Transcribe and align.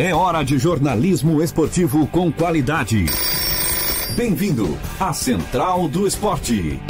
É 0.00 0.14
hora 0.14 0.44
de 0.44 0.60
jornalismo 0.60 1.42
esportivo 1.42 2.06
com 2.06 2.30
qualidade. 2.30 3.06
Bem-vindo 4.14 4.78
à 5.00 5.12
Central 5.12 5.88
do 5.88 6.06
Esporte. 6.06 6.80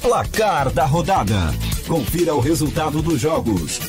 Placar 0.00 0.70
da 0.70 0.84
rodada. 0.84 1.52
Confira 1.88 2.34
o 2.34 2.40
resultado 2.40 3.02
dos 3.02 3.20
jogos. 3.20 3.80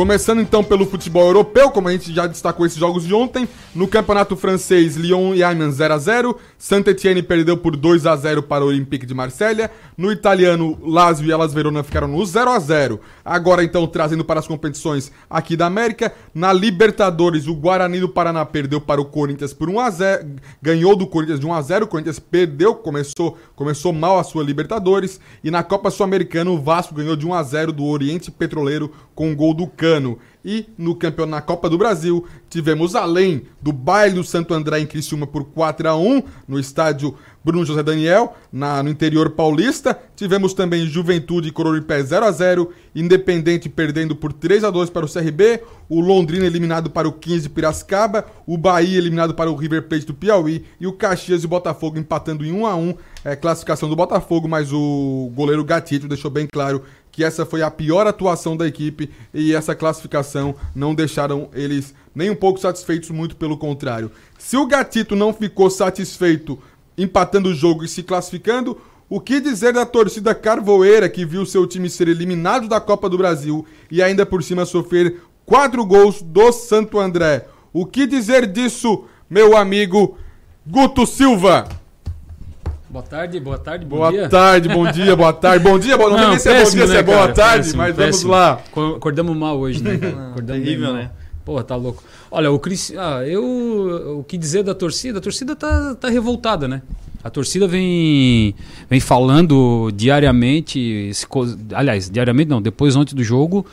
Começando 0.00 0.40
então 0.40 0.64
pelo 0.64 0.86
futebol 0.86 1.26
europeu, 1.26 1.70
como 1.70 1.86
a 1.86 1.92
gente 1.92 2.10
já 2.14 2.26
destacou 2.26 2.64
esses 2.64 2.78
jogos 2.78 3.06
de 3.06 3.12
ontem, 3.12 3.46
no 3.74 3.86
campeonato 3.86 4.34
francês, 4.34 4.96
Lyon 4.96 5.34
e 5.34 5.44
Ayman 5.44 5.70
0 5.70 5.92
a 5.92 5.98
0, 5.98 6.38
Saint-Etienne 6.56 7.22
perdeu 7.22 7.54
por 7.58 7.76
2 7.76 8.06
a 8.06 8.16
0 8.16 8.42
para 8.44 8.64
o 8.64 8.68
Olympique 8.68 9.04
de 9.04 9.12
Marselha, 9.12 9.70
no 9.98 10.10
italiano, 10.10 10.78
Lazio 10.82 11.26
e 11.26 11.30
Elas 11.30 11.52
Verona 11.52 11.82
ficaram 11.82 12.08
no 12.08 12.24
0 12.24 12.50
a 12.50 12.58
0. 12.58 12.98
Agora 13.22 13.62
então 13.62 13.86
trazendo 13.86 14.24
para 14.24 14.40
as 14.40 14.46
competições 14.46 15.12
aqui 15.28 15.54
da 15.54 15.66
América, 15.66 16.10
na 16.34 16.50
Libertadores, 16.50 17.46
o 17.46 17.54
Guarani 17.54 18.00
do 18.00 18.08
Paraná 18.08 18.46
perdeu 18.46 18.80
para 18.80 19.02
o 19.02 19.04
Corinthians 19.04 19.52
por 19.52 19.68
1 19.68 19.80
a 19.80 19.90
0, 19.90 20.30
ganhou 20.62 20.96
do 20.96 21.06
Corinthians 21.06 21.40
de 21.40 21.46
1 21.46 21.52
a 21.52 21.60
0, 21.60 21.84
o 21.84 21.88
Corinthians 21.88 22.18
perdeu, 22.18 22.74
começou, 22.74 23.36
começou 23.54 23.92
mal 23.92 24.18
a 24.18 24.24
sua 24.24 24.42
Libertadores, 24.42 25.20
e 25.44 25.50
na 25.50 25.62
Copa 25.62 25.90
Sul-Americana 25.90 26.50
o 26.50 26.58
Vasco 26.58 26.94
ganhou 26.94 27.16
de 27.16 27.26
1 27.26 27.34
a 27.34 27.42
0 27.42 27.72
do 27.74 27.84
Oriente 27.84 28.30
Petroleiro 28.30 28.90
com 29.14 29.28
um 29.28 29.36
gol 29.36 29.52
do 29.52 29.66
Cano. 29.66 29.89
E 30.44 30.66
no 30.78 30.94
campeonato 30.94 31.30
na 31.30 31.42
Copa 31.42 31.68
do 31.68 31.76
Brasil, 31.76 32.26
tivemos 32.48 32.94
além 32.94 33.42
do 33.60 33.72
baile 33.72 34.14
do 34.14 34.24
Santo 34.24 34.54
André 34.54 34.80
em 34.80 34.86
Criciúma 34.86 35.26
por 35.26 35.44
4 35.44 35.88
a 35.88 35.96
1 35.96 36.22
no 36.48 36.58
estádio 36.58 37.14
Bruno 37.44 37.64
José 37.64 37.82
Daniel, 37.82 38.34
na, 38.52 38.82
no 38.82 38.90
interior 38.90 39.30
paulista. 39.30 39.98
Tivemos 40.14 40.52
também 40.52 40.86
Juventude 40.86 41.48
e 41.48 41.52
Cororipé 41.52 42.02
0 42.02 42.24
a 42.24 42.30
0 42.30 42.70
Independente 42.94 43.68
perdendo 43.68 44.16
por 44.16 44.32
3 44.32 44.64
a 44.64 44.70
2 44.70 44.90
para 44.90 45.06
o 45.06 45.08
CRB, 45.08 45.62
o 45.88 46.00
Londrina 46.00 46.44
eliminado 46.44 46.90
para 46.90 47.08
o 47.08 47.12
15 47.12 47.42
de 47.42 47.48
Piracicaba, 47.48 48.26
o 48.46 48.58
Bahia 48.58 48.98
eliminado 48.98 49.34
para 49.34 49.50
o 49.50 49.54
River 49.54 49.88
Plate 49.88 50.06
do 50.06 50.14
Piauí 50.14 50.64
e 50.80 50.86
o 50.86 50.92
Caxias 50.92 51.42
e 51.42 51.46
o 51.46 51.48
Botafogo 51.48 51.98
empatando 51.98 52.44
em 52.44 52.52
1 52.52 52.66
a 52.66 52.74
1 52.74 52.94
é, 53.24 53.36
classificação 53.36 53.88
do 53.88 53.94
Botafogo, 53.94 54.48
mas 54.48 54.72
o 54.72 55.30
goleiro 55.34 55.64
Gatito 55.64 56.08
deixou 56.08 56.30
bem 56.30 56.48
claro 56.50 56.82
que 57.12 57.24
essa 57.24 57.44
foi 57.44 57.62
a 57.62 57.70
pior 57.70 58.06
atuação 58.06 58.56
da 58.56 58.66
equipe 58.66 59.10
e 59.32 59.54
essa 59.54 59.74
classificação 59.74 60.54
não 60.74 60.94
deixaram 60.94 61.48
eles 61.52 61.94
nem 62.14 62.30
um 62.30 62.34
pouco 62.34 62.60
satisfeitos, 62.60 63.10
muito 63.10 63.36
pelo 63.36 63.56
contrário. 63.56 64.10
Se 64.38 64.56
o 64.56 64.66
Gatito 64.66 65.16
não 65.16 65.32
ficou 65.32 65.70
satisfeito 65.70 66.58
empatando 66.96 67.48
o 67.48 67.54
jogo 67.54 67.84
e 67.84 67.88
se 67.88 68.02
classificando, 68.02 68.78
o 69.08 69.20
que 69.20 69.40
dizer 69.40 69.72
da 69.72 69.84
torcida 69.84 70.34
carvoeira 70.34 71.08
que 71.08 71.24
viu 71.24 71.44
seu 71.44 71.66
time 71.66 71.90
ser 71.90 72.08
eliminado 72.08 72.68
da 72.68 72.80
Copa 72.80 73.08
do 73.08 73.18
Brasil 73.18 73.66
e 73.90 74.02
ainda 74.02 74.24
por 74.24 74.42
cima 74.42 74.64
sofrer 74.64 75.20
quatro 75.44 75.84
gols 75.84 76.22
do 76.22 76.52
Santo 76.52 76.98
André? 76.98 77.46
O 77.72 77.86
que 77.86 78.06
dizer 78.06 78.46
disso, 78.46 79.04
meu 79.28 79.56
amigo 79.56 80.16
Guto 80.66 81.06
Silva? 81.06 81.79
Boa 82.90 83.04
tarde, 83.04 83.38
boa 83.38 83.56
tarde, 83.58 83.84
bom 83.84 83.96
boa 83.98 84.10
dia. 84.10 84.18
Boa 84.20 84.28
tarde, 84.30 84.68
bom 84.68 84.90
dia, 84.90 85.16
boa 85.16 85.32
tarde, 85.32 85.64
bom 85.64 85.78
dia, 85.78 85.96
boa 85.96 86.10
Não, 86.16 86.30
não, 86.32 86.38
sei 86.38 86.40
se 86.40 86.48
é 86.48 86.64
bom 86.64 86.70
dia, 86.70 86.86
se 86.88 86.92
é 86.92 86.96
né, 86.96 87.02
boa 87.04 87.18
cara? 87.18 87.32
tarde, 87.32 87.56
Péssimo, 87.58 87.76
mas 87.82 87.96
péssimo. 87.96 88.32
vamos 88.32 88.46
lá. 88.46 88.60
Co- 88.72 88.94
Acordamos 88.96 89.36
mal 89.36 89.58
hoje, 89.60 89.80
né? 89.82 89.94
Acordamos 90.32 90.64
terrível, 90.64 90.92
né? 90.94 91.10
Porra, 91.44 91.62
tá 91.62 91.76
louco. 91.76 92.02
Olha, 92.30 92.50
o 92.50 92.58
Cris. 92.58 92.92
Ah, 92.98 93.24
eu. 93.26 94.18
O 94.18 94.24
que 94.24 94.36
dizer 94.36 94.62
da 94.64 94.74
torcida? 94.74 95.18
A 95.18 95.22
torcida 95.22 95.54
tá, 95.56 95.94
tá 95.94 96.08
revoltada, 96.08 96.66
né? 96.66 96.82
A 97.22 97.28
torcida 97.28 97.68
vem, 97.68 98.54
vem 98.88 98.98
falando 99.00 99.90
diariamente. 99.94 100.78
esse 101.10 101.26
co- 101.26 101.46
aliás, 101.74 102.08
diariamente 102.08 102.48
não, 102.48 102.62
depois 102.62 102.96
ontem 102.96 103.14
do 103.14 103.22
jogo, 103.22 103.66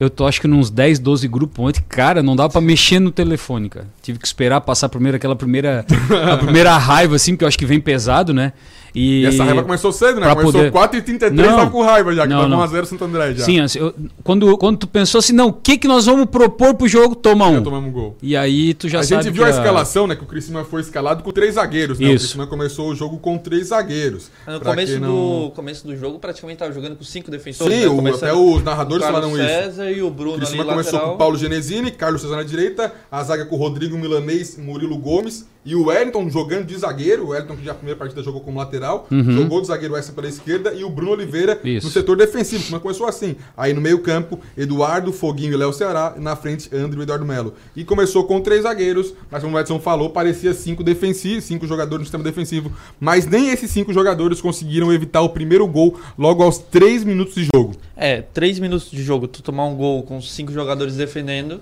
eu 0.00 0.08
tô 0.08 0.26
acho 0.26 0.40
que 0.40 0.46
nos 0.48 0.70
10, 0.70 0.98
12 1.00 1.28
grupos 1.28 1.58
ontem. 1.64 1.82
Cara, 1.88 2.22
não 2.22 2.34
dava 2.34 2.48
pra 2.50 2.60
mexer 2.60 2.98
no 3.00 3.10
telefone, 3.10 3.68
cara. 3.68 3.86
Tive 4.02 4.18
que 4.18 4.26
esperar 4.26 4.60
passar 4.62 4.88
primeiro 4.88 5.16
aquela 5.16 5.36
primeira, 5.36 5.84
a 6.32 6.36
primeira 6.38 6.76
raiva, 6.78 7.16
assim, 7.16 7.32
porque 7.32 7.44
eu 7.44 7.48
acho 7.48 7.58
que 7.58 7.66
vem 7.66 7.78
pesado, 7.80 8.32
né? 8.32 8.52
E, 8.94 9.22
E 9.22 9.26
essa 9.26 9.42
raiva 9.42 9.62
começou 9.64 9.90
cedo, 9.92 10.20
né? 10.20 10.28
Começou 10.30 10.52
poder- 10.52 10.70
4h33, 10.70 11.30
Não. 11.32 11.56
tava 11.56 11.70
com 11.70 11.82
raiva 11.82 12.14
já, 12.14 12.22
que 12.22 12.28
Não, 12.28 12.36
tava 12.42 12.48
não. 12.48 12.58
1x0 12.60 12.84
Santo 12.86 13.04
André 13.04 13.34
já. 13.34 13.44
Sim, 13.44 13.58
assim, 13.60 13.78
eu- 13.80 13.92
quando, 14.22 14.56
quando 14.56 14.76
tu 14.78 14.86
pensou 14.86 15.18
assim, 15.18 15.32
não, 15.32 15.48
o 15.48 15.52
que, 15.52 15.76
que 15.76 15.88
nós 15.88 16.06
vamos 16.06 16.26
propor 16.26 16.74
pro 16.74 16.86
jogo? 16.86 17.16
Toma 17.16 17.46
Já 17.50 17.58
um. 17.58 17.62
tomamos 17.64 17.90
um 17.90 17.92
gol. 17.92 18.16
E 18.22 18.36
aí 18.36 18.72
tu 18.72 18.88
já 18.88 19.00
a 19.00 19.02
sabe 19.02 19.24
gente 19.24 19.32
viu 19.32 19.44
a 19.44 19.50
escalação, 19.50 20.06
né? 20.06 20.14
Que 20.14 20.22
o 20.22 20.26
Criciúma 20.26 20.62
foi 20.64 20.80
escalado 20.80 21.24
com 21.24 21.32
três 21.32 21.54
zagueiros, 21.54 21.98
né? 21.98 22.06
Isso. 22.06 22.14
O 22.14 22.18
Criciúma 22.20 22.46
começou 22.46 22.88
o 22.90 22.94
jogo 22.94 23.18
com 23.18 23.36
três 23.36 23.66
zagueiros. 23.68 24.30
No 24.46 24.60
Pra 24.60 24.70
começo, 24.70 25.00
não- 25.00 25.44
do, 25.46 25.50
começo 25.50 25.84
do 25.86 25.96
jogo, 25.96 26.18
praticamente 26.20 26.58
tava 26.60 26.72
jogando 26.72 26.94
com 26.96 27.02
cinco 27.04 27.30
defensores. 27.32 27.74
Sim, 27.74 27.80
né? 27.80 27.88
o- 27.88 28.14
até 28.14 28.32
os 28.32 28.62
narradores 28.62 29.02
o 29.02 29.06
falaram 29.06 29.28
isso. 29.30 29.38
César 29.38 29.90
e 29.90 30.02
o 30.02 30.06
O 30.06 30.10
Bruno 30.10 30.32
ali 30.34 30.40
Criciúma 30.42 30.64
começou 30.64 30.92
lateral. 30.92 31.08
com 31.08 31.14
o 31.16 31.18
Paulo 31.18 31.36
Genesini, 31.36 31.90
Carlos 31.90 32.22
César 32.22 32.36
na 32.36 32.44
direita, 32.44 32.92
a 33.10 33.22
zaga 33.24 33.44
com 33.44 33.56
o 33.56 33.58
Rodrigo 33.58 33.98
Milanês, 33.98 34.56
Murilo 34.56 34.96
Gomes 34.98 35.46
e 35.64 35.74
o 35.74 35.86
Wellington 35.86 36.28
jogando 36.28 36.66
de 36.66 36.76
zagueiro. 36.76 37.24
O 37.24 37.28
Wellington 37.28 37.56
que 37.56 37.64
já 37.64 37.72
a 37.72 37.74
primeira 37.74 37.98
partida 37.98 38.22
jogou 38.22 38.40
como 38.40 38.58
lateral. 38.58 38.84
lateral, 38.84 39.06
jogou 39.32 39.60
de 39.60 39.68
zagueiro 39.68 39.96
extra 39.96 40.14
pela 40.14 40.28
esquerda 40.28 40.72
e 40.72 40.84
o 40.84 40.90
Bruno 40.90 41.12
Oliveira 41.12 41.60
Isso. 41.64 41.86
no 41.86 41.92
setor 41.92 42.16
defensivo. 42.16 42.64
Mas 42.70 42.80
começou 42.80 43.06
assim. 43.06 43.36
Aí 43.56 43.72
no 43.72 43.80
meio-campo, 43.80 44.38
Eduardo, 44.56 45.12
Foguinho 45.12 45.52
e 45.52 45.56
Léo 45.56 45.72
Ceará. 45.72 46.14
E 46.16 46.20
na 46.20 46.36
frente, 46.36 46.74
André 46.74 47.00
e 47.00 47.02
Eduardo 47.02 47.24
Melo. 47.24 47.54
E 47.74 47.84
começou 47.84 48.24
com 48.24 48.40
três 48.40 48.62
zagueiros, 48.62 49.14
mas 49.30 49.42
como 49.42 49.56
o 49.56 49.60
Edson 49.60 49.80
falou, 49.80 50.10
parecia 50.10 50.52
cinco 50.54 50.82
defensivos, 50.82 51.44
cinco 51.44 51.66
jogadores 51.66 52.00
no 52.00 52.04
sistema 52.04 52.24
defensivo. 52.24 52.72
Mas 53.00 53.26
nem 53.26 53.50
esses 53.50 53.70
cinco 53.70 53.92
jogadores 53.92 54.40
conseguiram 54.40 54.92
evitar 54.92 55.22
o 55.22 55.28
primeiro 55.28 55.66
gol 55.66 55.98
logo 56.18 56.42
aos 56.42 56.58
três 56.58 57.04
minutos 57.04 57.34
de 57.34 57.48
jogo. 57.54 57.74
É, 57.96 58.22
três 58.22 58.58
minutos 58.58 58.90
de 58.90 59.02
jogo, 59.02 59.28
tu 59.28 59.42
tomar 59.42 59.66
um 59.66 59.74
gol 59.74 60.02
com 60.02 60.20
cinco 60.20 60.52
jogadores 60.52 60.96
defendendo, 60.96 61.60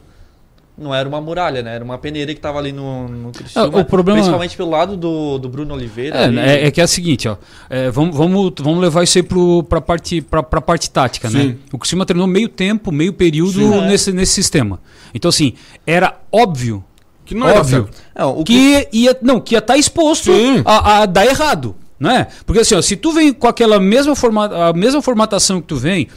não 0.76 0.94
era 0.94 1.08
uma 1.08 1.20
muralha, 1.20 1.62
né? 1.62 1.74
Era 1.74 1.84
uma 1.84 1.98
peneira 1.98 2.34
que 2.34 2.40
tava 2.40 2.58
ali 2.58 2.72
no, 2.72 3.06
no 3.06 3.30
Criciúma, 3.32 3.78
É, 3.78 3.80
o 3.82 3.84
problema- 3.84 4.18
Principalmente 4.18 4.56
pelo 4.56 4.70
lado 4.70 4.96
do, 4.96 5.38
do 5.38 5.48
Bruno 5.48 5.74
Oliveira. 5.74 6.16
É, 6.16 6.24
ali. 6.24 6.38
é, 6.38 6.66
é 6.66 6.70
que 6.70 6.80
é 6.80 6.84
o 6.84 6.88
seguinte, 6.88 7.28
ó. 7.28 7.36
é, 7.68 7.90
vamos, 7.90 8.16
vamos, 8.16 8.52
vamos 8.60 8.80
levar 8.80 9.02
isso 9.04 9.18
aí 9.18 9.22
pro, 9.22 9.62
pra, 9.64 9.80
parte, 9.80 10.20
pra, 10.22 10.42
pra 10.42 10.60
parte 10.60 10.90
tática, 10.90 11.28
né? 11.30 11.40
Sim. 11.42 11.58
O 11.72 11.78
Criciúma 11.78 12.06
treinou 12.06 12.26
meio 12.26 12.48
tempo, 12.48 12.90
meio 12.90 13.12
período 13.12 13.52
Sim. 13.60 13.74
É. 13.74 13.86
nesse, 13.88 14.12
nesse 14.12 14.32
sistema. 14.32 14.80
Então, 15.14 15.28
assim, 15.28 15.52
era 15.86 16.18
óbvio, 16.32 16.82
Que 17.26 17.34
não 17.34 17.46
óbvio. 17.46 17.88
Não, 18.16 18.40
o 18.40 18.44
que 18.44 18.88
ia, 18.92 19.16
não, 19.22 19.40
que 19.40 19.54
ia 19.54 19.58
estar 19.58 19.76
exposto 19.76 20.32
Sim. 20.32 20.62
a, 20.64 21.02
a 21.02 21.06
dar 21.06 21.26
errado, 21.26 21.76
né? 22.00 22.28
Porque 22.46 22.60
assim, 22.62 22.74
ó, 22.74 22.80
se 22.82 22.96
tu 22.96 23.12
vem 23.12 23.32
com 23.32 23.46
aquela 23.46 23.78
mesma, 23.78 24.16
forma, 24.16 24.46
a 24.46 24.72
mesma 24.72 25.00
formatação 25.02 25.60
que 25.60 25.66
tu 25.68 25.76
vem, 25.76 26.08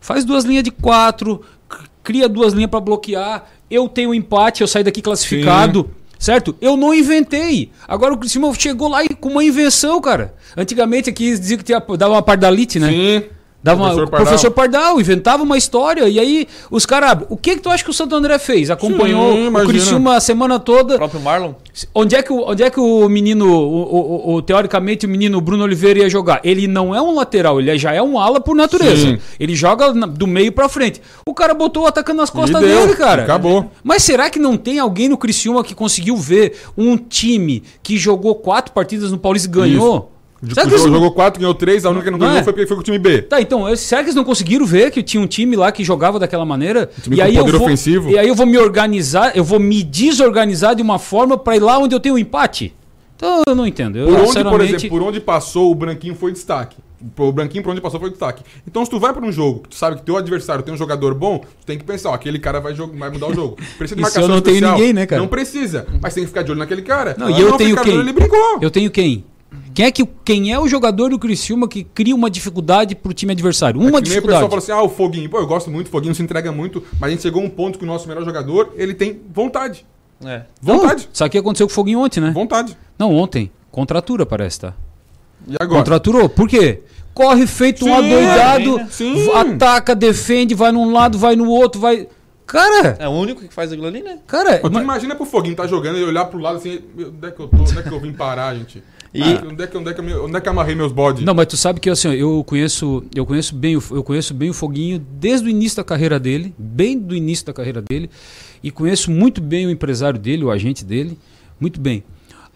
faz 0.00 0.24
duas 0.24 0.44
linhas 0.44 0.62
de 0.64 0.70
quatro, 0.70 1.40
cria 2.04 2.28
duas 2.28 2.52
linhas 2.52 2.70
para 2.70 2.78
bloquear, 2.78 3.46
eu 3.70 3.88
tenho 3.88 4.14
empate, 4.14 4.60
eu 4.60 4.68
saio 4.68 4.84
daqui 4.84 5.02
classificado. 5.02 5.90
Certo? 6.16 6.56
Eu 6.58 6.76
não 6.76 6.94
inventei. 6.94 7.70
Agora 7.86 8.14
o 8.14 8.16
Criciúma 8.16 8.50
chegou 8.54 8.88
lá 8.88 9.04
e 9.04 9.08
com 9.08 9.28
uma 9.28 9.44
invenção, 9.44 10.00
cara. 10.00 10.34
Antigamente 10.56 11.10
aqui 11.10 11.36
dizia 11.36 11.58
que 11.58 11.64
tinha, 11.64 11.82
dava 11.98 12.14
uma 12.14 12.22
pardalite, 12.22 12.78
né? 12.78 12.88
Sim. 12.88 13.24
Dava 13.64 13.80
uma, 13.82 13.88
Professor 13.94 14.04
o 14.06 14.10
Pardal. 14.10 14.26
professor 14.26 14.50
Pardal 14.50 15.00
inventava 15.00 15.42
uma 15.42 15.56
história 15.56 16.06
e 16.06 16.18
aí 16.20 16.46
os 16.70 16.84
caras. 16.84 17.24
O 17.30 17.36
que 17.38 17.54
que 17.56 17.62
tu 17.62 17.70
acha 17.70 17.82
que 17.82 17.88
o 17.88 17.94
Santo 17.94 18.14
André 18.14 18.38
fez? 18.38 18.70
Acompanhou 18.70 19.32
Sim, 19.32 19.48
o. 19.48 19.66
Criciúma 19.66 20.16
a 20.16 20.20
semana 20.20 20.56
o 20.56 20.60
toda. 20.60 20.96
próprio 20.96 21.18
Marlon. 21.20 21.54
Onde 21.94 22.14
é 22.14 22.22
que 22.22 22.30
o, 22.30 22.42
onde 22.46 22.62
é 22.62 22.68
que 22.68 22.78
o 22.78 23.08
menino, 23.08 23.46
o, 23.50 24.30
o- 24.30 24.34
o- 24.34 24.42
teoricamente, 24.42 25.06
o 25.06 25.08
menino 25.08 25.40
Bruno 25.40 25.64
Oliveira 25.64 26.00
ia 26.00 26.10
jogar? 26.10 26.40
Ele 26.44 26.68
não 26.68 26.94
é 26.94 27.00
um 27.00 27.14
lateral, 27.14 27.58
ele 27.58 27.76
já 27.78 27.92
é 27.94 28.02
um 28.02 28.18
ala 28.20 28.38
por 28.38 28.54
natureza. 28.54 28.96
Sim. 29.12 29.18
Ele 29.40 29.54
joga 29.56 29.92
do 29.92 30.26
meio 30.26 30.52
pra 30.52 30.68
frente. 30.68 31.00
O 31.26 31.32
cara 31.32 31.54
botou 31.54 31.84
o 31.84 31.86
atacando 31.86 32.18
nas 32.20 32.28
costas 32.30 32.60
deu, 32.60 32.82
dele, 32.86 32.94
cara. 32.96 33.22
acabou. 33.22 33.70
Mas 33.82 34.02
será 34.02 34.28
que 34.28 34.38
não 34.38 34.58
tem 34.58 34.78
alguém 34.78 35.08
no 35.08 35.16
Criciúma 35.16 35.64
que 35.64 35.74
conseguiu 35.74 36.16
ver 36.18 36.52
um 36.76 36.98
time 36.98 37.62
que 37.82 37.96
jogou 37.96 38.34
quatro 38.34 38.72
partidas 38.72 39.10
no 39.10 39.16
Paulista 39.18 39.48
e 39.48 39.50
ganhou? 39.50 40.12
Será 40.42 40.54
que 40.64 40.70
Jogou, 40.70 40.78
eles- 40.86 40.92
jogou 40.94 41.12
quatro, 41.12 41.40
ganhou 41.40 41.54
três, 41.54 41.84
a 41.86 41.90
única 41.90 42.04
que 42.04 42.10
não 42.10 42.18
Não 42.18 42.26
ganhou 42.26 42.40
é? 42.40 42.44
foi 42.44 42.52
porque 42.52 42.66
foi 42.66 42.76
com 42.76 42.80
o 42.82 42.84
time 42.84 42.98
B. 42.98 43.22
Tá, 43.22 43.40
então, 43.40 43.74
será 43.76 44.02
que 44.02 44.06
eles 44.08 44.14
não 44.14 44.24
conseguiram 44.24 44.66
ver 44.66 44.90
que 44.90 45.02
tinha 45.02 45.22
um 45.22 45.26
time 45.26 45.56
lá 45.56 45.72
que 45.72 45.82
jogava 45.82 46.18
daquela 46.18 46.44
maneira? 46.44 46.90
time 47.02 47.16
e 47.16 47.22
aí 47.22 47.34
poder 47.36 47.52
eu 47.54 47.58
vou, 47.58 47.66
ofensivo. 47.66 48.10
E 48.10 48.18
aí 48.18 48.28
eu 48.28 48.34
vou 48.34 48.44
me 48.46 48.58
organizar, 48.58 49.34
eu 49.36 49.42
vou 49.44 49.58
me 49.58 49.82
desorganizar 49.82 50.74
de 50.74 50.82
uma 50.82 50.98
forma 50.98 51.38
pra 51.38 51.56
ir 51.56 51.60
lá 51.60 51.78
onde 51.78 51.94
eu 51.94 52.00
tenho 52.00 52.16
um 52.16 52.18
empate? 52.18 52.74
Então 53.16 53.42
eu 53.46 53.54
não 53.54 53.66
entendo. 53.66 53.96
Eu, 53.96 54.06
Por 54.06 54.12
onde, 54.14 54.20
por 54.20 54.26
sinceramente, 54.28 54.74
exemplo, 54.74 54.98
por 54.98 55.02
onde 55.06 55.20
passou, 55.20 55.70
o 55.70 55.74
branquinho 55.74 56.14
foi 56.14 56.32
destaque. 56.32 56.76
O 57.18 57.32
branquinho 57.32 57.62
por 57.62 57.70
onde 57.70 57.80
passou 57.80 58.00
foi 58.00 58.10
destaque. 58.10 58.42
Então, 58.66 58.82
se 58.84 58.90
tu 58.90 58.98
vai 58.98 59.12
pra 59.12 59.24
um 59.24 59.30
jogo, 59.30 59.60
que 59.60 59.68
tu 59.70 59.74
sabe 59.76 59.96
que 59.96 60.02
teu 60.02 60.16
adversário 60.16 60.62
tem 60.64 60.72
um 60.72 60.76
jogador 60.76 61.14
bom, 61.14 61.38
tu 61.38 61.66
tem 61.66 61.76
que 61.78 61.84
pensar, 61.84 62.10
ó, 62.10 62.14
aquele 62.14 62.38
cara 62.38 62.60
vai, 62.60 62.74
jogar, 62.74 62.96
vai 62.98 63.10
mudar 63.10 63.28
o 63.28 63.34
jogo. 63.34 63.56
Precisa 63.78 63.96
de 63.96 64.02
marcação 64.02 64.22
eu 64.22 64.28
não 64.28 64.40
tenho 64.40 64.54
especial. 64.56 64.78
ninguém, 64.78 64.92
né, 64.94 65.06
cara? 65.06 65.20
Não 65.20 65.28
precisa, 65.28 65.86
mas 66.02 66.12
tem 66.14 66.24
que 66.24 66.28
ficar 66.28 66.42
de 66.42 66.50
olho 66.50 66.58
naquele 66.60 66.82
cara. 66.82 67.14
Não, 67.18 67.26
Ah, 67.26 67.30
e 67.30 67.40
eu 67.40 67.52
tenho 67.56 67.70
ficar 67.70 67.82
de 67.82 67.88
quem? 67.90 67.98
olho, 67.98 68.04
Ele 68.08 68.12
brincou. 68.12 68.58
Eu 68.60 68.70
tenho 68.70 68.90
quem? 68.90 69.24
Quem 69.74 69.86
é, 69.86 69.90
que, 69.90 70.06
quem 70.24 70.52
é 70.52 70.58
o 70.58 70.68
jogador 70.68 71.10
do 71.10 71.18
Criciúma 71.18 71.66
que 71.68 71.82
cria 71.84 72.14
uma 72.14 72.30
dificuldade 72.30 72.94
pro 72.94 73.12
time 73.12 73.32
adversário? 73.32 73.80
Uma 73.80 74.00
Que 74.00 74.08
nem 74.10 74.18
o 74.18 74.22
pessoal 74.22 74.42
dificuldade. 74.42 74.50
fala 74.50 74.58
assim, 74.62 74.72
ah, 74.72 74.82
o 74.82 74.88
Foguinho. 74.88 75.28
Pô, 75.28 75.38
eu 75.38 75.46
gosto 75.46 75.70
muito, 75.70 75.88
o 75.88 75.90
Foguinho 75.90 76.14
se 76.14 76.22
entrega 76.22 76.52
muito, 76.52 76.82
mas 77.00 77.08
a 77.08 77.10
gente 77.10 77.22
chegou 77.22 77.42
a 77.42 77.44
um 77.46 77.50
ponto 77.50 77.78
que 77.78 77.84
o 77.84 77.86
nosso 77.86 78.06
melhor 78.08 78.24
jogador, 78.24 78.72
ele 78.76 78.94
tem 78.94 79.20
vontade. 79.32 79.84
É. 80.24 80.42
Vontade. 80.62 81.04
Não, 81.06 81.10
Sabe 81.14 81.28
o 81.28 81.32
que 81.32 81.38
aconteceu 81.38 81.66
com 81.66 81.72
o 81.72 81.74
Foguinho 81.74 81.98
ontem, 82.00 82.20
né? 82.20 82.30
Vontade. 82.30 82.76
Não, 82.98 83.12
ontem. 83.14 83.50
Contratura, 83.70 84.24
parece, 84.24 84.60
tá? 84.60 84.74
E 85.48 85.56
agora? 85.58 85.80
Contraturou. 85.80 86.28
Por 86.28 86.48
quê? 86.48 86.80
Corre 87.12 87.46
feito 87.46 87.84
um 87.84 87.88
Sim, 87.88 87.94
adoidado, 87.94 88.80
sim. 88.90 89.30
ataca, 89.32 89.94
defende, 89.94 90.54
vai 90.54 90.72
num 90.72 90.92
lado, 90.92 91.18
vai 91.18 91.36
no 91.36 91.48
outro, 91.48 91.80
vai. 91.80 92.08
Cara, 92.46 92.96
É 92.98 93.08
o 93.08 93.12
único 93.12 93.40
que 93.40 93.52
faz 93.54 93.72
aquilo 93.72 93.86
ali, 93.86 94.02
né? 94.02 94.18
cara, 94.26 94.60
Mas 94.70 94.82
imagina 94.82 95.14
pro 95.14 95.24
Foguinho 95.24 95.56
tá 95.56 95.66
jogando 95.66 95.98
e 95.98 96.04
olhar 96.04 96.24
pro 96.26 96.38
lado 96.38 96.56
assim, 96.58 96.80
onde 96.96 97.26
é 97.26 97.30
que 97.30 97.40
eu 97.40 97.48
tô? 97.48 97.56
Onde 97.56 97.78
é 97.78 97.82
que 97.82 97.90
eu 97.92 98.00
vim 98.00 98.12
parar, 98.12 98.54
gente? 98.54 98.82
E- 99.14 99.22
Ah, 99.22 99.42
onde, 99.48 99.62
é 99.62 99.66
que, 99.68 99.78
onde, 99.78 99.90
é 99.90 99.94
que 99.94 100.00
eu, 100.00 100.24
onde 100.24 100.36
é 100.36 100.40
que 100.40 100.48
eu 100.48 100.52
amarrei 100.52 100.74
meus 100.74 100.90
bodes? 100.90 101.22
Não, 101.24 101.32
mas 101.34 101.46
tu 101.46 101.56
sabe 101.56 101.78
que 101.78 101.88
assim, 101.88 102.08
eu 102.14 102.42
conheço, 102.44 103.04
eu 103.14 103.24
conheço 103.24 103.54
bem, 103.54 103.76
o- 103.76 103.82
eu 103.92 104.02
conheço 104.02 104.34
bem 104.34 104.50
o 104.50 104.54
Foguinho 104.54 104.98
desde 104.98 105.46
o 105.46 105.48
início 105.50 105.76
da 105.76 105.84
carreira 105.84 106.18
dele, 106.18 106.52
bem 106.58 106.98
do 106.98 107.14
início 107.14 107.46
da 107.46 107.52
carreira 107.52 107.80
dele, 107.80 108.10
e 108.62 108.72
conheço 108.72 109.12
muito 109.12 109.40
bem 109.40 109.66
o 109.66 109.70
empresário 109.70 110.18
dele, 110.18 110.42
o 110.44 110.50
agente 110.50 110.84
dele, 110.84 111.16
muito 111.60 111.80
bem. 111.80 112.02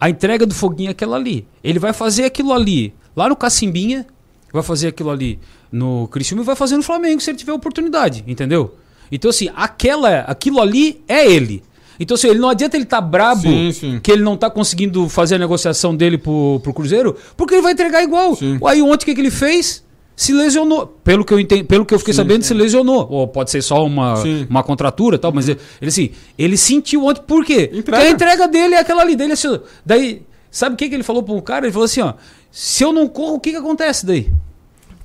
A 0.01 0.09
entrega 0.09 0.45
do 0.45 0.53
Foguinho 0.53 0.89
é 0.89 0.91
aquela 0.91 1.15
ali. 1.15 1.45
Ele 1.63 1.79
vai 1.79 1.93
fazer 1.93 2.25
aquilo 2.25 2.51
ali 2.51 2.93
lá 3.15 3.29
no 3.29 3.35
Cacimbinha, 3.37 4.05
vai 4.51 4.63
fazer 4.63 4.87
aquilo 4.89 5.09
ali 5.11 5.39
no 5.71 6.07
Criciúma 6.09 6.43
e 6.43 6.45
vai 6.45 6.55
fazer 6.57 6.75
no 6.75 6.83
Flamengo 6.83 7.21
se 7.21 7.29
ele 7.31 7.37
tiver 7.37 7.53
oportunidade, 7.53 8.23
entendeu? 8.27 8.75
Então 9.11 9.29
assim, 9.29 9.49
aquela, 9.55 10.19
aquilo 10.21 10.59
ali 10.59 11.01
é 11.07 11.25
ele. 11.25 11.63
Então 11.99 12.15
assim, 12.15 12.27
ele 12.29 12.39
não 12.39 12.49
adianta 12.49 12.77
ele 12.77 12.85
estar 12.85 13.01
brabo 13.01 13.41
Sim, 13.41 13.71
sim. 13.71 13.99
que 14.01 14.11
ele 14.11 14.21
não 14.21 14.37
tá 14.37 14.49
conseguindo 14.49 15.09
fazer 15.09 15.35
a 15.35 15.37
negociação 15.37 15.95
dele 15.95 16.17
pro, 16.17 16.59
pro 16.63 16.73
Cruzeiro, 16.73 17.15
porque 17.35 17.55
ele 17.55 17.61
vai 17.61 17.73
entregar 17.73 18.01
igual. 18.01 18.35
Sim. 18.35 18.57
Aí 18.65 18.81
ontem 18.81 19.03
o 19.03 19.05
que, 19.05 19.15
que 19.15 19.21
ele 19.21 19.31
fez? 19.31 19.83
Se 20.15 20.33
lesionou. 20.33 20.85
Pelo 21.01 21.23
que 21.23 21.33
eu, 21.33 21.39
entendi, 21.39 21.63
pelo 21.63 21.85
que 21.85 21.93
eu 21.93 21.99
fiquei 21.99 22.13
sabendo, 22.13 22.43
se 22.43 22.53
lesionou. 22.53 23.07
Ou 23.09 23.25
pode 23.25 23.51
ser 23.51 23.61
só 23.61 23.85
uma, 23.85 24.17
Sim. 24.17 24.45
uma 24.49 24.61
contratura 24.61 25.15
e 25.15 25.19
tal, 25.19 25.31
mas 25.31 25.47
ele, 25.47 25.59
ele, 25.81 25.89
assim, 25.89 26.09
ele 26.37 26.57
sentiu 26.57 27.05
ontem. 27.05 27.21
Por 27.25 27.45
quê? 27.45 27.67
Porque 27.67 27.79
Entrega. 27.79 28.03
a 28.03 28.09
entrega 28.09 28.47
dele 28.49 28.75
é 28.75 28.79
aquela 28.79 29.01
ali. 29.01 29.15
Dele, 29.15 29.31
assim, 29.31 29.57
daí, 29.85 30.23
sabe 30.51 30.73
o 30.73 30.77
que, 30.77 30.89
que 30.89 30.95
ele 30.95 31.03
falou 31.03 31.23
pro 31.23 31.41
cara? 31.41 31.65
Ele 31.65 31.71
falou 31.71 31.85
assim: 31.85 32.01
ó, 32.01 32.15
se 32.51 32.83
eu 32.83 32.91
não 32.91 33.07
corro, 33.07 33.35
o 33.35 33.39
que, 33.39 33.51
que 33.51 33.55
acontece 33.55 34.05
daí? 34.05 34.29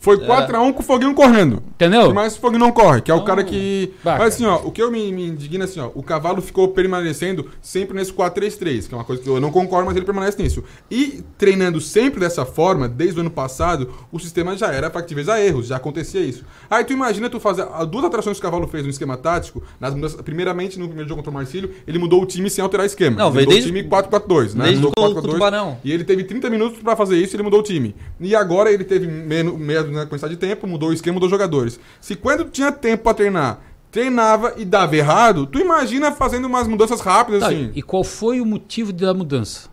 Foi 0.05 0.19
4x1 0.19 0.73
com 0.75 0.81
o 0.81 0.83
Foguinho 0.85 1.15
correndo. 1.15 1.63
Entendeu? 1.75 2.13
Mas 2.13 2.37
o 2.37 2.41
Foguinho 2.41 2.61
não 2.61 2.71
corre, 2.73 3.01
que 3.01 3.11
é 3.11 3.15
o 3.15 3.25
cara 3.25 3.43
que. 3.43 3.93
Mas 4.19 4.35
assim, 4.35 4.45
ó, 4.45 4.57
o 4.63 4.71
que 4.71 4.83
eu 4.83 4.91
me, 4.91 5.11
me 5.11 5.27
indigna 5.29 5.65
assim, 5.65 5.81
ó, 5.81 5.91
o 5.95 6.03
cavalo 6.03 6.43
ficou 6.43 6.69
permanecendo 6.69 7.49
sempre 7.63 7.97
nesse 7.97 8.13
4-3-3, 8.13 8.87
que 8.89 8.95
é 8.95 8.99
uma 8.99 9.05
coisa 9.05 9.23
que 9.23 9.29
eu 9.29 9.41
não 9.41 9.51
concordo, 9.51 9.87
mas 9.87 9.97
ele 9.97 10.05
permanece 10.05 10.41
nisso. 10.43 10.63
E 10.91 11.23
treinando 11.39 11.81
sempre 11.81 12.21
dessa 12.21 12.45
forma, 12.45 12.87
desde 12.89 13.19
o 13.19 13.21
ano 13.23 13.31
passado, 13.31 13.91
o 14.13 14.19
sistema 14.19 14.57
já 14.57 14.71
era 14.73 14.91
factível 14.91 15.33
a 15.33 15.41
erros, 15.41 15.69
já 15.69 15.77
acontecia 15.77 16.21
isso. 16.21 16.45
Aí 16.69 16.85
tu 16.85 16.93
imagina 16.93 17.31
tu 17.31 17.41
fazer 17.41 17.67
as 17.73 17.87
duas 17.89 18.05
alterações 18.05 18.39
que 18.39 18.47
o 18.47 18.51
cavalo 18.51 18.69
fez 18.69 18.85
no 18.85 18.91
esquema 18.91 19.17
tático, 19.17 19.63
nas 19.81 19.95
mudanças, 19.95 20.21
primeiramente 20.21 20.79
no 20.79 20.87
primeiro 20.87 21.09
jogo 21.09 21.21
contra 21.23 21.31
o 21.31 21.35
Marcílio, 21.35 21.71
ele 21.87 21.99
mudou 21.99 22.23
o 22.23 22.27
time 22.27 22.51
sem 22.51 22.63
alterar 22.63 22.85
esquema. 22.85 23.17
Não, 23.17 23.27
ele 23.29 23.35
veio 23.37 23.47
mudou 23.47 23.55
desde- 23.63 23.71
o 23.71 23.73
time 23.75 23.89
4-4-2, 23.89 24.55
né? 24.55 24.65
desde 24.67 24.83
Mudou 24.83 24.93
o 24.99 25.01
gol 25.15 25.15
4-4-2, 25.15 25.23
com 25.23 25.29
o 25.29 25.33
Tubarão. 25.33 25.79
E 25.83 25.91
ele 25.93 26.05
teve 26.05 26.25
30 26.25 26.51
minutos 26.51 26.81
pra 26.83 26.95
fazer 26.95 27.17
isso 27.17 27.35
e 27.35 27.37
ele 27.37 27.43
mudou 27.45 27.61
o 27.61 27.63
time. 27.63 27.95
E 28.21 28.35
agora 28.37 28.71
ele 28.71 28.85
teve 28.85 29.07
menos, 29.07 29.59
menos 29.95 30.05
né, 30.05 30.09
quantidade 30.11 30.35
de 30.35 30.41
tempo, 30.41 30.67
mudou 30.67 30.91
o 30.91 30.93
esquema, 30.93 31.15
mudou 31.15 31.27
os 31.27 31.31
jogadores. 31.31 31.79
Se 32.01 32.15
quando 32.17 32.45
tinha 32.45 32.71
tempo 32.73 33.05
pra 33.05 33.15
treinar, 33.15 33.61
treinava 33.91 34.55
e 34.57 34.65
dava 34.65 34.97
errado, 34.97 35.47
tu 35.47 35.59
imagina 35.59 36.11
fazendo 36.13 36.47
umas 36.47 36.67
mudanças 36.67 37.01
rápidas 37.01 37.41
Tá, 37.41 37.49
assim. 37.49 37.71
E 37.75 37.83
qual 37.83 38.03
foi 38.03 38.41
o 38.41 38.47
motivo 38.47 38.93
da 38.93 39.15
mudança? 39.15 39.69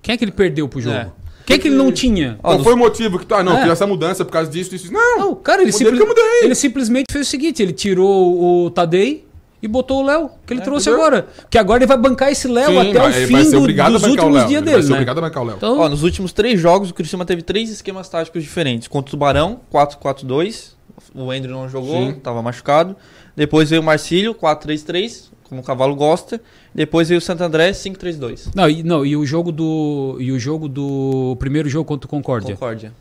Quem 0.00 0.14
é 0.14 0.16
que 0.16 0.24
ele 0.24 0.32
perdeu 0.32 0.68
pro 0.68 0.80
jogo? 0.80 0.96
É. 0.96 1.10
Quem 1.44 1.56
é 1.56 1.58
que 1.58 1.68
ele 1.68 1.76
não 1.76 1.92
tinha? 1.92 2.38
Qual 2.42 2.54
nos- 2.54 2.64
foi 2.64 2.72
o 2.74 2.76
motivo 2.76 3.18
que 3.18 3.26
tu, 3.26 3.34
ah, 3.34 3.42
não, 3.42 3.56
É. 3.58 3.62
fiz 3.62 3.72
essa 3.72 3.86
mudança 3.86 4.24
por 4.24 4.32
causa 4.32 4.50
disso, 4.50 4.70
disso, 4.70 4.84
disso. 4.84 4.94
Não, 4.94 5.18
Não, 5.18 5.34
cara, 5.34 5.62
ele, 5.62 5.70
simples- 5.72 5.90
porque 5.98 6.02
eu 6.02 6.08
mudei. 6.08 6.40
ele 6.44 6.54
simplesmente 6.54 7.06
fez 7.12 7.26
o 7.26 7.30
seguinte: 7.30 7.62
ele 7.62 7.72
tirou 7.72 8.64
o 8.66 8.70
Tadei 8.70 9.25
e 9.62 9.66
botou 9.68 10.02
o 10.02 10.06
Léo, 10.06 10.30
que 10.46 10.52
ele 10.52 10.60
trouxe 10.60 10.88
entendeu? 10.88 11.06
agora. 11.06 11.26
Que 11.50 11.56
agora 11.58 11.78
ele 11.78 11.86
vai 11.86 11.96
bancar 11.96 12.30
esse 12.30 12.46
Léo 12.46 12.68
Sim, 12.70 12.90
até 12.90 13.08
o 13.08 13.12
fim 13.12 13.50
do- 13.50 13.92
dos 13.92 14.02
últimos 14.04 14.46
dias 14.46 14.50
Ele 14.50 14.60
dele. 14.60 14.72
Vai 14.72 14.82
ser 14.82 14.88
né? 14.88 14.94
obrigado 14.94 15.18
a 15.18 15.20
bancar 15.22 15.42
o 15.42 15.46
Léo. 15.46 15.56
Então, 15.56 15.78
Ó, 15.78 15.88
nos 15.88 16.02
últimos 16.02 16.32
três 16.32 16.60
jogos, 16.60 16.90
o 16.90 16.94
Criciúma 16.94 17.24
teve 17.24 17.42
três 17.42 17.70
esquemas 17.70 18.08
táticos 18.08 18.42
diferentes. 18.42 18.86
Contra 18.88 19.08
o 19.08 19.10
Tubarão, 19.12 19.60
4-4-2. 19.72 20.74
O 21.14 21.30
Andrew 21.30 21.52
não 21.54 21.68
jogou, 21.68 22.06
Sim. 22.06 22.14
tava 22.22 22.42
machucado. 22.42 22.94
Depois 23.34 23.68
veio 23.70 23.82
o 23.82 23.84
Marcílio, 23.84 24.34
4-3-3, 24.34 25.30
como 25.44 25.60
o 25.60 25.64
Cavalo 25.64 25.94
gosta. 25.94 26.40
Depois 26.74 27.08
veio 27.08 27.18
o 27.18 27.22
Santo 27.22 27.42
André, 27.42 27.72
5-3-2. 27.72 28.50
não, 28.54 28.68
e, 28.68 28.82
não, 28.82 29.04
e 29.06 29.16
o 29.16 29.24
jogo 29.24 29.50
do. 29.52 30.16
E 30.20 30.32
o 30.32 30.38
jogo 30.38 30.68
do. 30.68 31.32
o 31.32 31.36
primeiro 31.36 31.68
jogo 31.68 31.84
contra 31.86 32.06
o 32.06 32.10
Concórdia. 32.10 32.54
Concórdia. 32.54 32.92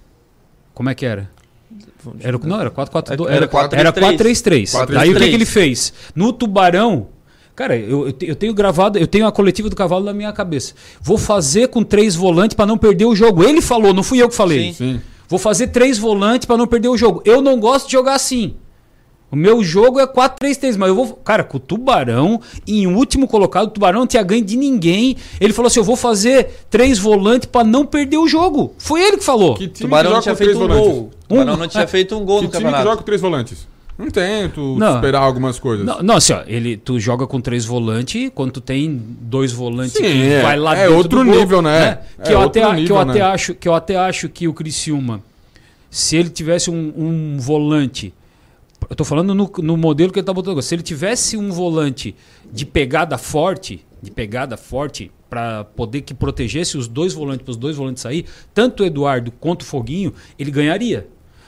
Como 0.73 0.89
é 0.89 0.95
que 0.95 1.05
era? 1.05 1.29
Era, 2.19 2.37
não, 2.43 2.59
era 2.59 2.69
4-4-2. 2.71 3.25
Era 3.27 3.35
Era 3.35 3.47
4-3-3. 3.47 3.73
era 3.79 3.91
4-3-3. 3.93 4.71
4-3-3. 4.71 4.93
Daí 4.93 5.09
o 5.09 5.15
que, 5.15 5.29
que 5.29 5.35
ele 5.35 5.45
fez? 5.45 5.93
No 6.15 6.31
Tubarão. 6.33 7.07
Cara, 7.55 7.75
eu, 7.77 8.07
eu 8.07 8.11
te- 8.11 8.27
eu 8.27 8.35
tenho 8.35 8.53
gravado, 8.53 8.99
eu 8.99 9.07
tenho 9.07 9.25
a 9.25 9.31
coletiva 9.31 9.69
do 9.69 9.75
cavalo 9.75 10.03
na 10.03 10.13
minha 10.13 10.31
cabeça. 10.33 10.73
Vou 11.01 11.17
fazer 11.17 11.69
com 11.69 11.83
três 11.83 12.13
volantes 12.13 12.53
pra 12.55 12.65
não 12.65 12.77
perder 12.77 13.05
o 13.05 13.15
jogo. 13.15 13.43
Ele 13.43 13.61
falou, 13.61 13.93
não 13.93 14.03
fui 14.03 14.21
eu 14.21 14.27
que 14.29 14.35
falei. 14.35 14.73
Sim. 14.73 14.73
Sim. 14.73 15.01
Vou 15.27 15.39
fazer 15.39 15.67
três 15.67 15.97
volantes 15.97 16.45
pra 16.45 16.57
não 16.57 16.67
perder 16.67 16.89
o 16.89 16.97
jogo. 16.97 17.21
Eu 17.25 17.41
não 17.41 17.59
gosto 17.59 17.87
de 17.87 17.93
jogar 17.93 18.13
assim. 18.15 18.55
O 19.35 19.37
meu 19.37 19.61
jogo 19.61 19.99
é 19.99 20.07
4-3-3, 20.07 20.77
mas 20.77 20.87
eu 20.87 20.95
vou. 20.95 21.07
Cara, 21.17 21.43
com 21.43 21.57
o 21.57 21.59
Tubarão, 21.59 22.39
em 22.65 22.87
último 22.87 23.27
colocado, 23.27 23.65
o 23.67 23.69
Tubarão 23.69 23.99
não 23.99 24.07
tinha 24.07 24.23
ganho 24.23 24.45
de 24.45 24.55
ninguém. 24.55 25.17
Ele 25.41 25.51
falou 25.51 25.67
assim: 25.67 25.79
eu 25.79 25.83
vou 25.83 25.97
fazer 25.97 26.65
três 26.69 26.97
volantes 26.97 27.45
pra 27.51 27.61
não 27.61 27.85
perder 27.85 28.15
o 28.17 28.29
jogo. 28.29 28.73
Foi 28.77 29.01
ele 29.01 29.17
que 29.17 29.23
falou. 29.25 29.55
Que 29.55 29.67
time 29.67 29.89
Tubarão 29.89 30.11
que 30.11 30.15
não 30.15 30.21
joga 30.21 30.23
tinha 30.23 30.33
com 30.33 30.37
três 30.37 30.57
feito 30.57 30.63
um 30.63 30.67
volantes? 30.67 30.93
gol. 30.93 31.03
O 31.03 31.27
Tubarão 31.27 31.53
Um- 31.53 31.57
não 31.57 31.67
tinha 31.67 31.83
é. 31.83 31.87
feito 31.87 32.15
um 32.15 32.23
gol 32.23 32.37
Que 32.39 32.43
no 32.45 32.49
time 32.49 32.51
que 32.51 32.63
campeonato. 32.63 32.83
joga 32.85 32.97
com 32.97 33.03
três 33.03 33.21
volantes? 33.21 33.67
Não 33.97 34.09
tem, 34.09 34.49
tu 34.49 34.75
Não. 34.77 34.95
esperar 34.95 35.19
algumas 35.21 35.59
coisas. 35.59 35.85
Não, 35.85 36.01
não, 36.03 36.15
assim, 36.15 36.31
ó, 36.33 36.41
ele, 36.47 36.77
tu 36.77 36.97
joga 36.99 37.27
com 37.27 37.39
três 37.41 37.65
volantes, 37.65 38.29
quando 38.35 38.51
tu 38.51 38.61
tem 38.61 39.01
dois 39.21 39.51
volantes 39.53 39.93
Sim, 39.93 40.03
que 40.03 40.31
é. 40.31 40.41
vai 40.41 40.57
lá 40.57 40.75
É 40.77 40.81
dentro 40.83 40.97
outro 40.97 41.19
do 41.19 41.25
gol, 41.25 41.35
nível, 41.39 41.61
né? 41.61 41.99
Que, 42.23 42.29
É 42.31 42.33
eu 42.35 42.39
outro 42.39 42.61
até, 42.61 42.69
que, 42.75 42.81
nível, 42.81 42.95
eu 42.97 43.01
até 43.01 43.13
né? 43.13 43.21
acho, 43.21 43.53
que 43.53 43.67
eu 43.67 43.73
até 43.73 43.95
acho 43.97 44.27
que 44.29 44.47
o 44.49 44.53
Criciúma, 44.53 45.21
se 45.89 46.17
ele 46.17 46.29
tivesse 46.29 46.69
um, 46.69 46.93
um 46.97 47.37
volante, 47.39 48.13
eu 48.89 48.95
tô 48.95 49.03
falando 49.03 49.33
no, 49.33 49.51
no 49.59 49.77
modelo 49.77 50.11
que 50.11 50.19
ele 50.19 50.25
tá 50.25 50.33
botando 50.33 50.51
agora, 50.51 50.61
se 50.61 50.75
ele 50.75 50.83
tivesse 50.83 51.37
um 51.37 51.51
volante 51.51 52.15
de 52.51 52.65
pegada 52.65 53.17
forte, 53.17 53.85
de 54.01 54.11
pegada 54.11 54.57
forte, 54.57 55.11
para 55.29 55.63
poder 55.63 56.01
que 56.01 56.13
protegesse 56.13 56.77
os 56.77 56.87
dois 56.87 57.13
volantes, 57.13 57.43
para 57.43 57.51
os 57.51 57.57
dois 57.57 57.75
volantes 57.75 58.01
sair, 58.01 58.25
tanto 58.53 58.83
o 58.83 58.85
Eduardo 58.85 59.31
quanto 59.31 59.61
o 59.61 59.65
Foguinho, 59.65 60.13
ele 60.37 60.51
ganharia. 60.51 61.07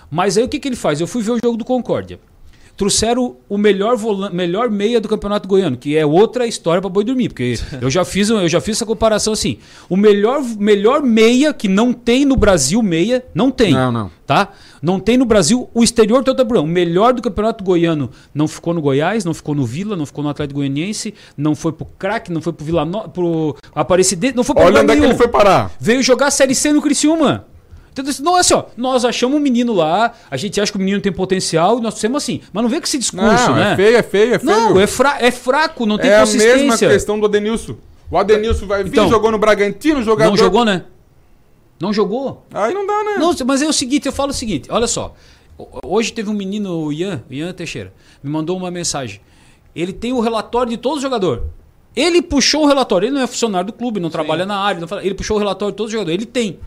Mas 0.10 0.38
aí 0.38 0.44
o 0.44 0.50
que, 0.50 0.60
que 0.60 0.68
ele 0.68 0.76
faz? 0.76 1.00
Eu 1.00 1.08
fui 1.08 1.22
ver 1.22 1.32
o 1.32 1.40
jogo 1.44 1.58
do 1.58 1.66
Concórdia. 1.66 2.20
Trouxeram 2.78 3.38
o 3.50 3.58
melhor, 3.58 3.98
melhor 4.32 4.70
meia 4.70 5.02
do 5.02 5.10
Campeonato 5.10 5.48
Goiano, 5.48 5.76
que 5.76 5.98
é 5.98 6.06
outra 6.06 6.46
história 6.46 6.80
para 6.80 6.90
boi 6.90 7.04
dormir, 7.04 7.30
porque 7.30 7.56
eu 7.82 7.90
já 7.90 8.06
fiz, 8.06 8.30
eu 8.30 8.48
já 8.48 8.62
fiz 8.62 8.78
essa 8.78 8.86
comparação 8.86 9.34
assim. 9.34 9.58
O 9.90 9.98
melhor, 9.98 10.44
melhor 10.60 11.02
meia 11.02 11.52
que 11.54 11.68
não 11.68 11.92
tem 11.92 12.24
no 12.24 12.36
Brasil 12.36 12.82
meia, 12.84 13.26
não 13.34 13.50
tem. 13.50 13.74
Não, 13.74 13.92
não. 13.92 14.12
Tá? 14.28 14.50
Não 14.80 15.00
tem 15.00 15.18
no 15.18 15.26
Brasil 15.26 15.68
o 15.74 15.84
exterior 15.84 16.24
do 16.24 16.36
Taburão. 16.36 16.66
O 16.66 16.68
melhor 16.68 17.14
do 17.14 17.22
Campeonato 17.22 17.64
Goiano 17.64 18.12
não 18.32 18.48
ficou 18.48 18.74
no 18.76 18.82
Goiás, 18.82 19.26
não 19.26 19.34
ficou 19.34 19.56
no 19.56 19.66
Vila, 19.66 19.96
não 19.96 20.06
ficou 20.06 20.24
no 20.24 20.30
Atlético 20.30 20.60
Goianiense, 20.60 21.16
não 21.36 21.56
foi 21.56 21.72
pro 21.72 21.88
Crack, 21.98 22.32
não 22.32 22.42
foi 22.42 22.54
pro 22.54 22.64
Vila 22.64 22.86
no... 22.86 23.10
pro 23.10 23.56
Aparecidense, 23.74 24.36
não 24.36 24.44
foi 24.44 24.54
pra 24.54 24.66
Olha 24.66 24.82
onde 24.82 24.92
é 24.92 24.96
que 24.96 25.04
ele 25.04 25.16
foi 25.16 25.28
parar. 25.28 25.72
Veio 25.80 26.04
jogar 26.04 26.28
a 26.28 26.32
Série 26.32 26.54
C 26.54 26.72
no 26.72 26.82
Criciúma. 26.82 27.46
Entendeu? 28.02 28.14
Não 28.24 28.38
é 28.38 28.42
assim, 28.42 28.54
ó. 28.54 28.64
Nós 28.76 29.04
achamos 29.06 29.38
um 29.38 29.40
menino 29.40 29.74
lá, 29.74 30.14
a 30.30 30.38
gente 30.38 30.60
acha 30.62 30.72
que 30.72 30.78
o 30.78 30.82
menino 30.82 31.00
tem 31.02 31.12
potencial, 31.12 31.80
e 31.80 31.82
nós 31.82 31.94
fizemos 31.96 32.24
assim. 32.24 32.42
Mas 32.54 32.64
não 32.64 32.70
vê 32.70 32.78
com 32.80 32.86
esse 32.86 32.98
discurso, 32.98 33.26
Não, 33.50 33.56
né? 33.56 33.74
é 33.74 33.76
feio, 33.76 33.98
é 33.98 34.04
feio, 34.04 34.34
é 34.36 34.40
feio. 34.40 34.52
Não, 34.52 34.80
é, 34.80 34.88
fra 34.88 35.18
é 35.20 35.32
fraco, 35.32 35.86
não 35.86 35.98
tem 35.98 36.10
É 36.10 36.18
a 36.18 36.20
consistência. 36.22 36.56
mesma 36.58 36.78
questão 36.78 37.20
do 37.20 37.26
Adenilson. 37.26 37.76
O 38.10 38.18
Adenilson 38.18 38.66
vai 38.68 38.84
vir, 38.84 38.90
Então, 38.92 39.10
jogou 39.10 39.32
no 39.32 39.38
Bragantino, 39.38 40.02
jogador... 40.02 40.30
Não 40.30 40.38
jogou, 40.38 40.64
né? 40.64 40.84
Não 41.80 41.94
jogou. 41.94 42.46
Aí 42.54 42.74
não 42.74 42.88
dá, 42.88 43.04
né? 43.04 43.16
Não, 43.20 43.34
mas 43.46 43.62
é 43.62 43.68
o 43.68 43.74
seguinte, 43.74 44.06
eu 44.08 44.12
falo 44.14 44.32
o 44.32 44.34
seguinte, 44.34 44.68
olha 44.72 44.88
só. 44.88 45.14
Ho- 45.58 45.68
Hoje 45.86 46.12
teve 46.14 46.30
um 46.30 46.34
menino, 46.34 46.72
o 46.86 46.92
Ian, 46.94 47.24
Ian 47.30 47.54
Teixeira, 47.54 47.94
me 48.24 48.30
mandou 48.32 48.58
uma 48.58 48.72
mensagem. 48.72 49.20
Ele 49.76 49.94
tem 49.94 50.12
o 50.14 50.20
relatório 50.20 50.70
de 50.72 50.78
todos 50.78 50.98
os 50.98 51.04
jogadores. 51.04 51.44
Ele 51.96 52.22
puxou 52.22 52.64
o 52.64 52.68
relatório, 52.68 53.08
ele 53.08 53.16
não 53.16 53.22
é 53.22 53.28
funcionário 53.28 53.68
do 53.68 53.74
clube, 53.74 54.00
não 54.00 54.10
trabalha 54.10 54.46
na 54.46 54.58
área, 54.60 54.88
fala- 54.88 55.04
ele 55.04 55.14
puxou 55.16 55.36
o 55.36 55.40
relatório 55.40 55.72
de 55.72 55.78
todos 55.78 55.90
os 55.90 55.94
jogadores, 55.94 56.16
ele 56.18 56.26
tem. 56.26 56.60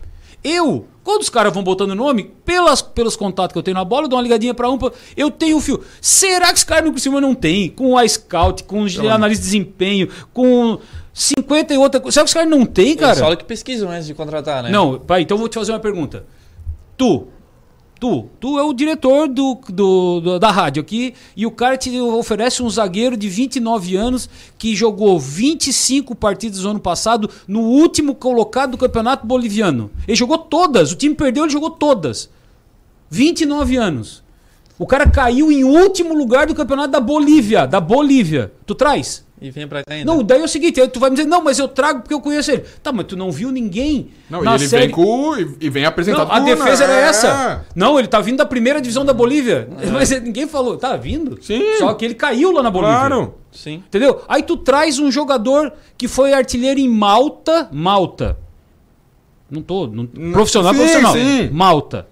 Eu, 0.43 0.87
quando 1.03 1.21
os 1.21 1.29
caras 1.29 1.53
vão 1.53 1.63
botando 1.63 1.93
nome, 1.95 2.31
pelas, 2.45 2.81
pelos 2.81 3.15
contatos 3.15 3.53
que 3.53 3.59
eu 3.59 3.63
tenho 3.63 3.75
na 3.75 3.85
bola, 3.85 4.05
eu 4.05 4.07
dou 4.09 4.17
uma 4.17 4.23
ligadinha 4.23 4.53
pra 4.53 4.69
um, 4.69 4.77
pra- 4.77 4.91
eu 5.15 5.29
tenho 5.29 5.57
o 5.57 5.61
fio. 5.61 5.81
Será 6.01 6.47
que 6.47 6.55
os 6.55 6.63
caras 6.63 6.89
no 6.89 6.97
cima 6.99 7.21
não 7.21 7.35
tem? 7.35 7.69
Com 7.69 7.93
o 7.93 8.01
iScout, 8.01 8.63
com 8.63 8.83
o 8.83 9.09
analista 9.09 9.43
de 9.43 9.49
desempenho, 9.49 10.09
com 10.33 10.79
50 11.13 11.73
e 11.73 11.77
outra 11.77 11.99
coisa. 11.99 12.13
Será 12.13 12.23
que 12.23 12.29
os 12.29 12.33
caras 12.33 12.49
não 12.49 12.65
tem, 12.65 12.95
cara? 12.95 13.11
Eles 13.11 13.19
falam 13.21 13.37
que 13.37 13.43
pesquisam 13.45 13.89
antes 13.91 14.07
de 14.07 14.13
contratar, 14.13 14.63
né? 14.63 14.69
Não, 14.69 14.97
pai, 14.99 15.21
então 15.21 15.35
eu 15.35 15.39
vou 15.39 15.49
te 15.49 15.55
fazer 15.55 15.71
uma 15.71 15.79
pergunta. 15.79 16.25
Tu, 16.97 17.27
tu, 18.01 18.25
tu 18.39 18.57
é 18.57 18.63
o 18.63 18.73
diretor 18.73 19.27
do, 19.27 19.59
do- 19.69 20.19
do- 20.21 20.39
da 20.39 20.49
rádio 20.49 20.81
aqui 20.81 21.13
e 21.37 21.45
o 21.45 21.51
cara 21.51 21.77
te 21.77 22.01
oferece 22.01 22.63
um 22.63 22.69
zagueiro 22.69 23.15
de 23.15 23.29
29 23.29 23.95
anos 23.95 24.27
que 24.57 24.75
jogou 24.75 25.19
25 25.19 26.15
partidas 26.15 26.63
no 26.63 26.71
ano 26.71 26.79
passado 26.79 27.29
no 27.47 27.61
último 27.61 28.15
colocado 28.15 28.71
do 28.71 28.77
campeonato 28.79 29.27
boliviano. 29.27 29.91
Ele 30.07 30.17
jogou 30.17 30.39
todas, 30.39 30.91
o 30.91 30.95
time 30.95 31.13
perdeu, 31.13 31.43
ele 31.43 31.53
jogou 31.53 31.69
todas. 31.69 32.27
29 33.09 33.77
anos. 33.77 34.23
O 34.79 34.87
cara 34.87 35.07
caiu 35.07 35.51
em 35.51 35.63
último 35.63 36.15
lugar 36.15 36.47
do 36.47 36.55
campeonato 36.55 36.89
da 36.91 36.99
Bolívia, 36.99 37.67
da 37.67 37.79
Bolívia. 37.79 38.51
Tu 38.65 38.73
traz? 38.73 39.23
E 39.41 39.49
vem 39.49 39.67
pra 39.67 39.83
cá 39.83 39.95
ainda. 39.95 40.05
Não, 40.05 40.21
daí 40.21 40.39
é 40.39 40.43
o 40.43 40.47
seguinte, 40.47 40.79
aí 40.79 40.87
tu 40.87 40.99
vai 40.99 41.09
me 41.09 41.15
dizer, 41.15 41.27
não, 41.27 41.43
mas 41.43 41.57
eu 41.57 41.67
trago 41.67 42.01
porque 42.01 42.13
eu 42.13 42.21
conheço 42.21 42.51
ele. 42.51 42.63
Tá, 42.83 42.91
mas 42.91 43.07
tu 43.07 43.17
não 43.17 43.31
viu 43.31 43.51
ninguém 43.51 44.09
Não, 44.29 44.43
na 44.43 44.51
e 44.51 44.55
ele 44.55 44.67
série... 44.67 44.85
vem 44.85 44.91
com... 44.91 45.35
E, 45.35 45.55
e 45.61 45.69
vem 45.69 45.83
apresentado 45.83 46.27
Não, 46.27 46.35
a 46.35 46.39
defesa 46.41 46.85
né? 46.85 46.93
era 46.93 47.05
É. 47.07 47.09
essa. 47.09 47.65
Não, 47.75 47.97
ele 47.97 48.07
tá 48.07 48.21
vindo 48.21 48.37
da 48.37 48.45
primeira 48.45 48.79
divisão 48.79 49.03
da 49.03 49.13
Bolívia. 49.13 49.67
Mas 49.91 50.11
ninguém 50.21 50.47
falou. 50.47 50.77
Tá 50.77 50.95
vindo? 50.95 51.39
Sim. 51.41 51.59
Só 51.79 51.91
que 51.95 52.05
ele 52.05 52.13
caiu 52.13 52.51
lá 52.51 52.61
na 52.61 52.69
Bolívia. 52.69 52.95
Claro. 52.97 53.33
Sim. 53.51 53.83
Entendeu? 53.87 54.21
Aí 54.27 54.43
tu 54.43 54.55
traz 54.57 54.99
um 54.99 55.11
jogador 55.11 55.73
que 55.97 56.07
foi 56.07 56.33
artilheiro 56.33 56.79
em 56.79 56.87
Malta. 56.87 57.67
Malta. 57.71 58.37
Não 59.49 59.63
tô. 59.63 59.87
Não, 59.87 60.05
profissional, 60.31 60.71
sim, 60.71 60.77
profissional. 60.79 61.13
sim. 61.13 61.49
Malta. 61.51 62.07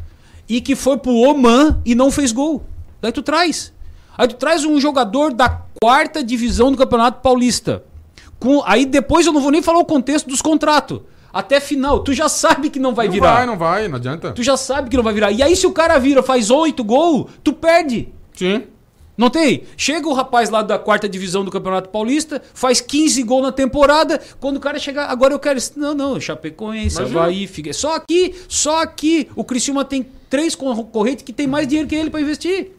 E 0.50 0.60
que 0.60 0.76
foi 0.76 0.98
pro 0.98 1.14
Oman 1.14 1.80
e 1.86 1.94
não 1.94 2.10
fez 2.10 2.32
gol. 2.32 2.64
Daí 3.00 3.12
tu 3.12 3.22
traz. 3.22 3.72
Aí 4.20 4.28
tu 4.28 4.36
traz 4.36 4.66
um 4.66 4.78
jogador 4.82 5.34
da 5.34 5.62
quarta 5.82 6.22
divisão 6.22 6.74
do 6.74 6.78
Campeonato 6.78 7.22
Paulista. 7.22 7.86
Com, 8.38 8.62
aí 8.66 8.86
depois 8.86 9.26
eu 9.26 9.32
não 9.32 9.40
vou 9.40 9.50
nem 9.50 9.62
falar 9.62 9.80
o 9.80 9.86
contexto 9.86 10.28
dos 10.28 10.42
contratos. 10.42 11.00
Até 11.32 11.62
final. 11.62 12.00
Tu 12.02 12.12
já 12.12 12.28
sabe 12.28 12.70
que 12.70 12.80
não 12.80 12.94
vai 12.94 13.06
não 13.06 13.14
virar. 13.14 13.34
vai, 13.34 13.46
não 13.46 13.58
vai, 13.58 13.88
não 13.88 13.96
adianta. 13.96 14.34
Tu 14.34 14.44
já 14.44 14.58
sabe 14.58 14.90
que 14.90 14.98
não 14.98 15.06
vai 15.06 15.14
virar. 15.14 15.32
E 15.32 15.42
aí, 15.42 15.56
se 15.56 15.66
o 15.66 15.72
cara 15.72 15.98
vira, 15.98 16.22
faz 16.22 16.52
oito 16.52 16.84
gols, 16.84 17.32
tu 17.42 17.54
perde. 17.54 18.10
Sim. 18.34 18.64
Não 19.18 19.30
tem? 19.30 19.64
Chega 19.78 20.06
o 20.06 20.14
rapaz 20.14 20.50
lá 20.50 20.64
da 20.64 20.78
quarta 20.78 21.08
divisão 21.08 21.46
do 21.46 21.52
Campeonato 21.52 21.88
Paulista, 21.88 22.42
faz 22.54 22.82
15 22.82 23.24
gols 23.24 23.44
na 23.44 23.54
temporada. 23.54 24.20
Quando 24.38 24.58
o 24.58 24.60
cara 24.60 24.80
chegar, 24.80 25.06
agora 25.06 25.34
eu 25.34 25.40
quero. 25.40 25.62
Não, 25.78 25.94
não, 25.94 26.20
Chapecoense, 26.20 26.98
Imagina. 26.98 27.22
Havaí, 27.22 27.48
Figueiredo. 27.48 27.80
Só 27.80 27.96
aqui, 27.96 28.36
só 28.50 28.82
aqui, 28.82 29.30
o 29.34 29.46
Criciúma 29.46 29.86
tem 29.86 30.06
três 30.30 30.56
concorrentes 30.56 31.24
que 31.24 31.32
tem 31.32 31.48
mais 31.48 31.66
dinheiro 31.66 31.88
que 31.88 31.96
ele 31.96 32.10
pra 32.10 32.20
investir. 32.20 32.79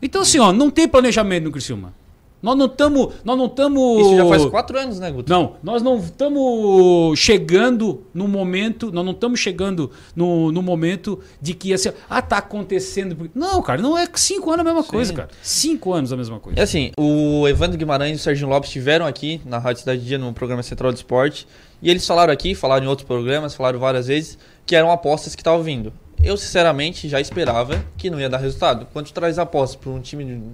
Então, 0.00 0.22
assim, 0.22 0.38
ó, 0.38 0.52
não 0.52 0.70
tem 0.70 0.86
planejamento 0.88 1.44
no 1.44 1.52
Criciúma. 1.52 1.92
Nós 2.40 2.56
não 2.56 2.66
estamos. 2.66 3.14
Nós 3.24 3.36
não 3.36 3.46
estamos. 3.46 4.00
Isso 4.00 4.16
já 4.16 4.26
faz 4.26 4.44
quatro 4.46 4.78
anos, 4.78 5.00
né, 5.00 5.10
Guto? 5.10 5.30
Não, 5.30 5.56
nós 5.62 5.82
não 5.82 5.98
estamos 5.98 7.18
chegando 7.18 8.04
no 8.14 8.28
momento, 8.28 8.92
nós 8.92 9.04
não 9.04 9.12
estamos 9.12 9.40
chegando 9.40 9.90
no, 10.14 10.52
no 10.52 10.62
momento 10.62 11.18
de 11.40 11.52
que 11.52 11.74
assim, 11.74 11.90
ah, 12.08 12.22
tá 12.22 12.38
acontecendo. 12.38 13.28
Não, 13.34 13.60
cara, 13.60 13.82
não 13.82 13.98
é 13.98 14.06
cinco 14.14 14.52
anos 14.52 14.60
a 14.60 14.64
mesma 14.64 14.84
coisa, 14.84 15.12
cara. 15.12 15.28
Cinco 15.42 15.92
anos 15.92 16.12
a 16.12 16.16
mesma 16.16 16.38
coisa. 16.38 16.60
E 16.60 16.62
assim, 16.62 16.92
o 16.96 17.46
Evandro 17.48 17.76
Guimarães 17.76 18.12
e 18.12 18.20
o 18.20 18.22
Serginho 18.22 18.48
Lopes 18.48 18.68
estiveram 18.68 19.04
aqui 19.04 19.40
na 19.44 19.58
Rádio 19.58 19.80
Cidade 19.80 20.04
Dia, 20.04 20.18
no 20.18 20.32
programa 20.32 20.62
Central 20.62 20.92
do 20.92 20.96
Esporte, 20.96 21.46
e 21.82 21.90
eles 21.90 22.06
falaram 22.06 22.32
aqui, 22.32 22.54
falaram 22.54 22.84
em 22.84 22.88
outros 22.88 23.06
programas, 23.06 23.54
falaram 23.54 23.80
várias 23.80 24.06
vezes, 24.06 24.38
que 24.64 24.76
eram 24.76 24.92
apostas 24.92 25.34
que 25.34 25.40
estavam 25.40 25.62
vindo. 25.62 25.92
Eu, 26.22 26.36
sinceramente, 26.36 27.08
já 27.08 27.20
esperava 27.20 27.84
que 27.96 28.10
não 28.10 28.20
ia 28.20 28.28
dar 28.28 28.38
resultado. 28.38 28.86
Quando 28.92 29.10
traz 29.10 29.38
apostas 29.38 29.76
para 29.76 29.90
um 29.90 30.00
time 30.00 30.52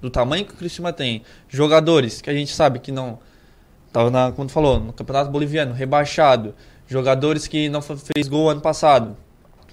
do 0.00 0.10
tamanho 0.10 0.44
que 0.44 0.52
o 0.52 0.56
Criciúma 0.56 0.92
tem, 0.92 1.22
jogadores 1.48 2.20
que 2.20 2.28
a 2.28 2.34
gente 2.34 2.52
sabe 2.54 2.78
que 2.80 2.90
não... 2.92 3.18
Tava 3.92 4.10
na, 4.10 4.30
tu 4.30 4.48
falou, 4.48 4.78
no 4.78 4.92
Campeonato 4.92 5.30
Boliviano, 5.30 5.72
rebaixado, 5.72 6.54
jogadores 6.86 7.46
que 7.46 7.68
não 7.68 7.80
fe- 7.80 7.96
fez 7.96 8.28
gol 8.28 8.50
ano 8.50 8.60
passado. 8.60 9.16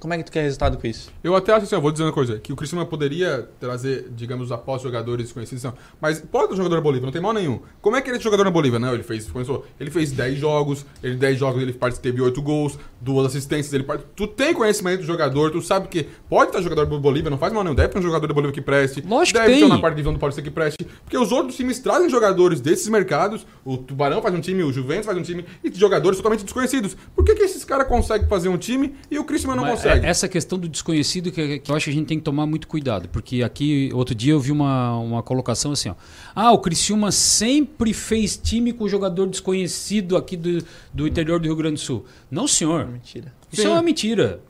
Como 0.04 0.14
é 0.14 0.18
que 0.18 0.26
tu 0.26 0.32
quer 0.32 0.42
resultado 0.42 0.78
com 0.78 0.86
isso? 0.86 1.10
Eu 1.24 1.36
até 1.36 1.54
acho 1.54 1.64
assim, 1.66 1.76
eu 1.76 1.82
vou 1.82 1.92
dizendo 1.92 2.08
uma 2.08 2.14
coisa, 2.14 2.38
que 2.38 2.52
o 2.54 2.56
Criciúma 2.56 2.86
poderia 2.86 3.48
trazer, 3.60 4.10
digamos, 4.16 4.52
após 4.52 4.82
jogadores 4.82 5.32
conhecidos, 5.32 5.64
não. 5.64 5.74
mas 6.00 6.20
pode 6.20 6.50
ter 6.50 6.56
jogador 6.58 6.76
na 6.76 6.82
Bolívia, 6.82 7.06
não 7.06 7.12
tem 7.14 7.22
mal 7.22 7.32
nenhum. 7.34 7.60
Como 7.82 7.96
é 7.96 8.02
que 8.02 8.10
ele 8.10 8.18
é 8.18 8.20
jogador 8.20 8.44
na 8.44 8.52
Bolívia? 8.52 8.78
Não, 8.80 8.94
ele 8.94 9.02
fez, 9.04 9.32
começou, 9.32 9.66
ele 9.80 9.90
fez 9.90 10.12
10 10.12 10.38
jogos, 10.38 10.86
ele 11.02 11.16
10 11.16 11.40
jogos 11.40 11.62
ele 11.62 11.74
teve 12.02 12.22
8 12.22 12.42
gols, 12.42 12.78
duas 13.00 13.26
assistências, 13.28 13.74
ele 13.74 13.84
part- 13.84 14.04
tu 14.16 14.28
tem 14.28 14.54
conhecimento 14.54 15.00
do 15.00 15.06
jogador, 15.06 15.52
tu 15.52 15.62
sabe 15.62 15.88
que 15.88 16.08
pode 16.30 16.50
estar 16.50 16.62
jogador 16.62 16.86
da 16.86 16.98
Bolívia, 16.98 17.30
não 17.30 17.38
faz 17.38 17.54
mal 17.54 17.64
nenhum, 17.64 17.76
deve 17.76 17.90
ter 17.94 18.00
um 18.00 18.02
jogador 18.02 18.28
da 18.28 18.34
Bolívia 18.34 18.54
que 18.54 18.62
preste, 18.62 19.02
Lógico 19.08 19.40
que 19.40 19.46
deve 19.46 19.60
ter 19.60 19.66
um 19.66 19.68
tem. 19.70 19.76
na 19.78 19.82
parte 19.82 19.94
de 19.94 20.02
divisão 20.02 20.14
do 20.14 20.20
Paulista 20.20 20.42
que 20.42 20.52
preste, 20.52 20.86
porque 21.04 21.18
os 21.18 21.32
outros 21.32 21.56
times 21.56 21.80
trazem 21.80 22.10
jogadores 22.10 22.60
desses 22.60 22.88
mercados, 22.90 23.46
o 23.64 23.78
Tubarão 23.78 24.22
faz 24.22 24.36
um 24.36 24.42
time, 24.42 24.64
o 24.64 24.72
Juventus 24.74 25.06
faz 25.06 25.18
um 25.18 25.22
time, 25.22 25.46
e 25.64 25.72
jogadores 25.74 26.18
totalmente 26.18 26.44
desconhecidos. 26.44 26.98
Por 27.16 27.24
que, 27.24 27.36
que 27.36 27.44
esses 27.44 27.64
caras 27.64 27.88
conseguem 27.88 28.28
fazer 28.28 28.50
um 28.50 28.58
time 28.58 28.96
e 29.10 29.18
o 29.20 29.24
Criciúma 29.24 29.56
não 29.56 29.64
Mas 29.64 29.74
consegue? 29.76 29.93
É- 29.94 30.10
Essa 30.10 30.28
questão 30.28 30.58
do 30.60 30.68
desconhecido 30.68 31.32
que, 31.32 31.60
que 31.60 31.72
eu 31.72 31.76
acho 31.76 31.86
que 31.86 31.92
a 31.92 31.94
gente 31.94 32.08
tem 32.08 32.18
que 32.18 32.24
tomar 32.24 32.46
muito 32.46 32.68
cuidado. 32.68 33.08
Porque 33.10 33.44
aqui, 33.44 33.90
outro 33.94 34.14
dia, 34.16 34.34
eu 34.34 34.40
vi 34.40 34.52
uma, 34.52 34.98
uma 34.98 35.24
colocação 35.24 35.72
assim: 35.72 35.90
ó. 35.90 35.96
Ah, 36.36 36.52
o 36.52 36.60
Criciúma 36.60 37.12
sempre 37.12 37.94
fez 37.94 38.38
time 38.38 38.74
com 38.74 38.88
jogador 38.88 39.28
desconhecido 39.28 40.18
aqui 40.18 40.36
do, 40.38 40.64
do 40.94 41.08
interior 41.08 41.40
do 41.40 41.46
Rio 41.46 41.56
Grande 41.56 41.76
do 41.76 41.80
Sul. 41.80 42.06
Não, 42.30 42.48
senhor. 42.48 42.88
Mentira. 42.88 43.34
Isso 43.54 43.62
Sim. 43.62 43.68
é 43.68 43.72
uma 43.72 43.82
mentira. 43.82 44.42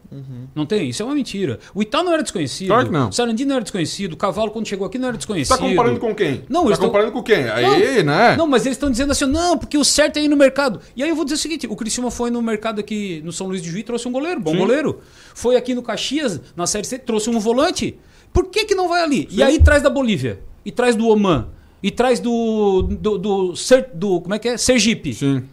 Não 0.56 0.64
tem? 0.66 0.90
Isso 0.90 1.02
é 1.02 1.06
uma 1.06 1.16
mentira. 1.16 1.60
O 1.74 1.82
Itaú 1.82 2.04
não 2.04 2.14
era 2.14 2.22
desconhecido. 2.22 2.68
Claro 2.68 2.86
que 2.86 2.92
não. 2.92 3.10
O 3.10 3.12
Sarandi 3.12 3.46
não 3.46 3.56
era 3.56 3.64
desconhecido. 3.64 4.14
O 4.14 4.18
Cavalo, 4.18 4.52
quando 4.52 4.68
chegou 4.68 4.86
aqui, 4.86 5.00
não 5.00 5.08
era 5.08 5.16
Você 5.16 5.18
desconhecido. 5.18 5.58
tá 5.58 5.64
comparando 5.68 6.00
com 6.00 6.14
quem? 6.14 6.44
Não, 6.48 6.62
tá 6.62 6.68
eles 6.68 6.78
tão- 6.78 6.88
comparando 6.88 7.12
com 7.12 7.24
quem? 7.24 7.50
Aí, 7.50 8.04
né? 8.04 8.36
Não, 8.38 8.46
mas 8.46 8.64
eles 8.66 8.76
estão 8.78 8.92
dizendo 8.92 9.12
assim, 9.12 9.26
não, 9.26 9.58
porque 9.58 9.76
o 9.76 9.84
certo 9.84 10.18
é 10.18 10.24
ir 10.24 10.28
no 10.28 10.38
mercado. 10.38 10.80
E 10.96 11.02
aí 11.02 11.10
eu 11.10 11.16
vou 11.16 11.26
dizer 11.26 11.36
o 11.36 11.40
seguinte: 11.40 11.66
o 11.68 11.76
Criciúma 11.76 12.12
foi 12.12 12.30
no 12.30 12.42
mercado 12.44 12.80
aqui 12.80 13.22
no 13.26 13.32
São 13.32 13.48
Luís 13.48 13.62
de 13.62 13.70
Juiz 13.70 13.82
e 13.82 13.84
trouxe 13.86 14.08
um 14.08 14.12
goleiro, 14.12 14.40
bom 14.40 14.52
Sim. 14.52 14.58
goleiro. 14.60 15.00
Foi 15.34 15.56
aqui 15.56 15.74
no 15.74 15.82
Caxias, 15.82 16.40
na 16.56 16.68
Série 16.68 16.86
C, 16.86 17.00
trouxe 17.00 17.30
um 17.32 17.40
volante. 17.40 17.98
Por 18.32 18.46
que, 18.46 18.66
que 18.66 18.76
não 18.76 18.88
vai 18.88 19.02
ali? 19.02 19.28
E 19.32 19.42
aí 19.42 19.60
traz 19.60 19.82
da 19.82 19.90
Bolívia, 19.90 20.40
e 20.64 20.72
traz 20.72 20.96
do 20.96 21.08
Oman, 21.08 21.48
e 21.82 21.90
traz 21.90 22.20
do. 22.20 22.84
do, 22.84 23.18
do, 23.18 23.56
Ser- 23.56 23.90
do- 23.96 24.22
como 24.22 24.36
é 24.36 24.38
que 24.40 24.48
é? 24.50 24.58
Sergipe. 24.58 25.12
Sim. 25.16 25.44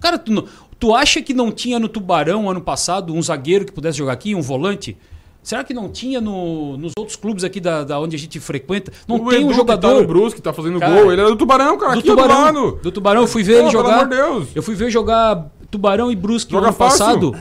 Cara, 0.00 0.18
tu, 0.18 0.30
não- 0.32 0.44
tu 0.78 0.94
acha 0.94 1.20
que 1.22 1.32
não 1.34 1.50
tinha 1.52 1.78
no 1.78 1.88
Tubarão 1.88 2.48
ano 2.50 2.60
passado 2.60 3.14
um 3.14 3.22
zagueiro 3.22 3.64
que 3.64 3.72
pudesse 3.72 3.98
jogar 3.98 4.12
aqui, 4.12 4.34
um 4.34 4.42
volante? 4.42 4.96
Será 5.42 5.62
que 5.62 5.74
não 5.74 5.90
tinha 5.90 6.22
no- 6.22 6.78
nos 6.78 6.92
outros 6.98 7.16
clubes 7.16 7.44
aqui 7.44 7.60
da, 7.60 7.84
da 7.84 8.00
onde 8.00 8.16
a 8.16 8.18
gente 8.18 8.40
frequenta? 8.40 8.90
Não 9.06 9.16
o 9.16 9.28
tem 9.28 9.40
Edu 9.40 9.46
um 9.46 9.50
que 9.50 9.56
jogador. 9.56 9.88
tá 9.94 10.00
no 10.00 10.06
Brusque, 10.06 10.40
tá 10.40 10.54
fazendo 10.54 10.80
Cara, 10.80 10.94
gol. 11.02 11.12
Ele 11.12 11.20
era 11.20 11.28
do 11.30 11.36
Tubarão, 11.36 11.76
cara. 11.76 11.92
do 11.92 11.98
aqui 11.98 12.08
Tubarão. 12.08 12.78
do 12.82 12.90
Tubarão, 12.90 13.20
eu 13.22 13.26
fui 13.28 13.42
ver 13.42 13.52
Pô, 13.52 13.58
ele 13.58 13.70
pelo 13.70 13.82
jogar. 13.82 13.94
amor 13.96 14.08
de 14.08 14.16
Deus. 14.16 14.48
Eu 14.54 14.62
fui 14.62 14.74
ver 14.74 14.90
jogar 14.90 15.46
Tubarão 15.74 16.10
e 16.10 16.14
Brusque 16.16 16.52
Joga 16.52 16.68
ano 16.68 16.72
fácil. 16.76 16.98
passado. 17.32 17.36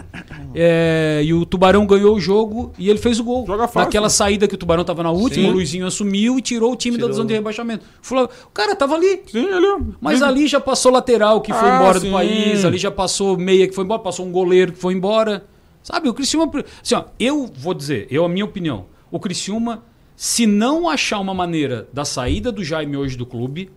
É, 0.56 1.22
e 1.24 1.34
o 1.34 1.46
Tubarão 1.46 1.86
ganhou 1.86 2.16
o 2.16 2.20
jogo 2.20 2.72
e 2.78 2.90
ele 2.90 2.98
fez 3.00 3.20
o 3.20 3.24
gol. 3.24 3.46
Joga 3.46 3.68
fácil. 3.68 3.82
Naquela 3.82 4.10
saída 4.10 4.48
que 4.48 4.56
o 4.56 4.58
Tubarão 4.58 4.84
tava 4.84 5.04
na 5.04 5.12
última, 5.12 5.46
Sim. 5.46 5.50
o 5.50 5.54
Luizinho 5.54 5.86
assumiu 5.86 6.38
e 6.38 6.42
tirou 6.42 6.72
o 6.72 6.76
time 6.76 6.98
da 6.98 7.04
Tirou. 7.04 7.14
zona 7.18 7.28
de 7.28 7.34
rebaixamento. 7.36 7.86
Falou, 8.02 8.30
o 8.46 8.50
cara 8.50 8.76
tava 8.76 8.96
ali. 8.96 9.22
Sim, 9.32 9.46
ele. 9.46 9.94
Mas 10.02 10.22
ali 10.22 10.48
já 10.48 10.60
passou 10.60 10.92
lateral 10.92 11.42
que 11.42 11.54
foi 11.54 11.70
Ah, 11.70 11.76
embora 11.78 12.00
sim. 12.00 12.08
do 12.08 12.14
país, 12.14 12.66
ali 12.66 12.78
já 12.78 12.90
passou 12.92 13.38
meia 13.38 13.68
que 13.68 13.74
foi 13.76 13.84
embora, 13.84 14.02
passou 14.02 14.26
um 14.26 14.32
goleiro 14.32 14.72
que 14.74 14.80
foi 14.80 14.94
embora. 14.94 15.46
Sabe, 15.84 16.10
o 16.10 16.14
Criciúma. 16.14 16.50
Assim, 16.82 16.96
ó, 16.96 17.04
eu 17.20 17.50
vou 17.56 17.74
dizer, 17.74 18.08
eu, 18.10 18.26
a 18.26 18.30
minha 18.30 18.46
opinião, 18.46 18.86
o 19.12 19.20
Criciúma, 19.20 19.84
se 20.16 20.46
não 20.48 20.90
achar 20.90 21.20
uma 21.20 21.34
maneira 21.34 21.88
da 21.94 22.06
saída 22.06 22.52
do 22.52 22.64
Jaime 22.64 22.96
hoje 22.98 23.18
do 23.18 23.26
clube, 23.26 23.70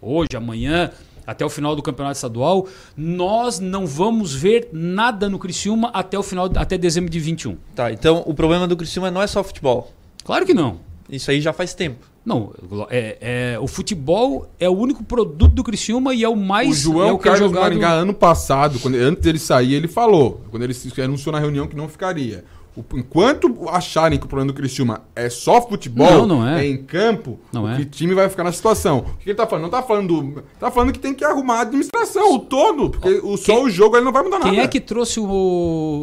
hoje, 0.00 0.28
amanhã, 0.36 0.90
até 1.26 1.44
o 1.44 1.48
final 1.48 1.74
do 1.74 1.82
campeonato 1.82 2.16
estadual, 2.16 2.66
nós 2.96 3.58
não 3.60 3.86
vamos 3.86 4.34
ver 4.34 4.68
nada 4.72 5.28
no 5.28 5.38
Criciúma 5.38 5.90
até 5.92 6.18
o 6.18 6.22
final, 6.22 6.50
até 6.56 6.76
dezembro 6.78 7.10
de 7.10 7.20
21. 7.20 7.56
Tá, 7.74 7.92
então 7.92 8.22
o 8.26 8.34
problema 8.34 8.66
do 8.66 8.76
Criciúma 8.76 9.10
não 9.10 9.22
é 9.22 9.26
só 9.26 9.42
futebol. 9.42 9.92
Claro 10.24 10.46
que 10.46 10.54
não. 10.54 10.78
Isso 11.08 11.30
aí 11.30 11.40
já 11.40 11.52
faz 11.52 11.74
tempo. 11.74 12.14
Não, 12.24 12.54
é, 12.88 13.18
é- 13.52 13.58
o 13.60 13.66
futebol 13.66 14.48
é 14.58 14.66
o 14.66 14.72
único 14.72 15.04
produto 15.04 15.52
do 15.52 15.62
Criciúma 15.62 16.14
e 16.14 16.24
é 16.24 16.28
o 16.28 16.34
mais 16.34 16.70
O 16.70 16.92
João 16.92 17.08
é 17.08 17.12
o 17.12 17.18
que 17.18 17.28
é 17.28 17.32
Carlos 17.32 17.50
jogado... 17.50 17.62
Maringá, 17.64 17.92
ano 17.92 18.14
passado, 18.14 18.78
quando, 18.78 18.94
antes 18.94 19.22
dele 19.22 19.38
sair, 19.38 19.74
ele 19.74 19.88
falou. 19.88 20.40
Quando 20.50 20.62
ele 20.62 20.74
anunciou 21.02 21.32
na 21.32 21.38
reunião 21.38 21.66
que 21.66 21.76
não 21.76 21.86
ficaria. 21.86 22.44
O- 22.76 22.84
enquanto 22.96 23.68
acharem 23.68 24.18
que 24.18 24.24
o 24.26 24.28
problema 24.28 24.52
do 24.52 24.56
Criciúma 24.56 25.02
é 25.14 25.30
só 25.30 25.62
futebol, 25.62 26.10
Não, 26.10 26.26
não 26.26 26.48
é. 26.48 26.66
em 26.66 26.76
campo, 26.82 27.38
Não 27.52 27.64
o 27.64 27.68
é. 27.68 27.76
que 27.76 27.84
time 27.84 28.14
vai 28.14 28.28
ficar 28.28 28.42
na 28.42 28.50
situação. 28.52 28.98
O 28.98 29.16
que 29.18 29.30
ele 29.30 29.34
tá 29.36 29.46
falando? 29.46 29.62
Não 29.62 29.70
tá 29.70 29.82
falando. 29.82 30.22
do- 30.22 30.42
Tá 30.58 30.70
falando 30.70 30.92
que 30.92 30.98
tem 30.98 31.14
que 31.14 31.24
arrumar 31.24 31.58
a 31.58 31.60
administração, 31.62 32.34
o 32.34 32.38
todo. 32.40 32.90
Porque 32.90 33.20
o, 33.22 33.36
só 33.36 33.62
o 33.62 33.70
jogo 33.70 33.96
ele 33.96 34.04
não 34.04 34.12
vai 34.12 34.22
mudar 34.24 34.38
nada. 34.40 34.50
Quem 34.50 34.60
é 34.60 34.66
que 34.66 34.80
trouxe 34.80 35.20
o, 35.20 35.24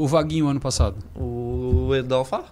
o 0.02 0.08
Vaguinho 0.08 0.48
ano 0.48 0.60
passado? 0.62 0.96
O 1.20 1.94
Edalfa? 1.94 2.44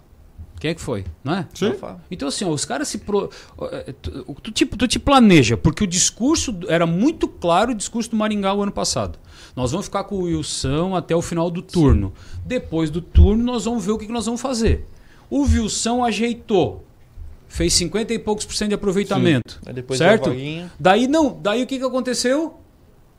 Quem 0.59 0.71
é 0.71 0.73
que 0.73 0.81
foi? 0.81 1.05
Não 1.23 1.33
é? 1.35 1.47
Sim. 1.53 1.73
Então, 2.11 2.27
assim, 2.27 2.43
ó, 2.45 2.49
os 2.49 2.65
caras 2.65 2.87
se. 2.89 2.97
Pro... 2.97 3.29
eh, 3.61 3.93
Tu, 4.01 4.11
tu, 4.41 4.51
te, 4.51 4.65
tu 4.65 4.87
te 4.87 4.99
planeja, 4.99 5.55
porque 5.55 5.83
o 5.83 5.87
discurso 5.87 6.53
era 6.67 6.85
muito 6.85 7.27
claro 7.27 7.71
o 7.71 7.75
discurso 7.75 8.09
do 8.11 8.17
Maringá 8.17 8.53
o 8.53 8.61
ano 8.61 8.71
passado. 8.71 9.17
Nós 9.55 9.71
vamos 9.71 9.85
ficar 9.87 10.03
com 10.03 10.15
o 10.15 10.23
Wilson 10.23 10.95
até 10.95 11.15
o 11.15 11.21
final 11.21 11.49
do 11.49 11.61
turno. 11.61 12.13
Depois 12.45 12.89
do 12.89 13.01
turno, 13.01 13.43
nós 13.43 13.65
vamos 13.65 13.85
ver 13.85 13.93
o 13.93 13.97
que, 13.97 14.07
nós 14.11 14.25
vamos 14.25 14.41
fazer. 14.41 14.85
O 15.29 15.43
Wilson 15.43 16.03
ajeitou. 16.03 16.85
Fez 17.47 17.73
50 17.73 18.13
e 18.13 18.19
poucos 18.19 18.45
por 18.45 18.53
cento 18.53 18.69
de 18.69 18.75
aproveitamento. 18.75 19.59
Certo? 19.97 20.27
é 20.27 20.31
o 20.31 20.33
Vaguinho. 20.35 20.71
Daí 20.79 21.07
não. 21.07 21.39
Daí 21.41 21.63
o 21.63 21.67
que, 21.67 21.79
que 21.79 21.83
aconteceu? 21.85 22.59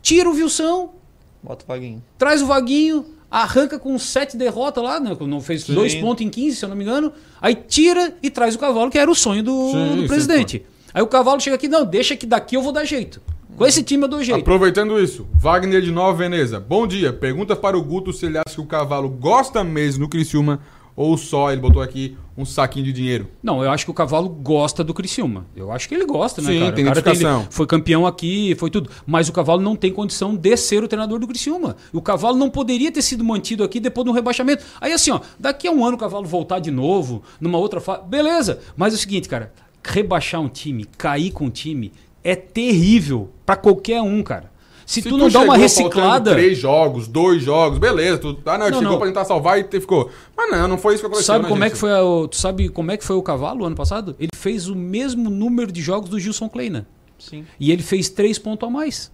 Tira 0.03 0.29
o 0.29 0.33
Wilson, 0.35 0.95
Bota 1.43 1.65
o 1.65 1.69
Vaguinho. 1.69 2.03
traz 2.17 2.41
o 2.43 2.47
Vaguinho, 2.47 3.05
arranca 3.31 3.79
com 3.79 3.97
sete 3.99 4.37
derrotas 4.37 4.83
lá, 4.83 4.99
né? 4.99 5.17
Não 5.21 5.41
fez 5.41 5.65
Sim. 5.65 5.75
dois 5.75 5.95
pontos 5.95 6.25
em 6.25 6.29
15, 6.29 6.57
se 6.57 6.65
eu 6.65 6.69
não 6.69 6.77
me 6.77 6.83
engano. 6.83 7.13
Aí 7.41 7.55
tira 7.55 8.15
e 8.23 8.29
traz 8.29 8.55
o 8.55 8.59
cavalo, 8.59 8.91
que 8.91 8.99
era 8.99 9.11
o 9.11 9.15
sonho 9.15 9.43
do, 9.43 9.71
Sim, 9.71 9.97
do 9.97 10.03
sim, 10.03 10.09
presidente. 10.09 10.67
Aí 10.93 11.03
o 11.03 11.07
cavalo 11.07 11.41
chega 11.41 11.57
aqui, 11.57 11.69
não, 11.69 11.85
deixa 11.85 12.17
que 12.17 12.27
daqui 12.27 12.57
eu 12.57 12.63
vou 12.63 12.73
dar 12.73 12.85
jeito. 12.85 13.23
Com 13.57 13.67
esse 13.67 13.83
time 13.83 14.05
eu 14.05 14.09
dou 14.09 14.25
jeito. 14.25 14.41
Aproveitando 14.41 14.99
isso, 14.99 15.29
Wagner 15.35 15.83
de 15.83 15.93
Nova 15.93 16.17
Veneza. 16.17 16.59
Bom 16.59 16.87
dia. 16.87 17.13
Pergunta 17.13 17.55
para 17.55 17.77
o 17.77 17.83
Guto 17.83 18.13
se 18.13 18.27
ele 18.27 18.39
acha 18.39 18.55
que 18.55 18.61
o 18.61 18.67
cavalo 18.67 19.09
gosta 19.09 19.63
mesmo 19.63 20.05
do 20.05 20.09
Criciúma 20.09 20.61
ou 21.01 21.17
só 21.17 21.51
ele 21.51 21.63
botou 21.63 21.81
aqui 21.81 22.15
um 22.37 22.45
saquinho 22.45 22.85
de 22.85 22.93
dinheiro. 22.93 23.27
Não, 23.43 23.65
eu 23.65 23.71
acho 23.71 23.87
que 23.87 23.91
o 23.91 23.95
cavalo 23.95 24.29
gosta 24.29 24.85
do 24.85 24.93
Criciúma. 24.93 25.47
Eu 25.57 25.73
acho 25.73 25.89
que 25.89 25.95
ele 25.95 26.05
gosta, 26.05 26.43
né, 26.43 26.53
Sim, 26.53 26.61
cara? 26.61 26.73
tem 26.73 26.85
o 26.85 26.89
cara 26.89 27.01
identificação. 27.01 27.47
foi 27.49 27.67
campeão 27.67 28.07
aqui, 28.07 28.55
foi 28.59 28.69
tudo. 28.69 28.91
Mas 29.07 29.27
o 29.27 29.33
cavalo 29.33 29.63
não 29.63 29.75
tem 29.75 29.91
condição 29.91 30.37
de 30.37 30.55
ser 30.59 30.85
o 30.85 30.89
treinador 30.89 31.19
do 31.19 31.27
Criciúma. 31.27 31.75
O 31.91 32.03
cavalo 32.03 32.37
não 32.37 32.51
poderia 32.51 32.93
ter 32.93 33.01
sido 33.01 33.25
mantido 33.25 33.65
aqui 33.65 33.81
depois 33.81 34.05
de 34.05 34.11
um 34.11 34.15
rebaixamento. 34.15 34.63
Aí 34.79 34.93
assim, 34.93 35.11
ó, 35.11 35.21
daqui 35.39 35.67
a 35.67 35.73
um 35.73 35.83
ano 35.83 35.97
o 35.97 35.99
cavalo 35.99 36.27
voltar 36.27 36.59
de 36.59 36.71
novo, 36.71 37.23
numa 37.41 37.57
outra 37.57 37.81
fase. 37.81 38.03
Beleza. 38.07 38.61
Mas 38.77 38.93
é 38.93 38.97
o 38.97 39.01
seguinte, 39.01 39.27
cara, 39.27 39.55
rebaixar 39.83 40.43
um 40.43 40.51
time, 40.51 40.85
cair 40.99 41.31
com 41.31 41.47
um 41.47 41.51
time, 41.51 41.95
é 42.23 42.37
terrível 42.37 43.31
pra 43.47 43.57
qualquer 43.57 44.03
um, 44.03 44.23
cara. 44.23 44.50
Se, 44.91 45.01
Se 45.03 45.09
tu 45.09 45.17
não 45.17 45.29
dá 45.29 45.39
uma 45.41 45.57
reciclada. 45.57 46.33
Três 46.33 46.59
jogos, 46.59 47.07
dois 47.07 47.41
jogos, 47.45 47.79
beleza. 47.79 48.19
Tu, 48.19 48.37
ah, 48.45 48.59
não, 48.59 48.67
Não, 48.71 48.79
chegou 48.79 48.83
não. 48.93 48.99
pra 48.99 49.07
tentar 49.07 49.25
salvar 49.25 49.57
e 49.61 49.63
te- 49.63 49.79
ficou. 49.79 50.11
Mas 50.37 50.51
não, 50.51 50.67
não 50.67 50.77
foi 50.77 50.95
isso 50.95 51.03
que 51.05 51.09
Tu 51.09 51.13
aconteceu. 51.13 51.33
sabe 51.35 51.45
né, 51.45 51.49
como 51.49 51.63
é 51.63 51.71
que 51.71 51.77
foi 51.77 51.93
a- 51.93 52.29
tu 52.29 52.37
sabe 52.37 52.69
como 52.69 52.91
é 52.91 52.97
que 52.97 53.05
foi 53.05 53.15
o 53.15 53.23
cavalo 53.23 53.65
ano 53.65 53.77
passado? 53.77 54.17
Ele 54.19 54.31
fez 54.35 54.67
o 54.69 54.75
mesmo 54.75 55.31
número 55.31 55.71
de 55.71 55.81
jogos 55.81 56.11
do 56.11 56.19
Gilson 56.19 56.49
Kleina. 56.49 56.89
Sim. 57.21 57.45
E 57.61 57.71
ele 57.71 57.85
fez 57.85 58.09
três 58.09 58.37
pontos 58.37 58.67
a 58.69 58.71
mais. 58.71 59.13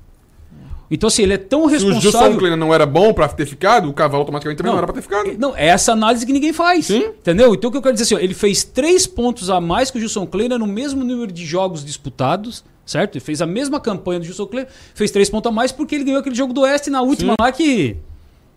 Então, 0.90 1.08
assim, 1.08 1.24
ele 1.24 1.34
é 1.34 1.38
tão 1.38 1.68
Se 1.68 1.74
o 1.76 1.78
Gilson 1.80 1.94
responsável. 2.00 2.38
Kleina 2.38 2.56
não 2.56 2.72
era 2.72 2.86
bom 2.86 3.12
pra 3.12 3.28
ter 3.28 3.44
ficado, 3.44 3.90
o 3.90 3.92
cavalo 3.92 4.20
automaticamente 4.20 4.56
também 4.56 4.70
não, 4.70 4.76
Não. 4.76 4.78
era 4.78 4.86
pra 4.86 4.94
ter 4.94 5.02
ficado. 5.02 5.36
Não, 5.38 5.54
é 5.54 5.66
essa 5.66 5.92
análise 5.92 6.24
que 6.24 6.32
ninguém 6.32 6.54
faz. 6.54 6.86
Sim. 6.86 7.04
Entendeu? 7.08 7.52
Então 7.54 7.68
o 7.68 7.70
que 7.70 7.76
eu 7.76 7.82
quero 7.82 7.92
dizer 7.92 8.04
assim, 8.04 8.14
ó, 8.14 8.18
ele 8.24 8.32
fez 8.32 8.64
três 8.64 9.06
pontos 9.06 9.50
a 9.50 9.60
mais 9.60 9.90
que 9.90 9.98
o 9.98 10.00
Gilson 10.00 10.26
Kleina 10.26 10.56
no 10.56 10.66
mesmo 10.66 11.04
número 11.04 11.30
de 11.32 11.44
jogos 11.44 11.84
disputados, 11.84 12.64
certo? 12.86 13.16
Ele 13.16 13.24
fez 13.24 13.42
a 13.42 13.46
mesma 13.46 13.78
campanha 13.80 14.20
do 14.20 14.24
Gilson 14.24 14.46
Kleina, 14.46 14.68
fez 14.94 15.10
três 15.10 15.28
pontos 15.28 15.50
a 15.50 15.52
mais 15.52 15.72
porque 15.72 15.94
ele 15.96 16.04
ganhou 16.04 16.20
aquele 16.20 16.34
jogo 16.36 16.52
do 16.54 16.62
Oeste 16.62 16.88
na 16.88 17.02
última 17.02 17.34
lá 17.38 17.52
que. 17.52 17.96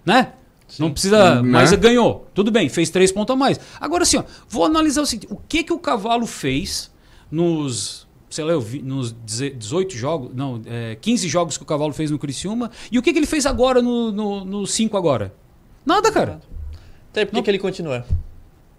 Né? 0.06 0.34
Não 0.78 0.92
precisa. 0.92 1.42
Né? 1.42 1.50
Mas 1.50 1.74
ganhou. 1.74 2.28
Tudo 2.34 2.52
bem, 2.52 2.70
fez 2.70 2.90
três 2.90 3.12
pontos 3.12 3.34
a 3.34 3.36
mais. 3.36 3.60
Agora 3.82 4.04
assim, 4.04 4.18
ó, 4.18 4.24
vou 4.48 4.64
analisar 4.64 5.02
o 5.02 5.06
seguinte: 5.06 5.28
o 5.32 5.38
que 5.48 5.64
que 5.64 5.74
o 5.74 5.80
cavalo 5.80 6.26
fez 6.28 6.92
nos. 7.32 8.08
Sei 8.30 8.44
lá, 8.44 8.52
eu 8.52 8.62
vi, 8.62 8.80
nos 8.80 9.12
18 9.26 9.96
jogos, 9.98 10.30
não, 10.36 10.62
é, 10.68 10.96
15 11.02 11.28
jogos 11.28 11.58
que 11.58 11.64
o 11.64 11.66
Cavalo 11.66 11.92
fez 11.92 12.12
no 12.12 12.20
Criciúma. 12.20 12.70
E 12.92 13.00
o 13.00 13.02
que, 13.02 13.12
que 13.12 13.18
ele 13.18 13.26
fez 13.26 13.44
agora 13.48 13.82
no 13.82 14.10
5 14.12 14.16
no, 14.16 14.46
no 14.46 14.68
cinco 14.68 14.96
agora? 14.96 15.34
Nada, 15.84 16.12
cara. 16.12 16.40
Até 17.10 17.26
porque 17.26 17.38
Não. 17.38 17.44
que 17.44 17.50
ele 17.50 17.58
continua. 17.58 18.06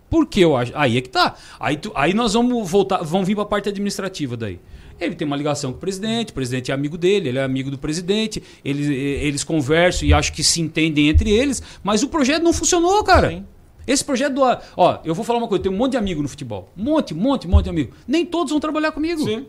Por 0.08 0.26
que 0.26 0.40
eu 0.40 0.56
acho? 0.56 0.70
Aí 0.76 0.98
é 0.98 1.00
que 1.00 1.08
tá. 1.08 1.34
Aí, 1.58 1.76
tu- 1.76 1.90
aí 1.96 2.14
nós 2.14 2.34
vamos 2.34 2.70
voltar, 2.70 2.98
vamos 3.02 3.26
vir 3.26 3.34
para 3.34 3.42
a 3.42 3.46
parte 3.46 3.68
administrativa 3.68 4.36
daí. 4.36 4.60
Ele 5.00 5.14
tem 5.14 5.26
uma 5.26 5.36
ligação 5.36 5.72
com 5.72 5.78
o 5.78 5.80
presidente, 5.80 6.30
o 6.30 6.34
presidente 6.34 6.70
é 6.70 6.74
amigo 6.74 6.98
dele, 6.98 7.30
ele 7.30 7.38
é 7.38 7.42
amigo 7.42 7.70
do 7.70 7.78
presidente, 7.78 8.42
eles, 8.64 8.86
eles 8.88 9.42
conversam 9.42 10.06
e 10.06 10.12
acho 10.12 10.32
que 10.32 10.44
se 10.44 10.60
entendem 10.60 11.08
entre 11.08 11.30
eles, 11.30 11.62
mas 11.82 12.02
o 12.02 12.08
projeto 12.08 12.42
não 12.42 12.52
funcionou, 12.52 13.02
cara. 13.02 13.30
Sim. 13.30 13.44
Esse 13.86 14.04
projeto 14.04 14.34
do. 14.34 14.42
Ó, 14.76 14.98
eu 15.04 15.14
vou 15.14 15.24
falar 15.24 15.38
uma 15.38 15.48
coisa, 15.48 15.64
tem 15.64 15.72
um 15.72 15.76
monte 15.76 15.92
de 15.92 15.96
amigo 15.96 16.22
no 16.22 16.28
futebol. 16.28 16.70
Um 16.76 16.84
monte, 16.84 17.14
monte, 17.14 17.48
monte 17.48 17.64
de 17.64 17.70
amigo. 17.70 17.92
Nem 18.06 18.24
todos 18.24 18.50
vão 18.50 18.60
trabalhar 18.60 18.92
comigo. 18.92 19.24
Sim. 19.24 19.46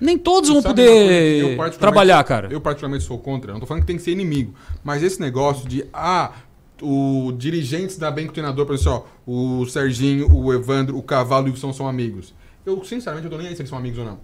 Nem 0.00 0.18
todos 0.18 0.50
Tu 0.50 0.52
vão 0.52 0.62
eu 0.62 0.68
poder 0.68 1.78
trabalhar, 1.78 2.22
cara. 2.24 2.48
Eu 2.50 2.60
particularmente 2.60 3.04
sou 3.04 3.18
contra. 3.18 3.52
Não 3.52 3.60
tô 3.60 3.66
falando 3.66 3.82
que 3.82 3.86
tem 3.86 3.96
que 3.96 4.02
ser 4.02 4.10
inimigo. 4.10 4.52
Mas 4.82 5.02
esse 5.02 5.20
negócio 5.20 5.68
de, 5.68 5.86
ah, 5.92 6.32
o 6.82 7.32
dirigente 7.38 7.98
dá 7.98 8.10
bem 8.10 8.26
com 8.26 8.32
o 8.32 8.34
treinador, 8.34 8.66
por 8.66 8.74
exemplo, 8.74 9.06
ó, 9.26 9.62
o 9.62 9.64
Serginho, 9.66 10.28
o 10.34 10.52
Evandro, 10.52 10.98
o 10.98 11.02
Cavalo 11.02 11.46
e 11.46 11.50
o 11.50 11.52
Wilson 11.52 11.72
são 11.72 11.86
amigos. 11.86 12.34
Eu, 12.66 12.82
sinceramente, 12.84 13.26
eu 13.26 13.30
tô 13.30 13.38
nem 13.38 13.46
aí 13.46 13.54
se 13.54 13.62
eles 13.62 13.70
são 13.70 13.78
amigos 13.78 13.98
ou 13.98 14.04
não. 14.04 14.18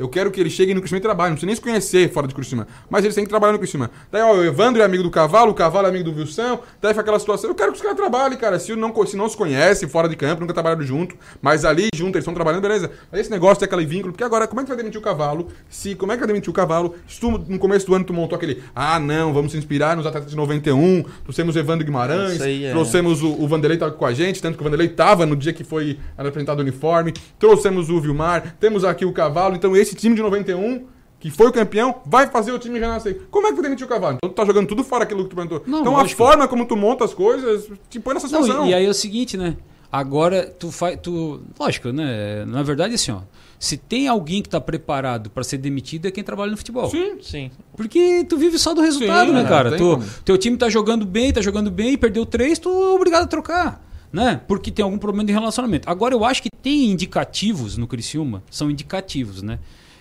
Eu 0.00 0.08
quero 0.08 0.30
que 0.30 0.40
eles 0.40 0.54
cheguem 0.54 0.74
no 0.74 0.80
Criciúma 0.80 0.98
e 0.98 1.02
trabalhem. 1.02 1.32
Não 1.32 1.34
precisa 1.34 1.46
nem 1.46 1.54
se 1.54 1.60
conhecer 1.60 2.10
fora 2.10 2.26
de 2.26 2.34
Criciúma. 2.34 2.66
Mas 2.88 3.04
eles 3.04 3.14
têm 3.14 3.22
que 3.22 3.28
trabalhar 3.28 3.52
no 3.52 3.58
Criciúma. 3.58 3.90
Daí, 4.10 4.22
ó, 4.22 4.32
o 4.32 4.42
Evandro 4.42 4.80
é 4.80 4.84
amigo 4.84 5.02
do 5.02 5.10
Cavalo, 5.10 5.50
o 5.50 5.54
Cavalo 5.54 5.86
é 5.86 5.90
amigo 5.90 6.10
do 6.10 6.18
Wilson. 6.18 6.58
Daí 6.80 6.92
fica 6.94 7.02
aquela 7.02 7.18
situação. 7.18 7.50
Eu 7.50 7.54
quero 7.54 7.70
que 7.70 7.76
os 7.76 7.82
caras 7.82 7.98
trabalhem, 7.98 8.38
cara. 8.38 8.58
Se 8.58 8.74
não, 8.74 8.94
se 9.06 9.14
não 9.14 9.28
se 9.28 9.36
conhece 9.36 9.86
fora 9.86 10.08
de 10.08 10.16
campo, 10.16 10.40
nunca 10.40 10.54
trabalharam 10.54 10.82
junto. 10.82 11.16
Mas 11.42 11.66
ali, 11.66 11.88
junto, 11.94 12.16
eles 12.16 12.22
estão 12.22 12.32
trabalhando, 12.32 12.62
beleza. 12.62 12.90
Mas 13.12 13.20
esse 13.20 13.30
negócio 13.30 13.58
tem 13.58 13.66
aquele 13.66 13.84
vínculo. 13.84 14.14
Porque 14.14 14.24
agora, 14.24 14.48
como 14.48 14.62
é 14.62 14.64
que 14.64 14.68
vai 14.70 14.76
demitir 14.78 14.98
o 14.98 15.04
Cavalo? 15.04 15.48
Se, 15.68 15.94
como 15.94 16.12
é 16.12 16.14
que 16.14 16.20
vai 16.20 16.28
demitir 16.28 16.48
o 16.48 16.54
Cavalo? 16.54 16.94
Se 17.06 17.20
tu, 17.20 17.30
no 17.30 17.58
começo 17.58 17.86
do 17.86 17.94
ano, 17.94 18.06
tu 18.06 18.14
montou 18.14 18.36
aquele... 18.36 18.62
Ah, 18.74 18.98
não, 18.98 19.34
vamos 19.34 19.52
se 19.52 19.58
inspirar 19.58 19.98
nos 19.98 20.06
atletas 20.06 20.30
de 20.30 20.36
91. 20.36 21.04
Trouxemos 21.24 21.54
o 21.54 21.58
Evandro 21.58 21.84
Guimarães. 21.84 22.40
Aí 22.40 22.64
é. 22.64 22.70
Trouxemos 22.70 23.22
o, 23.22 23.32
o 23.32 23.46
Vanderlei 23.46 23.76
tava 23.76 23.92
com 23.92 24.06
a 24.06 24.14
gente. 24.14 24.40
Tanto 24.40 24.56
que 24.56 24.62
o 24.62 24.64
Vanderlei 24.64 24.88
tava 24.88 25.26
no 25.26 25.36
dia 25.36 25.52
que 25.52 25.62
foi 25.62 25.98
apresentado 26.16 26.60
o 26.60 26.62
uniforme. 26.62 27.12
Trouxemos 27.38 27.90
o 27.90 28.00
Vilmar. 28.00 28.56
Temos 28.58 28.82
aqui 28.82 29.04
o 29.04 29.12
Cavalo. 29.12 29.56
Então, 29.56 29.76
esse 29.76 29.89
time 29.96 30.14
de 30.14 30.22
91 30.22 30.86
que 31.18 31.30
foi 31.30 31.48
o 31.48 31.52
campeão, 31.52 31.96
vai 32.06 32.26
fazer 32.28 32.50
o 32.50 32.58
time 32.58 32.78
renascer. 32.78 33.22
Como 33.30 33.46
é 33.46 33.50
que 33.50 33.56
tu 33.56 33.62
demitiu 33.62 33.86
o 33.86 33.88
Cavalo? 33.90 34.16
Então 34.16 34.30
tu 34.30 34.34
tá 34.34 34.44
jogando 34.44 34.66
tudo 34.66 34.82
fora 34.82 35.04
aquilo 35.04 35.24
que 35.24 35.28
tu 35.30 35.36
perguntou. 35.36 35.62
Não, 35.66 35.80
então 35.80 35.92
lógico. 35.92 36.22
a 36.22 36.26
forma 36.26 36.48
como 36.48 36.64
tu 36.64 36.74
monta 36.76 37.04
as 37.04 37.12
coisas 37.12 37.68
te 37.90 38.00
põe 38.00 38.14
nessa 38.14 38.26
Não, 38.28 38.40
situação. 38.42 38.66
e, 38.66 38.70
e 38.70 38.74
aí 38.74 38.86
é 38.86 38.88
o 38.88 38.94
seguinte, 38.94 39.36
né? 39.36 39.56
Agora 39.92 40.46
tu 40.46 40.70
faz. 40.72 40.98
Tu, 41.02 41.42
lógico, 41.58 41.90
né? 41.92 42.44
Na 42.46 42.62
verdade, 42.62 42.94
assim, 42.94 43.10
ó. 43.10 43.20
Se 43.58 43.76
tem 43.76 44.08
alguém 44.08 44.40
que 44.40 44.48
tá 44.48 44.58
preparado 44.58 45.28
para 45.28 45.44
ser 45.44 45.58
demitido 45.58 46.06
é 46.06 46.10
quem 46.10 46.24
trabalha 46.24 46.52
no 46.52 46.56
futebol. 46.56 46.88
Sim. 46.88 47.18
Sim. 47.20 47.50
Porque 47.76 48.24
tu 48.26 48.38
vive 48.38 48.58
só 48.58 48.72
do 48.72 48.80
resultado, 48.80 49.26
Sim, 49.28 49.34
né, 49.34 49.42
não 49.42 49.48
cara? 49.48 49.76
Tu, 49.76 49.84
como. 49.84 50.04
teu 50.24 50.38
time 50.38 50.56
tá 50.56 50.70
jogando 50.70 51.04
bem, 51.04 51.30
tá 51.32 51.42
jogando 51.42 51.70
bem, 51.70 51.98
perdeu 51.98 52.24
três, 52.24 52.58
tu 52.58 52.70
é 52.70 52.90
obrigado 52.94 53.24
a 53.24 53.26
trocar. 53.26 53.84
né? 54.10 54.40
Porque 54.48 54.70
tem 54.70 54.82
algum 54.82 54.96
problema 54.96 55.26
de 55.26 55.32
relacionamento. 55.34 55.90
Agora 55.90 56.14
eu 56.14 56.24
acho 56.24 56.42
que 56.42 56.48
tem 56.62 56.86
indicativos 56.90 57.76
no 57.76 57.86
Criciúma, 57.86 58.42
são 58.50 58.70
indicativos, 58.70 59.42
né? 59.42 59.58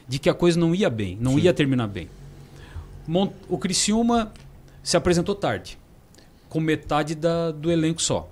De 0.10 0.20
que 0.20 0.30
a 0.30 0.34
coisa 0.34 0.60
não 0.60 0.74
ia 0.76 0.90
bem, 0.90 1.18
não 1.22 1.38
ia 1.40 1.54
terminar 1.54 1.88
bem. 1.88 2.10
Mon- 3.08 3.32
O 3.48 3.58
Criciúma 3.58 4.34
se 4.84 4.98
apresentou 4.98 5.36
tarde, 5.36 5.78
com 6.50 6.60
metade 6.60 7.14
da- 7.16 7.52
do 7.52 7.72
elenco 7.72 8.02
só. 8.02 8.28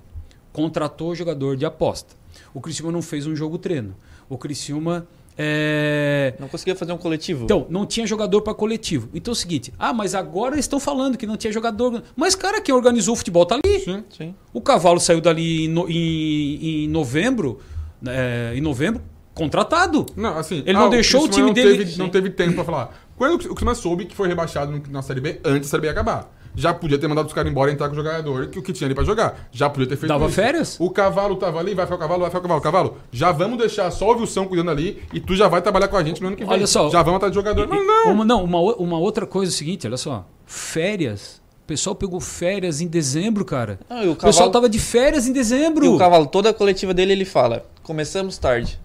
Contratou 0.52 1.14
jogador 1.14 1.56
de 1.56 1.64
aposta. 1.64 2.14
O 2.52 2.60
Criciúma 2.60 2.90
não 2.92 3.00
fez 3.00 3.26
um 3.26 3.34
jogo 3.36 3.58
treino. 3.58 3.94
O 4.28 4.36
Criciúma 4.36 5.06
é, 5.40 6.34
Não 6.40 6.48
conseguia 6.48 6.74
fazer 6.74 6.92
um 6.92 6.98
coletivo. 6.98 7.44
então, 7.44 7.64
não 7.70 7.86
tinha 7.86 8.04
jogador 8.04 8.42
para 8.42 8.52
coletivo. 8.54 9.08
Então 9.14 9.30
é 9.30 9.34
o 9.34 9.36
seguinte: 9.36 9.72
ah, 9.78 9.92
mas 9.92 10.12
agora 10.16 10.56
eles 10.56 10.64
estão 10.64 10.80
falando 10.80 11.16
que 11.16 11.26
não 11.28 11.36
tinha 11.36 11.52
jogador. 11.52 12.02
Mas, 12.16 12.34
cara, 12.34 12.60
quem 12.60 12.74
organizou 12.74 13.14
o 13.14 13.16
futebol 13.16 13.46
tá 13.46 13.54
ali. 13.64 13.78
Sim. 14.10 14.34
O 14.52 14.60
cavalo 14.60 14.98
saiu 14.98 15.20
dali 15.20 15.66
em, 15.66 15.68
no- 15.68 15.88
em- 15.88 16.84
em 16.84 16.88
novembro, 16.88 17.60
é, 18.04 18.52
em 18.56 18.60
novembro, 18.60 19.00
contratado. 19.38 20.04
Não, 20.16 20.36
assim, 20.38 20.62
Ele 20.66 20.72
não 20.74 20.88
o 20.88 20.90
deixou 20.90 21.24
o 21.24 21.28
time 21.28 21.46
não 21.46 21.52
dele- 21.52 21.78
Teve, 21.84 21.98
não 21.98 22.08
teve 22.08 22.30
tempo 22.30 22.54
pra 22.54 22.64
falar. 22.64 22.98
Quando 23.16 23.34
o 23.34 23.38
Criciúma 23.38 23.74
soube 23.74 24.04
que 24.04 24.14
foi 24.14 24.28
rebaixado 24.28 24.80
na 24.90 25.02
Série 25.02 25.20
B 25.20 25.40
antes 25.44 25.68
da 25.68 25.70
Série 25.70 25.82
B 25.82 25.88
acabar. 25.88 26.34
Já 26.54 26.74
podia 26.74 26.98
ter 26.98 27.06
mandado 27.06 27.26
os 27.26 27.32
caras 27.32 27.48
embora 27.50 27.70
e 27.70 27.74
entrar 27.74 27.86
com 27.86 27.92
o 27.92 27.96
jogador 27.96 28.48
que 28.48 28.58
o 28.58 28.62
que 28.62 28.72
tinha 28.72 28.88
ali 28.88 28.94
pra 28.94 29.04
jogar. 29.04 29.48
Já 29.52 29.70
podia 29.70 29.86
ter 29.88 29.96
feito 29.96 30.08
Dava 30.08 30.26
isso. 30.26 30.34
férias? 30.34 30.76
O 30.80 30.90
cavalo 30.90 31.36
tava 31.36 31.60
ali, 31.60 31.72
vai 31.72 31.84
ficar 31.86 31.94
o 31.96 31.98
cavalo, 31.98 32.20
vai 32.22 32.30
ficar 32.30 32.38
o 32.40 32.42
cavalo. 32.42 32.60
Cavalo, 32.60 32.96
já 33.12 33.30
vamos 33.30 33.58
deixar 33.58 33.88
só 33.92 34.10
o 34.10 34.18
Wilson 34.18 34.46
cuidando 34.46 34.70
ali 34.72 35.00
e 35.12 35.20
tu 35.20 35.36
já 35.36 35.46
vai 35.46 35.62
trabalhar 35.62 35.86
com 35.86 35.96
a 35.96 36.02
gente 36.02 36.20
no 36.20 36.26
ano 36.28 36.36
que 36.36 36.42
vem. 36.44 36.52
Olha 36.52 36.66
só. 36.66 36.90
Já 36.90 37.00
vamos 37.02 37.18
atrás 37.18 37.30
de 37.32 37.36
jogador. 37.36 37.64
E- 37.64 37.68
Não, 37.68 37.86
não. 37.86 38.12
Uma, 38.12 38.24
não, 38.24 38.44
uma, 38.44 38.58
uma 38.76 38.98
outra 38.98 39.24
coisa 39.24 39.52
é 39.52 39.54
o 39.54 39.56
seguinte, 39.56 39.86
olha 39.86 39.96
só. 39.96 40.26
Férias. 40.46 41.40
O 41.64 41.66
pessoal 41.68 41.94
pegou 41.94 42.18
férias 42.18 42.80
em 42.80 42.86
dezembro, 42.88 43.44
cara. 43.44 43.78
Não, 43.88 44.02
e 44.02 44.08
o 44.08 44.12
O 44.12 44.14
pessoal 44.16 44.32
cavalo, 44.32 44.50
tava 44.52 44.68
de 44.68 44.78
férias 44.78 45.28
em 45.28 45.32
dezembro. 45.32 45.84
e 45.84 45.88
o 45.88 45.98
cavalo, 45.98 46.26
toda 46.26 46.48
a 46.50 46.54
coletiva 46.54 46.92
dele, 46.94 47.12
ele 47.12 47.24
fala: 47.26 47.64
começamos 47.82 48.36
tarde. 48.38 48.80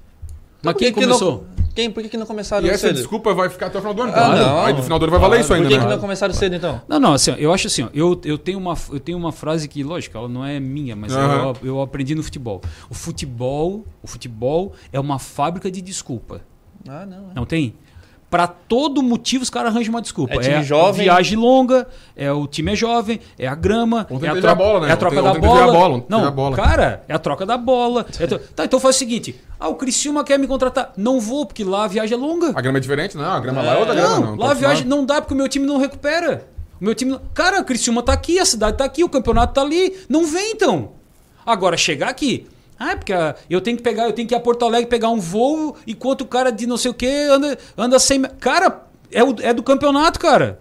Mas 0.64 0.76
quem 0.76 0.94
que 0.94 1.00
que 1.00 1.06
não- 1.06 1.18
começou? 1.20 1.46
Quem? 1.76 1.90
Por 1.90 2.04
que, 2.04 2.10
que 2.10 2.18
não 2.18 2.28
começaram 2.28 2.68
E 2.68 2.70
essa 2.70 2.88
cedo? 2.88 2.98
desculpa 2.98 3.34
vai 3.34 3.50
ficar 3.50 3.66
até 3.66 3.80
o 3.80 3.82
final 3.82 3.96
do 3.96 4.04
ano. 4.04 4.12
Ah, 4.12 4.16
claro. 4.16 4.38
não. 4.40 4.60
Aí 4.66 4.74
do 4.74 4.84
final 4.84 5.00
do 5.00 5.06
ano 5.06 5.12
vai 5.12 5.20
valer 5.20 5.42
isso 5.42 5.52
ainda, 5.56 5.66
Por 5.68 5.72
que, 5.74 5.80
que 5.80 5.86
né? 5.86 5.92
não 5.96 6.00
começaram 6.00 6.32
cedo 6.32 6.56
então? 6.56 6.80
Não, 6.88 7.00
não, 7.00 7.14
assim, 7.14 7.32
eu 7.40 7.52
acho 7.52 7.66
assim, 7.66 7.82
ó, 7.82 7.90
eu, 7.96 8.22
eu, 8.24 8.38
tenho 8.38 8.60
uma, 8.60 8.76
eu 8.92 9.00
tenho 9.00 9.18
uma 9.18 9.32
frase 9.32 9.68
que, 9.68 9.84
lógico, 9.84 10.16
ela 10.16 10.30
não 10.30 10.46
é 10.46 10.60
minha, 10.60 10.96
mas 10.96 11.12
Aham. 11.16 11.54
eu, 11.64 11.68
eu 11.70 11.82
aprendi 11.82 12.14
no 12.14 12.22
futebol. 12.22 12.62
O 12.92 12.94
futebol, 12.94 13.84
o 14.04 14.08
futebol 14.08 14.74
é 14.92 15.00
uma 15.00 15.18
fábrica 15.18 15.72
de 15.72 15.82
desculpa. 15.82 16.42
Ah, 16.88 17.08
não. 17.08 17.32
é. 17.32 17.34
Não 17.34 17.46
tem? 17.46 17.74
Pra 18.34 18.48
todo 18.48 19.04
motivo 19.04 19.44
os 19.44 19.50
caras 19.52 19.72
arranjam 19.72 19.94
uma 19.94 20.02
desculpa. 20.02 20.34
É 20.34 20.40
time 20.40 20.56
a 20.56 20.62
jovem. 20.64 21.04
viagem 21.04 21.38
longa, 21.38 21.88
é 22.16 22.32
o 22.32 22.48
time 22.48 22.74
é 22.74 22.76
jovem, 22.76 23.20
é 23.38 23.48
a 23.48 23.54
grama, 23.54 24.08
Ontem 24.10 24.26
é 24.26 24.30
a, 24.30 24.34
troca, 24.34 24.52
a 24.52 24.56
bola, 24.56 24.80
né? 24.80 24.90
é 24.90 24.92
a 24.92 24.98
troca 24.98 25.16
Ontem- 25.18 25.24
da 25.24 25.30
ontem 25.34 25.42
bola. 25.48 25.62
a 25.62 25.72
bola, 25.72 26.06
Não, 26.10 26.32
bola. 26.32 26.56
cara, 26.56 27.04
é 27.08 27.14
a 27.14 27.20
troca 27.20 27.46
da 27.46 27.58
bola. 27.58 28.08
É 28.20 28.26
tro- 28.26 28.40
Tá, 28.40 28.66
então 28.66 28.80
faz 28.80 28.96
o 28.96 28.98
seguinte, 28.98 29.36
ah, 29.60 29.68
o 29.68 29.76
Criciúma 29.76 30.24
quer 30.24 30.40
me 30.40 30.48
contratar. 30.48 30.94
Não 30.98 31.20
vou, 31.22 31.46
porque 31.46 31.64
lá 31.64 31.84
a 31.84 31.88
viagem 31.88 32.18
é 32.18 32.20
longa. 32.20 32.54
A 32.56 32.60
grama 32.62 32.80
é 32.80 32.82
diferente? 32.82 33.16
Não, 33.16 33.24
a 33.34 33.40
grama 33.40 33.62
lá 33.62 33.76
é 33.76 33.78
outra 33.78 33.94
grama. 33.94 34.16
Não, 34.20 34.26
Não, 34.32 34.36
lá 34.36 34.46
a 34.46 34.50
Tá 34.50 34.54
viagem 34.56 34.88
não 34.88 35.06
dá 35.06 35.22
porque 35.22 35.36
o 35.36 35.38
meu 35.38 35.48
time 35.48 35.68
não 35.68 35.78
recupera. 35.78 36.44
O 36.82 36.84
meu 36.84 36.96
time. 36.96 37.12
não- 37.12 37.22
Cara, 37.36 37.60
a 37.60 37.64
Criciúma 37.64 38.02
tá 38.02 38.14
aqui, 38.14 38.40
a 38.40 38.46
cidade 38.46 38.78
tá 38.80 38.84
aqui, 38.84 39.04
o 39.04 39.10
campeonato 39.10 39.54
tá 39.54 39.62
ali. 39.62 39.96
Não 40.10 40.26
vem 40.26 40.54
então. 40.54 40.90
Agora, 41.46 41.78
chegar 41.78 42.10
aqui. 42.10 42.48
Ah, 42.86 42.92
é 42.92 42.96
porque 42.96 43.14
ah, 43.14 43.36
eu 43.50 43.62
tenho 43.62 43.78
que 43.78 43.84
pegar, 43.84 44.06
eu 44.06 44.14
tenho 44.14 44.28
que 44.28 44.34
ir 44.34 44.38
a 44.38 44.40
Porto 44.40 44.66
Alegre 44.66 44.90
pegar 44.90 45.10
um 45.10 45.20
voo 45.20 45.76
enquanto 45.88 46.22
o 46.22 46.26
cara 46.26 46.52
de 46.52 46.66
não 46.68 46.76
sei 46.78 46.92
o 46.92 46.94
que 46.94 47.06
anda, 47.08 47.58
anda 47.78 47.98
sem. 48.00 48.22
Cara, 48.40 48.86
é, 49.12 49.24
o- 49.24 49.36
é 49.42 49.54
do 49.54 49.64
campeonato, 49.64 50.20
cara. 50.20 50.60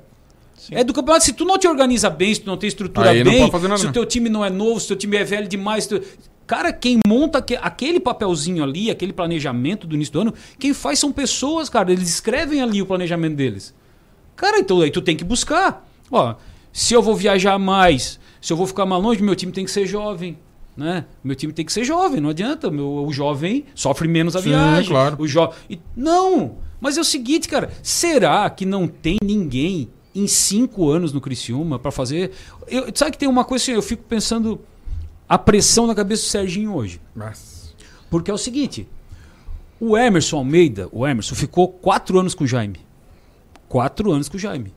É 0.71 0.85
do 0.85 0.93
campeonato. 0.93 1.25
Se 1.25 1.33
tu 1.33 1.45
não 1.45 1.59
te 1.59 1.67
organiza 1.67 2.09
bem, 2.09 2.33
se 2.33 2.41
tu 2.43 2.47
não 2.47 2.57
tem 2.57 2.69
estrutura 2.69 3.11
Aí 3.11 3.25
bem, 3.25 3.51
nada, 3.51 3.77
se 3.79 3.85
o 3.85 3.87
né? 3.89 3.93
teu 3.93 4.07
time 4.07 4.29
não 4.29 4.45
é 4.45 4.51
novo, 4.51 4.79
se 4.79 4.87
o 4.87 4.89
teu 4.89 4.97
time 4.97 5.17
é 5.17 5.25
velho 5.25 5.49
demais. 5.49 5.87
tu- 5.87 6.01
Cara, 6.47 6.73
quem 6.73 6.99
monta 7.07 7.39
aque- 7.39 7.59
aquele 7.61 7.99
papelzinho 7.99 8.63
ali, 8.63 8.91
aquele 8.91 9.13
planejamento 9.13 9.87
do 9.87 9.95
início 9.97 10.13
do 10.13 10.21
ano, 10.21 10.35
quem 10.59 10.73
faz 10.75 10.99
são 10.99 11.11
pessoas, 11.11 11.69
cara. 11.69 11.91
Eles 11.91 12.09
escrevem 12.09 12.61
ali 12.63 12.81
o 12.83 12.87
planejamento 12.87 13.35
deles. 13.35 13.75
Cara, 14.37 14.59
então 14.59 14.81
aí 14.81 14.91
tu 14.91 15.01
tem 15.01 15.17
que 15.17 15.25
buscar. 15.25 15.89
Ó, 16.11 16.35
se 16.73 16.95
eu 16.95 17.03
vou 17.03 17.15
viajar 17.17 17.59
mais, 17.59 18.21
se 18.41 18.53
eu 18.53 18.57
vou 18.57 18.67
ficar 18.67 18.85
mais 18.87 19.03
longe, 19.03 19.23
meu 19.23 19.35
time 19.35 19.51
tem 19.53 19.65
que 19.65 19.71
ser 19.71 19.87
jovem. 19.87 20.39
Né? 20.77 21.05
Meu 21.23 21.37
time 21.37 21.53
tem 21.53 21.65
que 21.65 21.73
ser 21.73 21.85
jovem, 21.85 22.21
não 22.21 22.31
adianta. 22.31 22.71
Meu, 22.71 23.05
o 23.05 23.13
jovem 23.13 23.65
sofre 23.75 24.09
menos 24.09 24.35
a 24.35 24.41
Sim, 24.43 24.51
viagem. 24.51 24.89
claro. 24.91 25.17
O 25.19 25.27
jo... 25.29 25.51
e- 25.69 25.79
Não! 25.97 26.57
Mas 26.81 26.97
é 26.97 27.01
o 27.01 27.05
seguinte, 27.05 27.47
cara, 27.49 27.71
será 27.83 28.49
que 28.51 28.65
não 28.67 28.89
tem 28.89 29.19
ninguém 29.23 29.91
em 30.15 30.27
cinco 30.27 30.89
anos 30.91 31.13
no 31.13 31.21
Criciúma 31.21 31.79
pra 31.79 31.91
fazer. 31.91 32.33
Eu, 32.67 32.87
sabe 32.95 33.13
que 33.13 33.19
tem 33.19 33.29
uma 33.29 33.45
coisa 33.45 33.63
assim, 33.65 33.73
eu 33.73 33.83
fico 33.83 34.03
pensando 34.03 34.61
a 35.29 35.39
pressão 35.39 35.87
na 35.87 35.95
cabeça 35.95 36.23
do 36.25 36.29
Serginho 36.29 36.75
hoje. 36.75 37.01
Mas... 37.15 37.75
Porque 38.11 38.31
é 38.31 38.35
o 38.35 38.39
seguinte: 38.39 38.87
o 39.81 39.97
Emerson 39.97 40.37
Almeida, 40.39 40.89
o 40.93 41.07
Emerson, 41.07 41.35
ficou 41.35 41.69
quatro 41.69 42.19
anos 42.19 42.35
com 42.35 42.45
o 42.45 42.47
Jaime. 42.47 42.81
Quatro 43.69 44.13
anos 44.13 44.29
com 44.29 44.37
o 44.37 44.41
Jaime. 44.41 44.75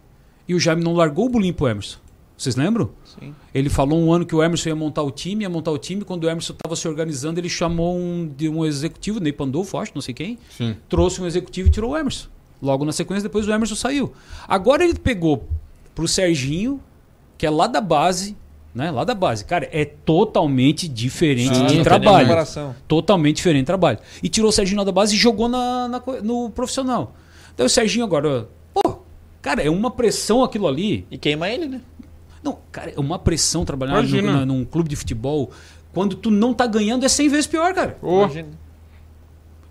E 0.47 0.53
o 0.55 0.59
Jaime 0.59 0.83
não 0.83 0.93
largou 0.93 1.25
o 1.25 1.29
bolinho 1.29 1.53
pro 1.53 1.67
Emerson. 1.67 1.97
Vocês 2.37 2.55
lembram? 2.55 2.89
Sim. 3.05 3.33
Ele 3.53 3.69
falou 3.69 3.99
um 3.99 4.11
ano 4.11 4.25
que 4.25 4.35
o 4.35 4.43
Emerson 4.43 4.69
ia 4.69 4.75
montar 4.75 5.03
o 5.03 5.11
time, 5.11 5.43
ia 5.43 5.49
montar 5.49 5.71
o 5.71 5.77
time. 5.77 6.03
Quando 6.03 6.25
o 6.25 6.29
Emerson 6.29 6.53
estava 6.53 6.75
se 6.75 6.87
organizando, 6.87 7.39
ele 7.39 7.47
chamou 7.47 7.95
um, 7.97 8.27
de 8.35 8.49
um 8.49 8.65
executivo, 8.65 9.19
Ney 9.19 9.31
Pandolfo, 9.31 9.77
acho, 9.77 9.93
não 9.95 10.01
sei 10.01 10.13
quem. 10.13 10.37
Sim. 10.49 10.75
Trouxe 10.89 11.21
um 11.21 11.25
executivo 11.25 11.69
e 11.69 11.71
tirou 11.71 11.91
o 11.91 11.97
Emerson. 11.97 12.27
Logo 12.61 12.83
na 12.83 12.91
sequência, 12.91 13.23
depois 13.23 13.47
o 13.47 13.51
Emerson 13.51 13.75
saiu. 13.75 14.13
Agora 14.47 14.83
ele 14.83 14.95
pegou 14.95 15.47
pro 15.93 16.07
Serginho, 16.07 16.81
que 17.37 17.45
é 17.45 17.49
lá 17.49 17.67
da 17.67 17.79
base, 17.79 18.35
né? 18.73 18.91
Lá 18.91 19.05
da 19.05 19.15
base. 19.15 19.45
Cara, 19.45 19.69
é 19.71 19.85
totalmente 19.85 20.87
diferente 20.87 21.55
Sim, 21.55 21.65
de 21.67 21.83
trabalho. 21.83 22.27
Totalmente 22.85 23.37
diferente 23.37 23.61
de 23.61 23.67
trabalho. 23.67 23.99
E 24.21 24.27
tirou 24.27 24.49
o 24.49 24.51
Serginho 24.51 24.79
lá 24.79 24.83
da 24.83 24.91
base 24.91 25.15
e 25.15 25.17
jogou 25.17 25.47
na, 25.47 25.87
na 25.87 26.03
no 26.21 26.49
profissional. 26.49 27.15
Daí 27.55 27.65
o 27.65 27.69
Serginho 27.69 28.03
agora, 28.03 28.49
pô, 28.73 28.99
cara, 29.41 29.63
é 29.63 29.69
uma 29.69 29.89
pressão 29.89 30.43
aquilo 30.43 30.67
ali. 30.67 31.07
E 31.09 31.17
queima 31.17 31.49
ele, 31.49 31.67
né? 31.67 31.81
Não, 32.45 32.59
cara, 32.71 32.91
é 32.95 32.99
uma 32.99 33.17
pressão 33.19 33.65
trabalhar 33.65 33.95
na- 34.21 34.45
num 34.45 34.63
clube 34.63 34.87
de 34.87 34.95
futebol. 34.95 35.51
Quando 35.91 36.15
tu 36.15 36.29
não 36.31 36.53
tá 36.53 36.65
ganhando 36.67 37.03
é 37.05 37.09
100 37.09 37.27
vezes 37.27 37.47
pior, 37.47 37.73
cara. 37.73 37.97
Ô, 38.01 38.19
Imagina. 38.23 38.49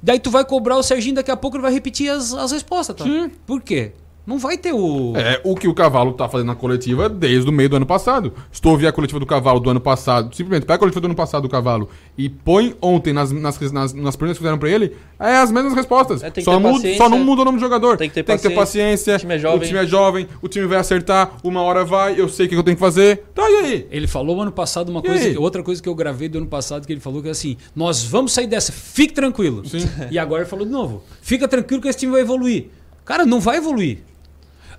Daí 0.02 0.18
tu 0.18 0.30
vai 0.30 0.44
cobrar 0.44 0.76
o 0.76 0.82
Serginho, 0.82 1.14
daqui 1.14 1.30
a 1.30 1.36
pouco 1.36 1.56
ele 1.56 1.62
vai 1.62 1.72
repetir 1.72 2.10
as, 2.10 2.34
as 2.34 2.52
respostas, 2.52 2.94
tá? 2.96 3.04
Sim. 3.04 3.30
Por 3.46 3.62
quê? 3.62 3.92
Não 4.26 4.38
vai 4.38 4.56
ter 4.56 4.72
o. 4.72 5.12
É 5.16 5.38
o 5.44 5.54
que 5.54 5.68
o 5.68 5.74
Cavalo 5.74 6.12
tá 6.14 6.26
fazendo 6.28 6.46
na 6.46 6.54
coletiva 6.54 7.08
desde 7.10 7.48
o 7.48 7.52
meio 7.52 7.68
do 7.68 7.76
ano 7.76 7.84
passado. 7.84 8.32
Se 8.50 8.60
tu 8.60 8.70
ouvir 8.70 8.86
a 8.86 8.92
coletiva 8.92 9.20
do 9.20 9.26
Cavalo 9.26 9.60
do 9.60 9.68
ano 9.68 9.80
passado, 9.80 10.34
simplesmente 10.34 10.62
pega 10.66 10.76
a 10.76 10.78
coletiva 10.78 11.00
do 11.02 11.04
ano 11.06 11.14
passado 11.14 11.42
do 11.42 11.48
Cavalo 11.48 11.90
e 12.16 12.30
põe 12.30 12.74
ontem 12.80 13.12
nas, 13.12 13.30
nas, 13.30 13.58
nas, 13.70 13.92
nas 13.92 14.16
perguntas 14.16 14.38
que 14.38 14.42
fizeram 14.42 14.56
pra 14.58 14.70
ele, 14.70 14.96
é 15.20 15.36
as 15.36 15.52
mesmas 15.52 15.74
respostas. 15.74 16.22
É, 16.22 16.30
tem 16.30 16.42
que 16.42 16.50
só, 16.50 16.56
ter 16.56 16.62
muda, 16.62 16.94
só 16.96 17.08
não 17.08 17.18
muda 17.18 17.42
o 17.42 17.44
nome 17.44 17.58
do 17.58 17.60
jogador. 17.60 17.98
Tem 17.98 18.08
que 18.08 18.14
ter 18.14 18.22
paciência. 18.22 18.56
paciência. 18.56 19.16
O 19.16 19.18
time 19.18 19.34
é 19.34 19.38
jovem. 19.38 19.58
O 19.58 19.66
time 19.66 19.78
é 19.78 19.86
jovem, 19.86 20.28
o 20.40 20.48
time 20.48 20.66
vai 20.66 20.78
acertar, 20.78 21.32
uma 21.44 21.60
hora 21.60 21.84
vai, 21.84 22.18
eu 22.18 22.26
sei 22.28 22.46
o 22.46 22.48
que 22.48 22.56
eu 22.56 22.62
tenho 22.62 22.76
que 22.76 22.80
fazer. 22.80 23.24
Tá, 23.34 23.42
e 23.50 23.54
aí? 23.56 23.86
Ele 23.90 24.06
falou 24.06 24.40
ano 24.40 24.52
passado 24.52 24.88
uma 24.88 25.00
E 25.00 25.02
coisa, 25.06 25.24
aí? 25.26 25.32
que- 25.32 25.38
outra 25.38 25.62
coisa 25.62 25.82
que 25.82 25.88
eu 25.88 25.94
gravei 25.94 26.30
do 26.30 26.38
ano 26.38 26.46
passado, 26.46 26.86
que 26.86 26.92
ele 26.94 27.00
falou 27.00 27.20
que 27.20 27.28
é 27.28 27.32
assim: 27.32 27.58
nós 27.76 28.02
vamos 28.02 28.32
sair 28.32 28.46
dessa, 28.46 28.72
fique 28.72 29.12
tranquilo. 29.12 29.68
Sim. 29.68 29.86
E 30.10 30.18
agora 30.18 30.42
ele 30.44 30.48
falou 30.48 30.64
de 30.64 30.72
novo: 30.72 31.02
fica 31.20 31.46
tranquilo 31.46 31.82
que 31.82 31.88
esse 31.88 31.98
time 31.98 32.12
vai 32.12 32.22
evoluir. 32.22 32.68
Cara, 33.04 33.26
não 33.26 33.38
vai 33.38 33.58
evoluir. 33.58 33.98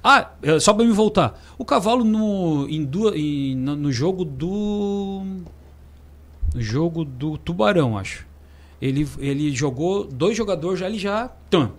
Ah, 0.07 0.31
é, 0.43 0.59
só 0.59 0.71
pra 0.71 0.85
me 0.85 0.91
voltar. 0.91 1.41
O 1.57 1.65
cavalo 1.65 2.03
no, 2.03 2.67
em 2.69 2.83
duas, 2.85 3.15
em- 3.15 3.55
no, 3.55 3.75
no 3.75 3.91
jogo 3.91 4.23
do. 4.23 5.23
No 6.53 6.61
jogo 6.61 7.03
do 7.03 7.37
Tubarão, 7.39 7.97
acho. 7.97 8.25
Ele, 8.81 9.07
ele 9.19 9.51
jogou 9.55 10.03
dois 10.05 10.37
jogadores 10.37 10.79
já, 10.79 10.87
ele 10.87 10.99
já. 10.99 11.29
Tum. 11.49 11.69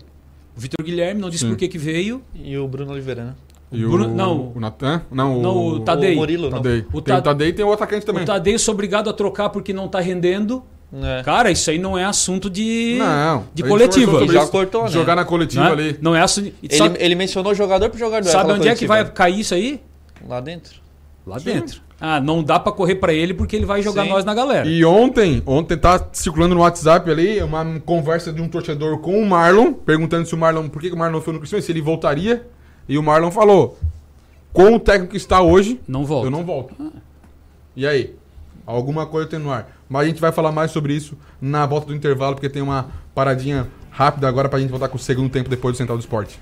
O 0.57 0.61
Vitor 0.61 0.85
Guilherme 0.85 1.21
não 1.21 1.31
disse 1.31 1.45
Sim. 1.45 1.51
por 1.51 1.57
que 1.57 1.69
que 1.69 1.79
veio. 1.79 2.21
E 2.35 2.57
o 2.59 2.67
Bruno 2.67 2.93
Oliveira, 2.93 3.25
né? 3.27 3.35
E 3.71 3.85
Bruno- 3.85 4.09
não. 4.15 4.53
O 4.55 4.61
Natan? 4.61 5.03
Não, 5.11 5.41
Não, 5.41 5.57
o, 5.57 5.69
o 5.75 5.81
Tadei. 5.81 6.15
O 6.15 6.17
Murilo, 6.17 6.51
não. 6.51 6.57
Tadei. 6.63 6.81
O 6.93 7.01
Tem 7.01 7.15
o 7.15 7.17
Tad- 7.17 7.25
Tadei 7.25 7.53
tem 7.53 7.65
o 7.65 7.73
atacante 7.73 8.05
também. 8.07 8.23
O 8.23 8.27
Tadeu 8.27 8.59
sou 8.59 8.75
obrigado 8.75 9.09
a 9.09 9.13
trocar 9.13 9.51
porque 9.51 9.73
não 9.73 9.87
tá 9.89 10.01
rendendo. 10.01 10.63
É. 10.93 11.23
Cara, 11.25 11.51
isso 11.51 11.69
aí 11.69 11.79
não 11.79 11.99
é 11.99 12.05
assunto 12.05 12.49
de, 12.49 12.97
Não. 12.99 13.45
de 13.53 13.63
coletiva. 13.65 14.27
Já 14.27 14.43
isso. 14.43 14.53
cortou, 14.53 14.85
né? 14.85 14.91
Jogar 14.91 15.17
na 15.17 15.25
coletiva 15.25 15.65
né? 15.65 15.71
ali. 15.73 15.99
Não 16.01 16.15
é 16.15 16.21
assunto. 16.23 16.53
Ele, 16.63 16.77
sabe 16.77 16.97
ele 17.01 17.15
mencionou 17.15 17.55
jogador 17.55 17.91
por 17.91 17.99
jogador. 17.99 18.29
sabe 18.29 18.53
onde 18.53 18.69
é 18.69 18.75
que 18.75 18.87
vai 18.87 18.99
coletiva. 19.01 19.17
cair 19.17 19.41
isso 19.41 19.55
aí? 19.55 19.81
Lá 20.27 20.41
dentro. 20.41 20.81
Lá 21.27 21.39
dentro. 21.39 21.81
Ah, 22.01 22.21
não 22.21 22.43
dá 22.43 22.61
pra 22.61 22.71
correr 22.73 22.97
pra 22.97 23.13
ele 23.13 23.33
porque 23.35 23.57
ele 23.57 23.65
vai 23.67 23.83
jogar 23.83 24.05
Sim. 24.05 24.11
nós 24.11 24.25
na 24.25 24.35
galera. 24.35 24.69
E 24.69 24.85
ontem, 24.85 25.43
ontem 25.47 25.77
tá 25.77 26.09
circulando 26.13 26.55
no 26.55 26.61
WhatsApp 26.61 27.11
ali 27.11 27.43
uma 27.43 27.81
conversa 27.81 28.33
de 28.33 28.41
um 28.41 28.49
torcedor 28.49 28.99
com 28.99 29.21
o 29.21 29.27
Marlon, 29.27 29.73
perguntando 29.73 30.27
se 30.27 30.35
o 30.35 30.39
Marlon, 30.39 30.69
por 30.69 30.81
que 30.81 30.89
que 30.89 30.95
o 30.95 30.99
Marlon 30.99 31.21
foi 31.21 31.33
no 31.33 31.41
Criciúma, 31.41 31.63
se 31.63 31.73
ele 31.73 31.81
voltaria. 31.81 32.47
E 32.89 32.97
o 32.99 33.03
Marlon 33.03 33.31
falou: 33.31 33.79
"Com 34.53 34.75
o 34.77 34.79
técnico 34.81 35.13
que 35.13 35.17
está 35.17 35.41
hoje, 35.41 35.81
Não 35.89 36.05
volta. 36.05 36.27
eu 36.27 36.31
não 36.31 36.45
volto". 36.45 36.75
E 37.75 37.87
aí? 37.87 38.15
Alguma 38.67 39.07
coisa 39.07 39.29
tem 39.29 39.39
no 39.39 39.51
ar. 39.51 39.76
Mas 39.89 40.03
a 40.03 40.09
gente 40.09 40.21
vai 40.21 40.33
falar 40.33 40.53
mais 40.53 40.71
sobre 40.71 40.95
isso 40.95 41.17
na 41.41 41.65
volta 41.67 41.89
do 41.89 41.95
intervalo, 41.95 42.35
porque 42.35 42.49
tem 42.49 42.63
uma 42.63 42.89
paradinha 43.15 43.69
rápida 43.91 44.29
agora 44.29 44.49
pra 44.49 44.59
gente 44.59 44.71
voltar 44.71 44.89
com 44.89 44.97
o 44.97 45.01
segundo 45.01 45.31
tempo 45.31 45.49
depois 45.49 45.75
do 45.75 45.79
Central 45.79 45.97
do 45.97 46.01
Esporte. 46.01 46.41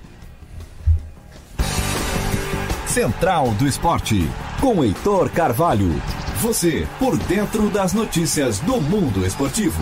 Central 2.87 3.51
do 3.51 3.67
Esporte, 3.67 4.29
com 4.59 4.83
Heitor 4.83 5.29
Carvalho. 5.29 6.01
Você 6.41 6.87
por 6.97 7.17
dentro 7.17 7.69
das 7.69 7.93
notícias 7.93 8.59
do 8.59 8.79
mundo 8.79 9.25
esportivo. 9.25 9.81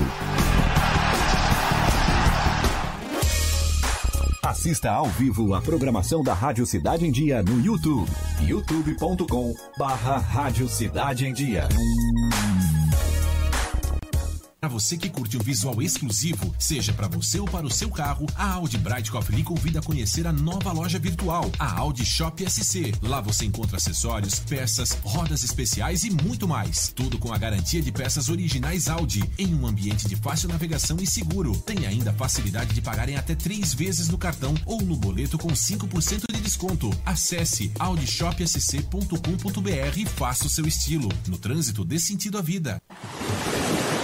Assista 4.41 4.91
ao 4.91 5.05
vivo 5.07 5.53
a 5.53 5.61
programação 5.61 6.23
da 6.23 6.33
Rádio 6.33 6.65
Cidade 6.65 7.05
em 7.05 7.11
Dia 7.11 7.41
no 7.41 7.59
YouTube. 7.59 8.09
youtube.com 8.41 9.53
barra 9.77 10.17
Rádio 10.17 10.67
Cidade 10.67 11.25
em 11.25 11.33
Dia. 11.33 11.67
Para 14.63 14.71
você 14.71 14.95
que 14.95 15.09
curte 15.09 15.35
um 15.35 15.41
visual 15.41 15.81
exclusivo, 15.81 16.55
seja 16.57 16.93
para 16.93 17.09
você 17.09 17.37
ou 17.37 17.45
para 17.45 17.67
o 17.67 17.69
seu 17.69 17.89
carro, 17.89 18.25
a 18.33 18.53
Audi 18.53 18.77
Brightcoff 18.77 19.29
lhe 19.35 19.43
convida 19.43 19.79
a 19.79 19.83
conhecer 19.83 20.25
a 20.25 20.31
nova 20.31 20.71
loja 20.71 20.97
virtual, 20.97 21.51
a 21.59 21.79
Audi 21.79 22.05
Shop 22.05 22.49
SC. 22.49 22.93
Lá 23.01 23.19
você 23.19 23.43
encontra 23.43 23.75
acessórios, 23.75 24.39
peças, 24.39 24.97
rodas 25.03 25.43
especiais 25.43 26.05
e 26.05 26.11
muito 26.11 26.47
mais. 26.47 26.93
Tudo 26.95 27.19
com 27.19 27.33
a 27.33 27.37
garantia 27.37 27.81
de 27.81 27.91
peças 27.91 28.29
originais 28.29 28.87
Audi, 28.87 29.29
em 29.37 29.53
um 29.53 29.67
ambiente 29.67 30.07
de 30.07 30.15
fácil 30.15 30.47
navegação 30.47 30.95
e 31.01 31.05
seguro. 31.05 31.57
Tem 31.57 31.85
ainda 31.85 32.11
a 32.11 32.13
facilidade 32.13 32.73
de 32.73 32.81
pagar 32.81 33.09
em 33.09 33.17
até 33.17 33.35
três 33.35 33.73
vezes 33.73 34.07
no 34.07 34.17
cartão 34.17 34.55
ou 34.65 34.81
no 34.81 34.95
boleto 34.95 35.37
com 35.37 35.49
5% 35.49 36.33
de 36.33 36.39
desconto. 36.39 36.89
Acesse 37.05 37.69
audishopsc.com.br 37.77 39.97
e 39.97 40.05
faça 40.05 40.47
o 40.47 40.49
seu 40.49 40.65
estilo. 40.65 41.09
No 41.27 41.37
trânsito, 41.37 41.83
dê 41.83 41.99
sentido 41.99 42.37
à 42.37 42.41
vida. 42.41 42.81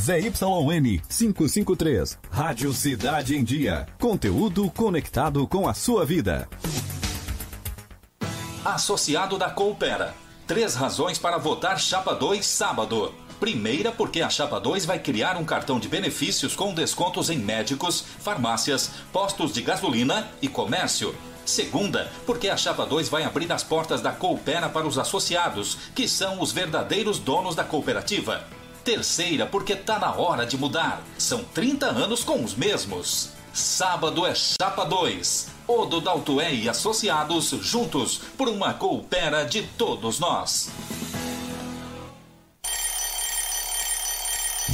ZYN 0.00 0.98
553. 1.10 2.18
Rádio 2.30 2.72
Cidade 2.72 3.36
em 3.36 3.44
Dia. 3.44 3.86
Conteúdo 4.00 4.70
conectado 4.70 5.46
com 5.46 5.68
a 5.68 5.74
sua 5.74 6.06
vida. 6.06 6.48
Associado 8.64 9.36
da 9.36 9.50
Coopera. 9.50 10.14
Três 10.46 10.74
razões 10.74 11.18
para 11.18 11.36
votar 11.36 11.78
Chapa 11.78 12.14
2 12.14 12.46
sábado. 12.46 13.12
Primeira, 13.38 13.92
porque 13.92 14.22
a 14.22 14.30
Chapa 14.30 14.58
2 14.58 14.86
vai 14.86 14.98
criar 14.98 15.36
um 15.36 15.44
cartão 15.44 15.78
de 15.78 15.86
benefícios 15.86 16.56
com 16.56 16.72
descontos 16.72 17.28
em 17.28 17.38
médicos, 17.38 18.00
farmácias, 18.00 18.90
postos 19.12 19.52
de 19.52 19.60
gasolina 19.60 20.26
e 20.40 20.48
comércio. 20.48 21.14
Segunda, 21.44 22.10
porque 22.24 22.48
a 22.48 22.56
Chapa 22.56 22.86
2 22.86 23.10
vai 23.10 23.24
abrir 23.24 23.52
as 23.52 23.62
portas 23.62 24.00
da 24.00 24.12
Coopera 24.12 24.70
para 24.70 24.86
os 24.86 24.98
associados, 24.98 25.76
que 25.94 26.08
são 26.08 26.40
os 26.40 26.52
verdadeiros 26.52 27.18
donos 27.18 27.54
da 27.54 27.64
cooperativa. 27.64 28.59
Terceira, 28.84 29.46
porque 29.46 29.76
tá 29.76 29.98
na 29.98 30.14
hora 30.14 30.46
de 30.46 30.56
mudar. 30.56 31.02
São 31.18 31.44
30 31.44 31.86
anos 31.86 32.24
com 32.24 32.42
os 32.42 32.54
mesmos. 32.54 33.30
Sábado 33.52 34.24
é 34.26 34.34
Chapa 34.34 34.84
2. 34.84 35.48
Odo 35.68 36.00
Daltué 36.00 36.54
e 36.54 36.68
associados 36.68 37.50
juntos 37.60 38.20
por 38.38 38.48
uma 38.48 38.72
coopera 38.74 39.44
de 39.44 39.62
todos 39.62 40.18
nós. 40.18 40.70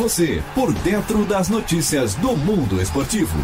Você 0.00 0.42
por 0.54 0.72
dentro 0.72 1.26
das 1.26 1.50
notícias 1.50 2.14
do 2.14 2.34
mundo 2.34 2.80
esportivo. 2.80 3.38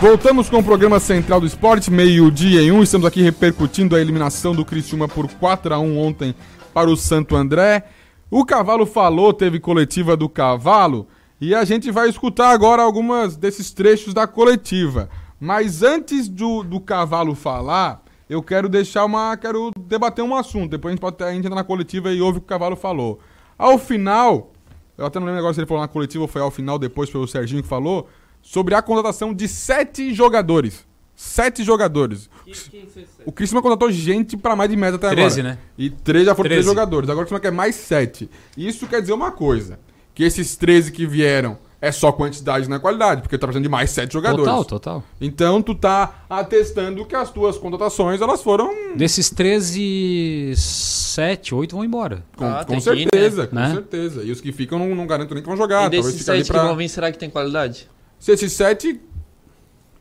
Voltamos 0.00 0.48
com 0.48 0.58
o 0.58 0.62
programa 0.62 1.00
Central 1.00 1.40
do 1.40 1.46
Esporte, 1.48 1.90
meio-dia 1.90 2.62
em 2.62 2.70
um. 2.70 2.84
Estamos 2.84 3.04
aqui 3.04 3.20
repercutindo 3.20 3.96
a 3.96 4.00
eliminação 4.00 4.54
do 4.54 4.64
Criciúma 4.64 5.08
por 5.08 5.28
4 5.28 5.74
a 5.74 5.80
1 5.80 5.98
ontem 5.98 6.36
para 6.72 6.88
o 6.88 6.96
Santo 6.96 7.34
André. 7.34 7.82
O 8.30 8.44
Cavalo 8.44 8.86
falou, 8.86 9.32
teve 9.32 9.58
coletiva 9.58 10.16
do 10.16 10.28
Cavalo, 10.28 11.08
e 11.40 11.52
a 11.52 11.64
gente 11.64 11.90
vai 11.90 12.08
escutar 12.08 12.50
agora 12.50 12.82
algumas 12.82 13.36
desses 13.36 13.72
trechos 13.72 14.14
da 14.14 14.24
coletiva. 14.24 15.10
Mas 15.40 15.82
antes 15.82 16.28
do, 16.28 16.62
do 16.62 16.78
Cavalo 16.78 17.34
falar, 17.34 18.04
eu 18.28 18.40
quero 18.40 18.68
deixar 18.68 19.04
uma. 19.04 19.36
quero 19.36 19.72
debater 19.76 20.24
um 20.24 20.36
assunto. 20.36 20.70
Depois 20.70 20.92
a 20.92 20.94
gente, 20.94 21.00
pode, 21.00 21.24
a 21.24 21.32
gente 21.32 21.38
entra 21.38 21.56
na 21.56 21.64
coletiva 21.64 22.12
e 22.12 22.20
ouve 22.20 22.38
o 22.38 22.40
que 22.40 22.46
o 22.46 22.48
Cavalo 22.48 22.76
falou. 22.76 23.18
Ao 23.60 23.76
final, 23.76 24.54
eu 24.96 25.04
até 25.04 25.18
não 25.20 25.26
lembro 25.26 25.40
agora 25.40 25.52
se 25.52 25.60
ele 25.60 25.66
falou 25.66 25.82
na 25.82 25.88
coletiva 25.88 26.24
ou 26.24 26.28
foi 26.28 26.40
ao 26.40 26.50
final, 26.50 26.78
depois 26.78 27.10
foi 27.10 27.20
o 27.20 27.26
Serginho 27.26 27.62
que 27.62 27.68
falou, 27.68 28.08
sobre 28.40 28.74
a 28.74 28.80
contratação 28.80 29.34
de 29.34 29.46
sete 29.46 30.14
jogadores. 30.14 30.86
Sete 31.14 31.62
jogadores. 31.62 32.30
O 33.26 33.30
Criciúma 33.30 33.60
contratou 33.60 33.92
gente 33.92 34.34
pra 34.34 34.56
mais 34.56 34.70
de 34.70 34.76
meta 34.78 34.96
até 34.96 35.10
13, 35.10 35.40
agora. 35.40 35.54
né? 35.54 35.60
E 35.76 35.90
13 35.90 36.24
já 36.24 36.34
foram 36.34 36.48
13 36.48 36.62
13. 36.62 36.68
jogadores. 36.68 37.10
Agora 37.10 37.24
o 37.24 37.26
Criciúma 37.26 37.40
quer 37.40 37.52
mais 37.52 37.74
7. 37.74 38.30
Isso 38.56 38.86
quer 38.86 39.02
dizer 39.02 39.12
uma 39.12 39.30
coisa. 39.30 39.78
Que 40.14 40.24
esses 40.24 40.56
13 40.56 40.90
que 40.90 41.06
vieram 41.06 41.58
é 41.82 41.90
só 41.90 42.12
quantidade, 42.12 42.68
não 42.68 42.76
é 42.76 42.78
qualidade. 42.78 43.22
Porque 43.22 43.38
tá 43.38 43.46
precisando 43.46 43.62
de 43.64 43.68
mais 43.68 43.90
7 43.90 44.12
jogadores. 44.12 44.44
Total, 44.44 44.64
total. 44.64 45.04
Então 45.20 45.62
tu 45.62 45.74
tá 45.74 46.24
atestando 46.28 47.04
que 47.06 47.14
as 47.16 47.30
tuas 47.30 47.56
contratações, 47.56 48.20
elas 48.20 48.42
foram... 48.42 48.94
Desses 48.96 49.30
13, 49.30 50.52
7, 50.56 51.54
8 51.54 51.74
vão 51.74 51.84
embora. 51.84 52.22
Com, 52.36 52.44
Ah, 52.44 52.64
com 52.64 52.72
que 52.72 52.78
ir, 52.78 52.82
certeza, 52.82 53.46
com 53.46 53.56
né? 53.56 53.72
certeza. 53.72 54.22
E 54.22 54.30
os 54.30 54.40
que 54.40 54.52
ficam 54.52 54.78
não, 54.78 54.94
não 54.94 55.06
garanto 55.06 55.32
nem 55.34 55.42
que 55.42 55.48
vão 55.48 55.56
jogar. 55.56 55.86
e 55.86 55.90
desses 55.90 56.04
Talvez 56.04 56.18
fique 56.18 56.30
ali 56.30 56.38
sete 56.40 56.52
pra... 56.52 56.60
que 56.60 56.66
vão 56.66 56.76
vir, 56.76 56.88
será 56.88 57.10
que 57.12 57.18
tem 57.18 57.30
qualidade? 57.30 57.88
Se 58.18 58.32
esses 58.32 58.52
7, 58.52 59.00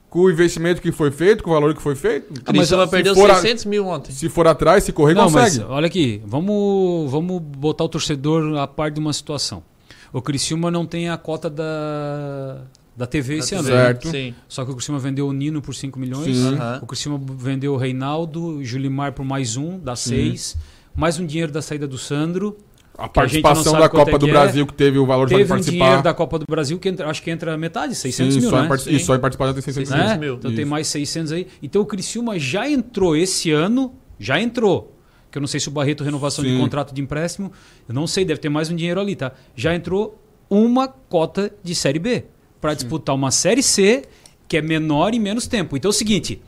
com 0.10 0.20
o 0.20 0.30
investimento 0.32 0.82
que 0.82 0.92
foi 0.92 1.10
feito, 1.12 1.42
com 1.44 1.52
o 1.52 1.54
valor 1.54 1.74
que 1.74 1.82
foi 1.82 1.96
feito... 1.96 2.34
Ah, 2.46 2.52
mas 2.54 2.72
ela 2.72 2.86
perdeu 2.88 3.15
for 3.15 3.32
a- 3.32 3.36
600 3.36 3.65
mil 3.65 3.88
ontem. 3.88 4.12
Se 4.12 4.28
for 4.28 4.48
atrás, 4.48 4.84
se 4.84 4.92
correr, 4.92 5.13
Não, 5.13 5.30
mas 5.30 5.54
consegue. 5.58 5.72
olha 5.72 5.88
aqui, 5.88 6.22
vamos, 6.26 7.10
vamos 7.10 7.42
botar 7.42 7.86
o 7.86 7.89
torcedor 7.89 8.58
a 8.58 8.68
par 8.68 8.92
de 8.92 9.00
uma 9.00 9.13
situação. 9.13 9.63
O 10.12 10.22
Criciúma 10.22 10.72
não 10.72 10.86
tem 10.86 11.10
a 11.10 11.17
cota 11.17 11.50
da, 11.50 12.62
da 12.98 13.06
TV 13.06 13.38
esse 13.38 13.54
ano. 13.56 13.65
Certo. 13.67 14.06
né? 14.08 14.12
Sim. 14.12 14.36
Só 14.48 14.65
que 14.65 14.72
o 14.72 14.76
Criciúma 14.76 15.00
vendeu 15.00 15.28
o 15.28 15.34
Nino 15.34 15.62
por 15.62 15.74
5 15.76 16.00
milhões. 16.00 16.36
Sim. 16.36 16.56
Aham. 16.56 16.80
O 16.82 16.86
Criciúma 16.88 17.19
vendeu 17.38 17.74
o 17.74 17.78
Reinaldo, 17.78 18.43
o 18.58 18.63
Julimar 18.63 19.13
por 19.13 19.24
mais 19.26 19.56
um, 19.58 19.78
dá 19.80 19.95
6. 19.95 20.58
Mais 20.95 21.19
um 21.19 21.26
dinheiro 21.26 21.52
da 21.52 21.62
saída 21.62 21.88
do 21.88 21.98
Sandro. 21.98 22.58
A 22.98 23.06
a 23.06 23.08
participação 23.08 23.63
sabe 23.72 23.78
da 23.84 23.88
quanto 23.89 24.06
Copa 24.06 24.17
é 24.17 24.19
do 24.19 24.28
é. 24.28 24.32
Brasil, 24.32 24.67
que 24.67 24.74
teve 24.74 25.00
o 25.00 25.06
valor 25.06 25.30
só 25.30 25.36
de 25.36 25.38
Teve 25.38 25.45
um 25.54 25.56
participar. 25.56 25.78
dinheiro 25.86 26.04
da 26.04 26.13
Copa 26.13 26.38
do 26.39 26.45
Brasil 26.50 26.78
que 26.78 26.89
entra- 26.89 27.08
acho 27.10 27.24
que 27.24 27.32
entra 27.32 27.58
metade, 27.58 27.95
600 27.95 28.34
Sim, 28.34 28.41
mil, 28.41 28.50
só 28.50 28.58
né? 28.60 28.65
em 28.65 28.67
partic- 28.67 28.88
E 28.93 29.00
só 29.00 29.15
em 29.15 29.19
participar 29.19 29.48
já 29.48 29.54
tem 29.54 29.62
600 29.62 29.89
né? 29.91 30.17
mil. 30.17 30.34
Então 30.36 30.52
tem 30.52 30.62
Isso. 30.62 30.69
mais 30.69 30.88
600 30.88 31.32
aí. 31.32 31.48
Então 31.63 31.82
o 31.82 31.86
Criciúma 31.86 32.38
já 32.38 32.69
entrou 32.69 33.15
esse 33.15 33.52
ano, 33.52 33.93
já 34.19 34.41
entrou. 34.41 34.99
Que 35.32 35.38
eu 35.38 35.42
não 35.42 35.48
sei 35.48 35.60
se 35.60 35.68
o 35.68 35.72
Barreto 35.72 36.04
renovação 36.04 36.44
de 36.44 36.50
Sim. 36.52 36.58
contrato 36.60 36.94
de 36.94 37.02
empréstimo, 37.02 37.52
eu 37.88 37.94
não 37.94 38.08
sei, 38.08 38.26
deve 38.26 38.39
ter 38.39 38.50
mais 38.50 38.70
um 38.70 38.76
dinheiro 38.76 39.00
ali, 39.00 39.15
tá? 39.15 39.32
Já 39.56 39.76
entrou 39.76 40.20
uma 40.50 40.88
cota 40.88 41.52
de 41.63 41.76
Série 41.76 42.00
B 42.00 42.26
para 42.60 42.74
disputar 42.74 43.13
uma 43.15 43.30
Série 43.32 43.62
C 43.63 44.04
que 44.48 44.58
é 44.58 44.62
menor 44.62 45.13
e 45.13 45.20
menos 45.20 45.46
tempo. 45.46 45.78
Então 45.78 45.89
é 45.89 45.92
o 45.92 45.94
seguinte, 45.94 46.42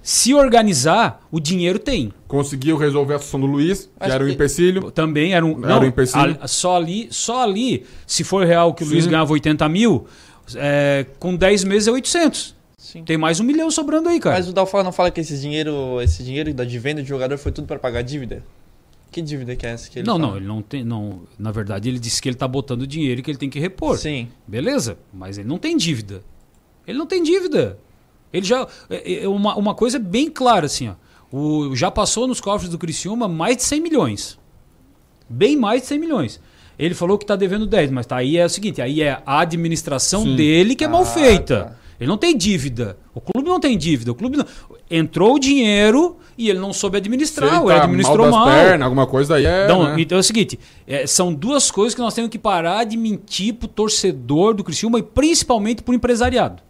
se 0.00 0.32
organizar, 0.34 1.20
o 1.30 1.40
dinheiro 1.40 1.78
tem. 1.78 2.12
Conseguiu 2.28 2.76
resolver 2.76 3.14
a 3.14 3.18
situação 3.18 3.40
do 3.40 3.46
Luiz, 3.46 3.86
que 3.86 3.90
Acho 3.98 4.12
era 4.14 4.24
um 4.24 4.26
que- 4.28 4.34
empecilho. 4.34 4.90
Também 4.92 5.34
era 5.34 5.44
um. 5.44 5.64
Era 5.64 5.80
um 5.80 5.84
empecilho. 5.84 6.38
a- 6.40 6.46
só 6.48 6.76
ali, 6.76 7.08
só 7.10 7.42
ali, 7.42 7.84
se 8.06 8.22
for 8.24 8.46
real 8.46 8.72
que 8.74 8.84
o 8.84 8.86
Luiz 8.86 9.04
Sim. 9.04 9.10
ganhava 9.10 9.32
80 9.32 9.68
mil, 9.68 10.06
é, 10.54 11.06
com 11.18 11.34
10 11.34 11.64
meses 11.64 11.88
é 11.88 11.90
800. 11.90 12.54
Sim. 12.82 13.04
Tem 13.04 13.16
mais 13.16 13.38
um 13.38 13.44
milhão 13.44 13.70
sobrando 13.70 14.08
aí, 14.08 14.18
cara. 14.18 14.34
Mas 14.36 14.48
o 14.48 14.52
Dalfa 14.52 14.82
não 14.82 14.90
fala 14.90 15.08
que 15.12 15.20
esse 15.20 15.38
dinheiro, 15.38 16.00
esse 16.02 16.24
dinheiro 16.24 16.52
da 16.52 16.64
de 16.64 16.78
venda 16.80 17.00
de 17.00 17.08
jogador 17.08 17.38
foi 17.38 17.52
tudo 17.52 17.64
para 17.64 17.78
pagar 17.78 18.02
dívida? 18.02 18.42
Que 19.12 19.22
dívida 19.22 19.54
que 19.54 19.64
é 19.64 19.70
essa 19.70 19.88
que 19.88 20.00
ele 20.00 20.06
não, 20.06 20.16
fala? 20.18 20.30
não, 20.30 20.36
ele 20.36 20.46
não 20.46 20.60
tem. 20.62 20.82
Não, 20.82 21.20
na 21.38 21.52
verdade, 21.52 21.88
ele 21.88 22.00
disse 22.00 22.20
que 22.20 22.28
ele 22.28 22.34
tá 22.34 22.48
botando 22.48 22.84
dinheiro 22.84 23.20
e 23.20 23.22
que 23.22 23.30
ele 23.30 23.38
tem 23.38 23.48
que 23.48 23.60
repor. 23.60 23.96
Sim. 23.98 24.28
Beleza, 24.48 24.98
mas 25.14 25.38
ele 25.38 25.46
não 25.46 25.58
tem 25.58 25.76
dívida. 25.76 26.24
Ele 26.84 26.98
não 26.98 27.06
tem 27.06 27.22
dívida. 27.22 27.78
Ele 28.32 28.44
já. 28.44 28.66
é- 28.90 29.22
é 29.22 29.28
uma, 29.28 29.54
uma 29.54 29.74
coisa 29.76 30.00
bem 30.00 30.28
clara, 30.28 30.66
assim, 30.66 30.88
ó. 30.88 30.94
O, 31.30 31.76
já 31.76 31.88
passou 31.88 32.26
nos 32.26 32.40
cofres 32.40 32.68
do 32.68 32.78
Criciúma 32.78 33.28
mais 33.28 33.56
de 33.58 33.62
100 33.62 33.80
milhões. 33.80 34.38
Bem 35.28 35.56
mais 35.56 35.82
de 35.82 35.86
100 35.88 35.98
milhões. 36.00 36.40
Ele 36.78 36.94
falou 36.94 37.16
que 37.16 37.24
tá 37.24 37.36
devendo 37.36 37.64
10, 37.64 37.92
mas 37.92 38.06
tá 38.06 38.16
aí 38.16 38.36
é 38.38 38.44
o 38.44 38.48
seguinte, 38.48 38.82
aí 38.82 39.02
é 39.02 39.22
a 39.24 39.38
administração 39.40 40.24
Sim. 40.24 40.34
dele 40.34 40.74
que 40.74 40.82
é 40.82 40.88
mal 40.88 41.02
Ah, 41.02 41.06
feita. 41.06 41.64
tá. 41.66 41.81
Ele 42.02 42.08
não 42.08 42.18
tem 42.18 42.36
dívida. 42.36 42.96
O 43.14 43.20
clube 43.20 43.48
não 43.48 43.60
tem 43.60 43.78
dívida. 43.78 44.10
O 44.10 44.14
clube 44.16 44.36
não... 44.36 44.44
entrou 44.90 45.36
o 45.36 45.38
dinheiro 45.38 46.16
e 46.36 46.50
ele 46.50 46.58
não 46.58 46.72
soube 46.72 46.96
Se 46.96 46.98
administrar, 46.98 47.48
ele 47.48 47.58
ou 47.60 47.70
ele 47.70 47.78
tá 47.78 47.84
administrou 47.84 48.28
mal 48.28 48.40
mal. 48.40 48.48
pernas, 48.48 48.82
alguma 48.82 49.06
coisa 49.06 49.36
aí 49.36 49.46
é. 49.46 49.64
Então, 49.64 49.84
né? 49.84 49.94
então 49.98 50.18
é 50.18 50.20
o 50.20 50.24
seguinte, 50.24 50.58
é, 50.84 51.06
são 51.06 51.32
duas 51.32 51.70
coisas 51.70 51.94
que 51.94 52.00
nós 52.00 52.12
temos 52.12 52.28
que 52.28 52.40
parar 52.40 52.82
de 52.82 52.96
mentir 52.96 53.54
pro 53.54 53.68
torcedor 53.68 54.52
do 54.52 54.64
Criciúma 54.64 54.98
e 54.98 55.02
principalmente 55.04 55.80
pro 55.80 55.94
empresariado. 55.94 56.60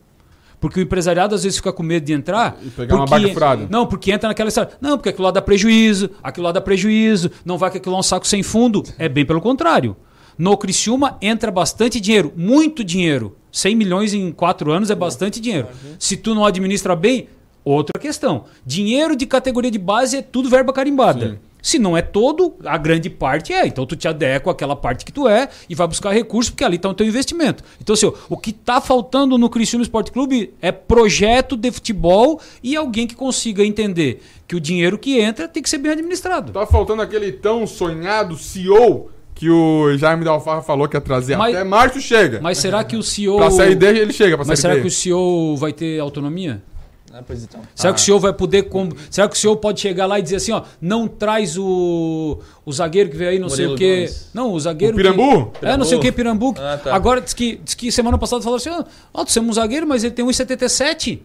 Porque 0.61 0.79
o 0.79 0.83
empresariado 0.83 1.35
às 1.35 1.45
vezes 1.45 1.57
fica 1.57 1.73
com 1.73 1.83
medo 1.83 2.05
de 2.05 2.13
entrar. 2.13 2.59
E 2.63 2.69
pegar 2.69 2.95
uma 2.97 3.07
porque- 3.07 3.21
barca 3.23 3.33
furada. 3.33 3.67
Não, 3.71 3.87
porque 3.87 4.13
entra 4.13 4.29
naquela 4.29 4.49
história. 4.49 4.73
Não, 4.83 4.99
porque 4.99 5.09
aquilo 5.09 5.25
lá 5.25 5.31
dá 5.31 5.41
prejuízo, 5.41 6.11
aquilo 6.23 6.45
lá 6.45 6.53
dá 6.53 6.61
prejuízo, 6.61 7.31
não 7.43 7.57
vai 7.57 7.71
que 7.71 7.79
aquilo 7.79 7.93
lá 7.95 7.99
é 7.99 8.01
um 8.01 8.03
saco 8.03 8.27
sem 8.27 8.43
fundo. 8.43 8.83
É 8.99 9.09
bem 9.09 9.25
pelo 9.25 9.41
contrário. 9.41 9.97
No 10.39 10.57
Criciúma 10.57 11.19
entra 11.21 11.51
bastante 11.51 12.01
dinheiro, 12.01 12.33
muito 12.37 12.83
dinheiro. 12.83 13.37
100 13.51 13.77
milhões 13.77 14.15
em 14.15 14.33
4 14.33 14.73
anos 14.73 14.91
é 14.91 14.95
bastante 14.95 15.41
dinheiro. 15.41 15.69
Se 15.99 16.17
tu 16.17 16.35
não 16.35 16.45
administra 16.45 16.97
bem, 16.97 17.29
outra 17.65 18.01
questão. 18.01 18.45
Dinheiro 18.65 19.15
de 19.15 19.27
categoria 19.27 19.71
de 19.71 19.79
base 19.79 20.17
é 20.17 20.23
tudo 20.23 20.49
verba 20.49 20.73
carimbada. 20.73 21.39
Se 21.63 21.79
não 21.79 21.97
é 21.97 22.03
todo, 22.03 22.57
a 22.65 22.77
grande 22.77 23.09
parte 23.09 23.53
é. 23.53 23.65
Então 23.65 23.87
tu 23.87 23.95
te 23.95 24.09
adequa 24.09 24.51
àquela 24.51 24.75
parte 24.75 25.05
que 25.05 25.13
tu 25.13 25.29
é 25.29 25.49
e 25.69 25.77
vai 25.77 25.87
buscar 25.87 26.11
recursos, 26.11 26.51
porque 26.51 26.65
ali 26.65 26.75
está 26.75 26.89
o 26.89 26.95
teu 26.95 27.07
investimento. 27.07 27.63
Então, 27.81 27.95
assim, 27.95 28.11
o 28.29 28.37
que 28.37 28.51
está 28.51 28.81
faltando 28.81 29.39
no 29.39 29.49
Criciúma 29.49 29.85
Esporte 29.85 30.11
Clube 30.11 30.53
é 30.61 30.73
projeto 30.73 31.57
de 31.57 31.71
futebol 31.71 32.41
e 32.65 32.75
alguém 32.75 33.07
que 33.07 33.15
consiga 33.15 33.65
entender 33.65 34.21
que 34.49 34.57
o 34.57 34.61
dinheiro 34.61 34.99
que 34.99 35.21
entra 35.21 35.47
tem 35.47 35.63
que 35.63 35.71
ser 35.71 35.79
bem 35.79 35.93
administrado. 35.93 36.53
Tá 36.53 36.67
faltando 36.67 37.01
aquele 37.01 37.31
tão 37.31 37.65
sonhado 37.65 38.37
CEO 38.37 39.12
que 39.43 39.51
o 39.51 39.99
Jaime 39.99 40.25
da 40.25 40.31
Alfarra 40.31 40.63
falou 40.63 40.87
que 40.87 40.97
ia 40.97 41.01
trazer. 41.01 41.37
Mas- 41.37 41.53
Até 41.53 41.65
março 41.65 42.01
chega. 42.01 42.39
Mas 42.41 42.59
será 42.59 42.85
que 42.85 42.97
o 42.97 43.03
CEO. 43.03 43.39
Pra 43.39 43.51
sair 43.51 43.75
dele, 43.75 43.99
ele 43.99 44.13
chega 44.13 44.37
pra 44.37 44.47
Mas 44.47 44.61
será 44.61 44.79
que 44.79 44.87
o 44.87 44.91
CEO 44.91 45.57
vai 45.57 45.73
ter 45.73 45.99
autonomia? 45.99 46.63
Ah, 47.13 47.25
pois 47.27 47.43
então. 47.43 47.61
Será 47.75 47.93
que 47.93 47.99
o 47.99 48.03
senhor 48.03 48.21
vai 48.21 48.33
poder. 48.33 48.63
Com... 48.63 48.89
Será 49.11 49.29
que 49.29 49.35
o 49.35 49.39
senhor 49.39 49.57
pode 49.57 49.81
chegar 49.81 50.07
lá 50.07 50.21
e 50.21 50.23
dizer 50.23 50.37
assim, 50.37 50.53
ó, 50.53 50.63
não 50.81 51.09
traz 51.09 51.59
o, 51.59 52.39
o 52.65 52.73
zagueiro 52.73 53.11
que 53.11 53.17
veio 53.17 53.31
aí, 53.31 53.39
não 53.41 53.49
sei 53.49 53.67
Murilo 53.67 53.75
o 53.75 53.79
quê. 53.79 53.97
Gomes. 54.07 54.31
Não, 54.33 54.53
o 54.53 54.61
zagueiro. 54.61 54.95
O 54.95 54.97
Pirambu? 54.97 55.47
Que... 55.51 55.67
É, 55.67 55.77
não 55.77 55.85
sei 55.85 55.99
o 55.99 56.01
que, 56.01 56.13
Pirambu. 56.13 56.55
Ah, 56.57 56.79
tá. 56.79 56.95
Agora 56.95 57.21
diz 57.21 57.35
que, 57.35 57.57
diz 57.65 57.75
que 57.75 57.91
semana 57.91 58.17
passada 58.17 58.43
falaram 58.43 58.59
assim: 58.59 58.71
ó, 58.71 58.85
ó, 59.13 59.25
tu 59.25 59.37
é 59.37 59.43
um 59.43 59.53
zagueiro, 59.53 59.89
mas 59.89 60.05
ele 60.05 60.15
tem 60.15 60.25
1,77. 60.25 61.19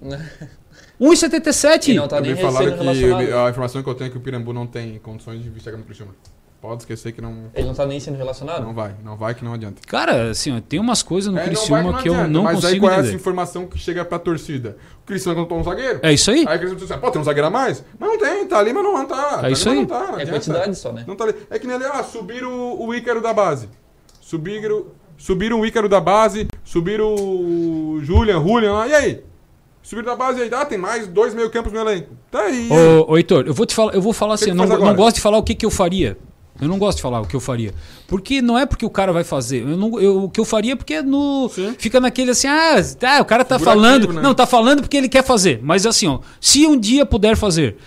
1,77. 1.00 1.90
E 1.90 1.94
não 1.94 2.08
tá 2.08 2.20
nem 2.20 2.34
Me 2.34 2.42
falaram 2.42 2.78
que 2.80 3.32
a 3.32 3.50
informação 3.50 3.84
que 3.84 3.90
eu 3.90 3.94
tenho 3.94 4.08
é 4.08 4.12
que 4.12 4.18
o 4.18 4.22
Pirambu 4.22 4.52
não 4.52 4.66
tem 4.66 4.98
condições 4.98 5.44
de 5.44 5.60
chegar 5.62 5.78
no 5.78 5.84
Criciúma. 5.84 6.16
Pode 6.68 6.82
esquecer 6.82 7.14
que 7.14 7.22
não, 7.22 7.46
Ele 7.56 7.66
não 7.66 7.74
tá 7.74 7.86
nem 7.86 7.98
sendo 7.98 8.18
relacionado? 8.18 8.62
não 8.62 8.74
vai. 8.74 8.94
Não 9.02 9.16
vai 9.16 9.34
que 9.34 9.42
não 9.46 9.54
adianta. 9.54 9.82
Cara, 9.88 10.32
assim, 10.32 10.54
ó, 10.54 10.60
tem 10.60 10.82
umas 10.82 11.02
coisas 11.02 11.32
no 11.32 11.40
É, 11.40 11.44
não 11.44 11.46
vai 11.46 11.56
Criciúma 11.56 12.02
que 12.02 12.10
eu 12.10 12.14
adianta, 12.14 12.30
não 12.30 12.44
Mas 12.44 12.56
aí 12.58 12.62
consigo 12.62 12.86
qual 12.86 12.94
é 12.94 13.00
essa 13.00 13.14
informação 13.14 13.68
que 13.68 13.80
chega 13.80 14.04
pra 14.04 14.20
torcida? 14.20 14.76
O 15.02 15.08
Criciúma 15.08 15.36
contratou 15.36 15.60
um 15.60 15.64
zagueiro? 15.64 16.00
É 16.04 16.12
isso 16.12 16.30
aí? 16.30 16.40
Aí 16.46 16.58
o 16.58 16.60
Criciúma 16.60 16.76
diz 16.76 16.92
assim, 16.92 17.00
pô, 17.00 17.10
tem 17.10 17.22
um 17.22 17.24
zagueiro 17.24 17.48
a 17.48 17.50
mais? 17.50 17.86
Mas 17.98 18.10
não 18.10 18.18
tem, 18.18 18.46
tá 18.48 18.60
ali, 18.60 18.74
mas 18.74 18.84
não 18.84 19.06
tá. 19.06 19.16
Tá 19.16 19.40
ali, 19.46 19.54
isso 19.54 19.70
mas 19.70 19.78
aí. 19.78 19.80
Não 19.80 19.86
tá, 19.86 20.00
não 20.00 20.04
É 20.04 20.22
adianta. 20.24 20.32
quantidade 20.32 20.76
só, 20.76 20.92
né? 20.92 21.06
Não 21.08 21.16
tá 21.16 21.24
ali. 21.24 21.36
É 21.50 21.58
que 21.58 21.66
nem 21.66 21.78
ali, 21.78 21.86
ah, 21.86 22.04
subiram 22.04 22.52
o, 22.52 22.88
o 22.88 22.94
Ícaro 22.94 23.22
da 23.22 23.34
base. 23.34 23.70
Subiram, 24.20 24.88
subiram 25.18 25.62
o 25.62 25.66
Ícaro 25.66 25.88
da 25.88 26.02
base, 26.02 26.50
subiram 26.66 27.16
o 27.16 28.00
Julian, 28.02 28.42
Julian 28.42 28.74
lá, 28.74 28.88
e 28.90 28.94
aí? 28.94 29.24
Subiram 29.82 30.10
da 30.10 30.18
base 30.18 30.42
aí, 30.42 30.50
ah, 30.54 30.66
tem 30.66 30.78
mais 30.78 31.08
dois 31.08 31.34
meio 31.34 31.50
campos 31.50 31.72
no 31.72 31.80
elenco. 31.80 32.10
Tá 32.30 32.42
aí. 32.42 32.70
aí? 32.70 32.78
Ô, 33.00 33.12
ô 33.12 33.18
Heitor, 33.18 33.46
eu 33.48 33.54
vou 33.54 33.66
te 33.66 33.74
falar, 33.74 33.94
eu 33.94 34.02
vou 34.02 34.12
falar 34.12 34.34
assim, 34.34 34.46
que 34.46 34.52
eu 34.52 34.56
não, 34.56 34.68
não 34.68 34.94
gosto 34.94 35.16
de 35.16 35.22
falar 35.22 35.38
o 35.38 35.44
que, 35.44 35.56
que 35.56 35.66
eu 35.66 35.72
faria. 35.72 36.18
Eu 36.60 36.68
não 36.68 36.78
gosto 36.80 36.98
de 36.98 37.02
falar 37.04 37.22
o 37.22 37.26
que 37.28 37.36
eu 37.36 37.40
faria. 37.40 37.74
Porque 38.08 38.42
não 38.42 38.58
é 38.58 38.66
porque 38.66 38.86
o 38.86 38.90
cara 38.90 39.12
vai 39.14 39.24
fazer. 39.24 39.62
Eu 39.62 39.78
não, 39.78 40.00
eu- 40.00 40.24
o 40.24 40.30
que 40.30 40.40
eu 40.40 40.46
faria 40.46 40.74
é 40.74 40.76
porque 40.76 40.96
é 40.96 41.02
no, 41.02 41.50
fica 41.78 42.00
naquele 42.00 42.32
assim, 42.32 42.48
ah, 42.48 42.76
tá, 43.00 43.22
o 43.22 43.26
cara 43.26 43.46
tá 43.46 43.58
falando. 43.66 44.14
né? 44.14 44.22
Não, 44.22 44.34
tá 44.34 44.46
falando 44.48 44.82
porque 44.82 44.98
ele 44.98 45.10
quer 45.10 45.24
fazer. 45.24 45.60
Mas 45.62 45.86
assim, 45.86 46.08
ó, 46.08 46.20
se 46.42 46.66
um 46.66 46.78
dia 46.80 47.06
puder 47.06 47.36
fazer, 47.38 47.78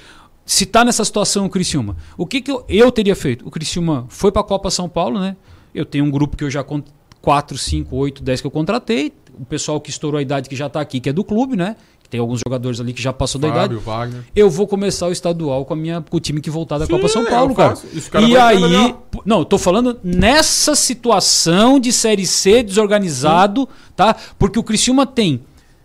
se 0.47 0.67
tá 0.67 0.85
nessa 0.85 1.05
situação 1.05 1.47
o 1.47 1.51
Criciúma, 1.51 1.97
o 2.17 2.25
que, 2.27 2.41
que 2.41 2.51
eu, 2.51 2.65
eu 2.69 2.91
teria 2.93 3.17
feito? 3.17 3.47
O 3.47 3.51
Criciúma 3.51 4.07
foi 4.09 4.31
pra 4.33 4.43
Copa 4.43 4.71
São 4.71 4.89
Paulo, 4.89 5.19
né? 5.19 5.37
Eu 5.75 5.85
tenho 5.85 6.05
um 6.05 6.11
grupo 6.11 6.37
que 6.37 6.45
eu 6.45 6.51
já 6.51 6.63
con 6.65 6.83
4, 7.23 7.59
5, 7.59 7.95
8, 7.97 8.23
10 8.23 8.41
que 8.41 8.47
eu 8.47 8.51
contratei. 8.51 9.13
O 9.39 9.45
pessoal 9.45 9.81
que 9.81 9.91
estourou 9.91 10.19
a 10.19 10.23
idade 10.23 10.49
que 10.49 10.57
já 10.57 10.69
tá 10.69 10.81
aqui, 10.81 11.01
que 11.01 11.09
é 11.09 11.13
do 11.13 11.23
clube, 11.25 11.57
né? 11.57 11.77
Tem 12.11 12.19
alguns 12.19 12.41
jogadores 12.45 12.81
ali 12.81 12.93
que 12.93 13.01
já 13.01 13.13
passou 13.13 13.41
da 13.41 13.47
idade 13.47 13.75
Fábio, 13.77 13.81
Wagner. 13.81 14.25
eu 14.35 14.51
vou 14.51 14.67
começar 14.67 15.07
o 15.07 15.13
estadual 15.13 15.65
com, 15.65 15.75
a 15.75 15.77
minha, 15.77 16.01
com 16.03 16.17
o 16.17 16.21
time 16.21 16.41
que 16.41 16.51
voltar 16.51 16.77
da 16.77 16.85
Sim, 16.85 16.93
Copa 16.93 17.09
São 17.09 17.23
eu 17.23 17.31
Paulo, 17.31 17.55
cara. 17.55 17.75
Isso, 17.95 18.11
cara 18.11 18.25
E 18.25 18.37
aí. 18.37 18.95
Não, 19.25 19.39
eu 19.39 19.45
tô 19.45 19.57
falando 19.57 19.97
nessa 20.03 20.75
situação 20.75 21.79
de 21.79 21.93
Série 21.93 22.27
C 22.27 22.65
desorganizado, 22.65 23.69
tá? 23.95 24.17
Porque 24.39 24.59
o 24.59 24.63
Criciúma 24.65 25.07
tem 25.07 25.41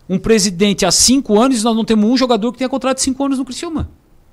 um 0.08 0.18
presidente 0.18 0.84
há 0.84 0.90
cinco 0.90 1.40
anos 1.40 1.60
e 1.60 1.64
nós 1.64 1.76
não 1.76 1.84
temos 1.84 2.08
um 2.10 2.16
jogador 2.16 2.50
que 2.50 2.58
tenha 2.58 2.68
contrato 2.68 2.96
de 2.96 3.02
cinco 3.04 3.24
anos 3.24 3.38
no 3.38 3.44
Criciúma. 3.44 3.88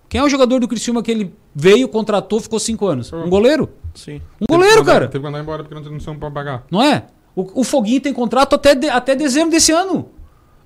Quem 0.10 0.20
é 0.20 0.24
o 0.24 0.30
jogador 0.30 0.60
do 0.60 0.68
Criciúma 0.68 1.02
que 1.04 1.12
ele 1.12 1.34
veio, 1.56 1.88
contratou, 1.88 2.40
ficou 2.40 2.60
cinco 2.60 2.88
anos? 2.88 3.14
Um 3.14 3.30
goleiro? 3.30 3.70
Sim. 3.94 4.20
Um 4.42 4.46
goleiro, 4.48 4.84
cara. 4.84 5.08
Teve 5.08 5.20
que 5.20 5.26
mandar 5.26 5.42
embora 5.42 5.64
porque 5.64 5.76
não 5.76 5.84
tem 5.84 5.92
noção 5.92 6.16
pra 6.18 6.30
pagar. 6.32 6.64
Não 6.72 6.82
é? 6.82 7.06
O, 7.36 7.62
o 7.62 7.64
Foguinho 7.64 8.02
tem 8.02 8.14
contrato 8.14 8.54
até, 8.56 8.74
de- 8.76 8.90
até 8.90 9.16
dezembro 9.16 9.52
desse 9.52 9.72
ano. 9.72 10.10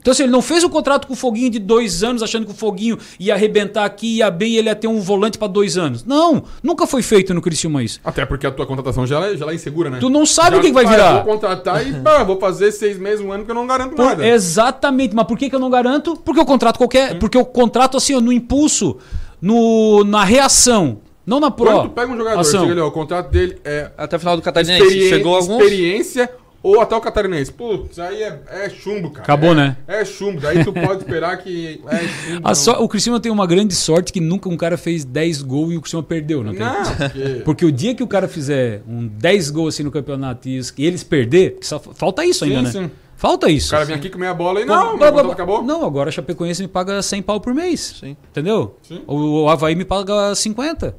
Então, 0.08 0.14
assim, 0.14 0.24
ele 0.24 0.32
não 0.32 0.42
fez 0.42 0.64
um 0.64 0.70
contrato 0.70 1.06
com 1.06 1.12
o 1.12 1.16
Foguinho 1.18 1.50
de 1.50 1.60
dois 1.60 2.02
anos, 2.02 2.24
achando 2.24 2.46
que 2.46 2.52
o 2.54 2.56
Foguinho 2.56 2.98
ia 3.20 3.34
arrebentar 3.34 3.84
aqui, 3.84 4.20
ia 4.20 4.32
bem 4.32 4.54
e 4.54 4.58
ele 4.58 4.70
ia 4.70 4.76
ter 4.76 4.88
um 4.88 5.02
volante 5.02 5.38
pra 5.38 5.50
dois 5.50 5.78
anos. 5.78 6.06
Não, 6.06 6.46
nunca 6.64 6.88
foi 6.88 7.02
feito 7.02 7.34
no 7.34 7.42
Criciúma 7.42 7.84
isso. 7.84 8.00
Até 8.06 8.26
porque 8.26 8.48
a 8.48 8.52
tua 8.52 8.66
contratação 8.66 9.06
já 9.06 9.20
é, 9.28 9.36
já 9.36 9.46
é 9.52 9.54
insegura, 9.54 9.90
né? 9.90 9.98
Tu 10.00 10.10
não 10.10 10.26
sabe 10.26 10.52
Já 10.52 10.58
o 10.60 10.62
que 10.62 10.68
que 10.68 10.74
vai 10.74 10.86
virar. 10.86 11.10
eu 11.10 11.24
Vou 11.26 11.34
contratar 11.34 11.86
e 11.86 11.92
pá, 11.96 12.24
vou 12.24 12.40
fazer 12.40 12.72
seis 12.72 12.98
meses, 12.98 13.20
um 13.20 13.34
ano 13.34 13.44
que 13.44 13.52
eu 13.52 13.56
não 13.56 13.68
garanto 13.68 13.98
Por- 13.98 14.06
nada. 14.06 14.26
exatamente, 14.26 15.14
mas 15.14 15.28
por 15.28 15.38
que, 15.38 15.50
que 15.50 15.56
eu 15.58 15.60
não 15.60 15.70
garanto? 15.70 16.16
Porque 16.24 16.40
eu 16.40 16.46
contrato 16.46 16.78
qualquer. 16.78 17.20
Porque 17.20 17.38
eu 17.38 17.44
contrato 17.44 17.98
assim, 17.98 18.16
ó, 18.16 18.22
no 18.22 18.32
impulso, 18.32 18.96
no, 19.42 20.06
na 20.06 20.24
reação, 20.24 21.00
não 21.26 21.42
na 21.42 21.52
pro. 21.52 21.66
Quando 21.66 21.82
tu 21.84 21.90
pega 21.90 22.14
um 22.14 22.18
jogador, 22.18 22.40
ação. 22.40 22.62
chega 22.62 22.72
ali, 22.72 22.80
ó, 22.80 22.88
o 22.88 22.92
contrato 22.92 23.30
dele 23.30 23.58
é 23.66 23.92
Até 23.98 24.16
o 24.16 24.20
final 24.20 24.38
do 24.38 24.42
Catarinense. 24.42 24.84
experi- 24.88 25.10
Chegou 25.10 25.36
alguns. 25.36 25.62
experiência 25.62 26.30
ou 26.70 26.82
até 26.82 26.96
o 26.96 27.02
catarinense. 27.02 27.52
Putz, 27.52 27.98
aí 28.00 28.24
é, 28.24 28.40
é 28.50 28.70
chumbo, 28.70 29.10
cara. 29.12 29.24
Acabou, 29.24 29.52
É- 29.52 29.56
né? 29.56 29.78
É 29.88 30.04
chumbo. 30.06 30.40
Daí 30.42 30.64
tu 30.64 30.74
pode 30.74 31.04
esperar 31.04 31.38
que 31.38 31.82
é 31.88 31.98
chumbo. 32.34 32.56
Só- 32.56 32.84
o 32.84 32.88
Cristiano 32.88 33.20
tem 33.20 33.32
uma 33.32 33.48
grande 33.48 33.74
sorte 33.76 34.12
que 34.12 34.20
nunca 34.20 34.50
um 34.50 34.58
cara 34.58 34.78
fez 34.78 35.04
10 35.06 35.42
gols 35.42 35.74
e 35.74 35.78
o 35.78 35.82
Cristiano 35.82 36.04
perdeu, 36.04 36.44
não 36.44 36.52
tem? 36.52 36.60
Não, 36.62 36.84
porque- 36.96 37.42
Porque 37.46 37.66
o 37.66 37.72
dia 37.72 37.94
que 37.96 38.04
o 38.04 38.08
cara 38.08 38.28
fizer 38.28 38.82
um 38.88 39.08
10 39.08 39.50
gols 39.50 39.74
assim 39.76 39.84
no 39.84 39.92
campeonato 39.92 40.48
e, 40.48 40.60
eles 40.80 41.04
perder, 41.04 41.58
só 41.62 41.80
falta 41.80 42.24
isso 42.26 42.46
Sim, 42.46 42.56
ainda, 42.56 42.62
né? 42.64 42.72
sim. 42.72 42.92
Falta 43.16 43.50
isso. 43.50 43.70
O 43.70 43.72
cara 43.72 43.86
vem 43.86 43.96
aqui 43.96 44.12
comer 44.12 44.28
a 44.28 44.34
bola 44.36 44.62
e 44.62 44.66
Não, 44.66 44.92
não, 44.92 44.98
blá, 44.98 45.12
blá. 45.12 45.34
acabou. 45.34 45.64
Não, 45.64 45.84
agora 45.84 46.10
a 46.10 46.12
Chapecoense 46.12 46.62
me 46.62 46.68
paga 46.68 47.02
100 47.02 47.24
pau 47.24 47.42
por 47.42 47.52
mês. 47.52 47.96
Sim. 48.00 48.16
Entendeu? 48.30 48.78
Sim. 48.84 49.02
O, 49.08 49.42
o 49.46 49.50
Havaí 49.50 49.74
me 49.74 49.84
paga 49.84 50.36
50. 50.36 50.96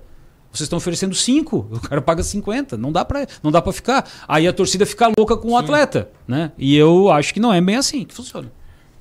Vocês 0.59 0.67
estão 0.67 0.77
oferecendo 0.77 1.15
5, 1.15 1.57
o 1.71 1.81
cara 1.81 2.03
paga 2.03 2.23
50. 2.23 2.77
Não 2.77 2.93
dá 2.93 3.05
pra, 3.05 3.27
não 3.43 3.51
dá 3.51 3.63
pra 3.63 3.73
ficar. 3.73 4.09
Aí 4.27 4.47
a 4.47 4.53
torcida 4.53 4.85
fica 4.85 5.11
louca 5.17 5.37
com 5.37 5.53
o 5.53 5.57
atleta, 5.57 6.11
né? 6.27 6.53
E 6.59 6.77
eu 6.77 7.11
acho 7.11 7.33
que 7.33 7.41
não 7.41 7.53
é 7.53 7.61
bem 7.61 7.77
assim 7.77 8.05
que 8.05 8.15
funciona. 8.15 8.51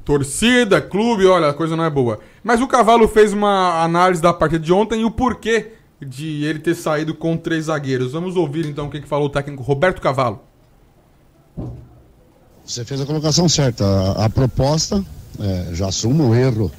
Torcida, 0.05 0.79
clube, 0.79 1.25
olha, 1.25 1.49
a 1.49 1.53
coisa 1.53 1.75
não 1.75 1.83
é 1.83 1.89
boa. 1.89 2.19
Mas 2.43 2.61
o 2.61 2.67
Cavalo 2.67 3.07
fez 3.07 3.33
uma 3.33 3.83
análise 3.83 4.21
da 4.21 4.33
partida 4.33 4.63
de 4.63 4.71
ontem 4.71 5.01
e 5.01 5.05
o 5.05 5.11
porquê 5.11 5.73
de 5.99 6.45
ele 6.45 6.59
ter 6.59 6.75
saído 6.75 7.13
com 7.13 7.35
três 7.35 7.65
zagueiros. 7.65 8.13
Vamos 8.13 8.35
ouvir 8.35 8.65
então 8.65 8.85
o 8.85 8.89
que 8.89 9.01
que 9.01 9.07
falou 9.07 9.25
o 9.27 9.29
técnico 9.29 9.63
Roberto 9.63 10.01
Cavalo. 10.01 10.39
Você 12.63 12.85
fez 12.85 13.01
a 13.01 13.05
colocação 13.05 13.49
certa. 13.49 13.83
A, 13.83 14.25
a 14.25 14.29
proposta, 14.29 15.03
é, 15.39 15.73
já 15.73 15.87
assumo 15.87 16.29
o 16.29 16.35
erro 16.35 16.71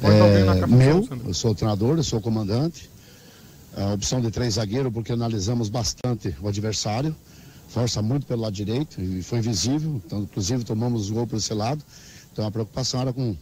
Pode 0.00 0.16
dar 0.16 0.24
alguém 0.24 0.44
na 0.44 0.56
é, 0.56 0.66
meu, 0.66 1.08
eu 1.26 1.34
sou 1.34 1.50
o 1.50 1.54
treinador, 1.54 1.96
eu 1.96 2.04
sou 2.04 2.18
o 2.20 2.22
comandante. 2.22 2.88
A 3.78 3.92
opção 3.92 4.20
de 4.20 4.28
três 4.28 4.54
zagueiros, 4.54 4.92
porque 4.92 5.12
analisamos 5.12 5.68
bastante 5.68 6.34
o 6.40 6.48
adversário, 6.48 7.14
força 7.68 8.02
muito 8.02 8.26
pelo 8.26 8.42
lado 8.42 8.52
direito 8.52 9.00
e 9.00 9.22
foi 9.22 9.40
visível, 9.40 10.02
então, 10.04 10.22
inclusive 10.22 10.64
tomamos 10.64 11.08
gol 11.10 11.28
por 11.28 11.36
esse 11.36 11.54
lado. 11.54 11.80
Então 12.32 12.44
a 12.44 12.50
preocupação 12.50 13.00
era 13.00 13.12
com 13.12 13.36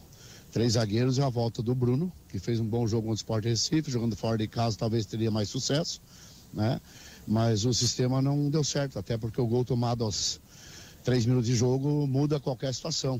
três 0.52 0.74
zagueiros 0.74 1.16
e 1.16 1.22
a 1.22 1.28
volta 1.30 1.62
do 1.62 1.74
Bruno, 1.74 2.12
que 2.28 2.38
fez 2.38 2.60
um 2.60 2.66
bom 2.66 2.86
jogo 2.86 3.04
contra 3.04 3.14
o 3.14 3.16
Sport 3.16 3.44
Recife, 3.46 3.90
jogando 3.90 4.14
fora 4.14 4.36
de 4.36 4.46
casa 4.46 4.76
talvez 4.76 5.06
teria 5.06 5.30
mais 5.30 5.48
sucesso, 5.48 6.02
né? 6.52 6.82
Mas 7.26 7.64
o 7.64 7.72
sistema 7.72 8.20
não 8.20 8.50
deu 8.50 8.62
certo, 8.62 8.98
até 8.98 9.16
porque 9.16 9.40
o 9.40 9.46
gol 9.46 9.64
tomado 9.64 10.04
aos 10.04 10.38
três 11.02 11.24
minutos 11.24 11.46
de 11.48 11.56
jogo 11.56 12.06
muda 12.06 12.38
qualquer 12.38 12.74
situação. 12.74 13.18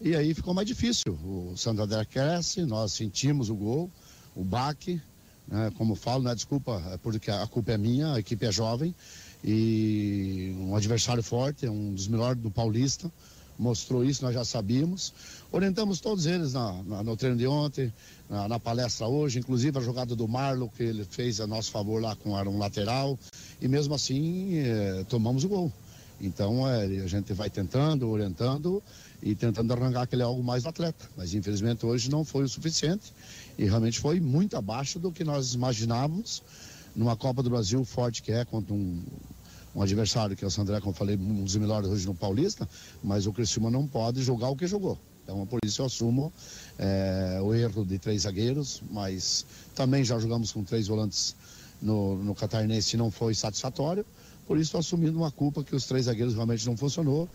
E 0.00 0.16
aí 0.16 0.34
ficou 0.34 0.52
mais 0.52 0.66
difícil. 0.66 1.12
O 1.24 1.54
Santo 1.56 1.80
André 1.80 2.04
cresce, 2.06 2.64
nós 2.64 2.92
sentimos 2.92 3.50
o 3.50 3.54
gol, 3.54 3.88
o 4.34 4.42
baque, 4.42 5.00
né? 5.48 5.70
como 5.76 5.94
falo, 5.94 6.22
não 6.24 6.30
é 6.30 6.34
desculpa, 6.34 6.82
é 6.92 6.96
porque 6.98 7.30
a 7.30 7.46
culpa 7.46 7.72
é 7.72 7.78
minha, 7.78 8.14
a 8.14 8.18
equipe 8.20 8.44
é 8.46 8.52
jovem 8.52 8.94
e 9.44 10.54
um 10.58 10.74
adversário 10.76 11.22
forte, 11.22 11.66
é 11.66 11.70
um 11.70 11.94
dos 11.94 12.06
melhores 12.08 12.40
do 12.40 12.50
Paulista, 12.50 13.10
mostrou 13.58 14.04
isso, 14.04 14.24
nós 14.24 14.34
já 14.34 14.44
sabíamos. 14.44 15.12
Orientamos 15.52 16.00
todos 16.00 16.24
eles 16.26 16.52
na, 16.52 16.82
na- 16.82 17.02
no 17.02 17.16
treino 17.16 17.36
de 17.36 17.46
ontem, 17.46 17.92
na, 18.28 18.48
na 18.48 18.58
palestra 18.60 19.06
hoje, 19.06 19.38
inclusive 19.38 19.76
a 19.78 19.82
jogada 19.82 20.14
do 20.16 20.26
Marlon, 20.28 20.68
que 20.68 20.82
ele 20.82 21.04
fez 21.04 21.40
a 21.40 21.46
nosso 21.46 21.70
favor 21.70 22.00
lá 22.00 22.14
com 22.16 22.30
um 22.32 22.58
lateral, 22.58 23.18
e 23.60 23.68
mesmo 23.68 23.94
assim 23.94 24.56
eh, 24.58 25.04
tomamos 25.08 25.44
o 25.44 25.48
gol. 25.48 25.72
Então 26.20 26.66
eh, 26.68 27.02
a 27.02 27.06
gente 27.06 27.32
vai 27.32 27.50
tentando, 27.50 28.08
orientando 28.08 28.82
e 29.22 29.34
tentando 29.34 29.72
arrancar 29.72 30.02
aquele 30.02 30.22
algo 30.22 30.42
mais 30.42 30.62
do 30.62 30.68
atleta. 30.68 31.06
Mas 31.16 31.34
infelizmente 31.34 31.84
hoje 31.84 32.10
não 32.10 32.24
foi 32.24 32.44
o 32.44 32.48
suficiente 32.48 33.12
e 33.60 33.66
realmente 33.66 34.00
foi 34.00 34.18
muito 34.20 34.56
abaixo 34.56 34.98
do 34.98 35.12
que 35.12 35.22
nós 35.22 35.52
imaginávamos 35.52 36.42
numa 36.96 37.14
Copa 37.14 37.42
do 37.42 37.50
Brasil 37.50 37.84
forte 37.84 38.22
que 38.22 38.32
é 38.32 38.42
contra 38.42 38.72
um, 38.72 39.02
um 39.76 39.82
adversário 39.82 40.34
que 40.34 40.42
é 40.42 40.48
o 40.48 40.50
Sandré, 40.50 40.80
como 40.80 40.92
eu 40.92 40.96
falei, 40.96 41.14
um 41.14 41.44
dos 41.44 41.54
melhores 41.56 41.90
hoje 41.90 42.06
no 42.06 42.14
Paulista, 42.14 42.66
mas 43.02 43.26
o 43.26 43.32
Criciúma 43.34 43.70
não 43.70 43.86
pode 43.86 44.22
jogar 44.22 44.48
o 44.48 44.56
que 44.56 44.66
jogou. 44.66 44.98
Então 45.22 45.46
por 45.46 45.58
isso 45.62 45.82
eu 45.82 45.86
assumo 45.86 46.32
eh, 46.78 47.38
o 47.42 47.52
erro 47.54 47.84
de 47.84 47.98
três 47.98 48.22
zagueiros, 48.22 48.82
mas 48.90 49.44
também 49.74 50.02
já 50.04 50.18
jogamos 50.18 50.50
com 50.52 50.64
três 50.64 50.88
volantes 50.88 51.36
no, 51.82 52.16
no 52.16 52.34
Catarinense 52.34 52.96
e 52.96 52.98
não 52.98 53.10
foi 53.10 53.34
satisfatório. 53.34 54.06
Por 54.46 54.58
isso 54.58 54.78
assumindo 54.78 55.18
uma 55.18 55.30
culpa 55.30 55.62
que 55.62 55.76
os 55.76 55.84
três 55.84 56.06
zagueiros 56.06 56.34
realmente 56.34 56.64
não 56.64 56.78
funcionou, 56.78 57.28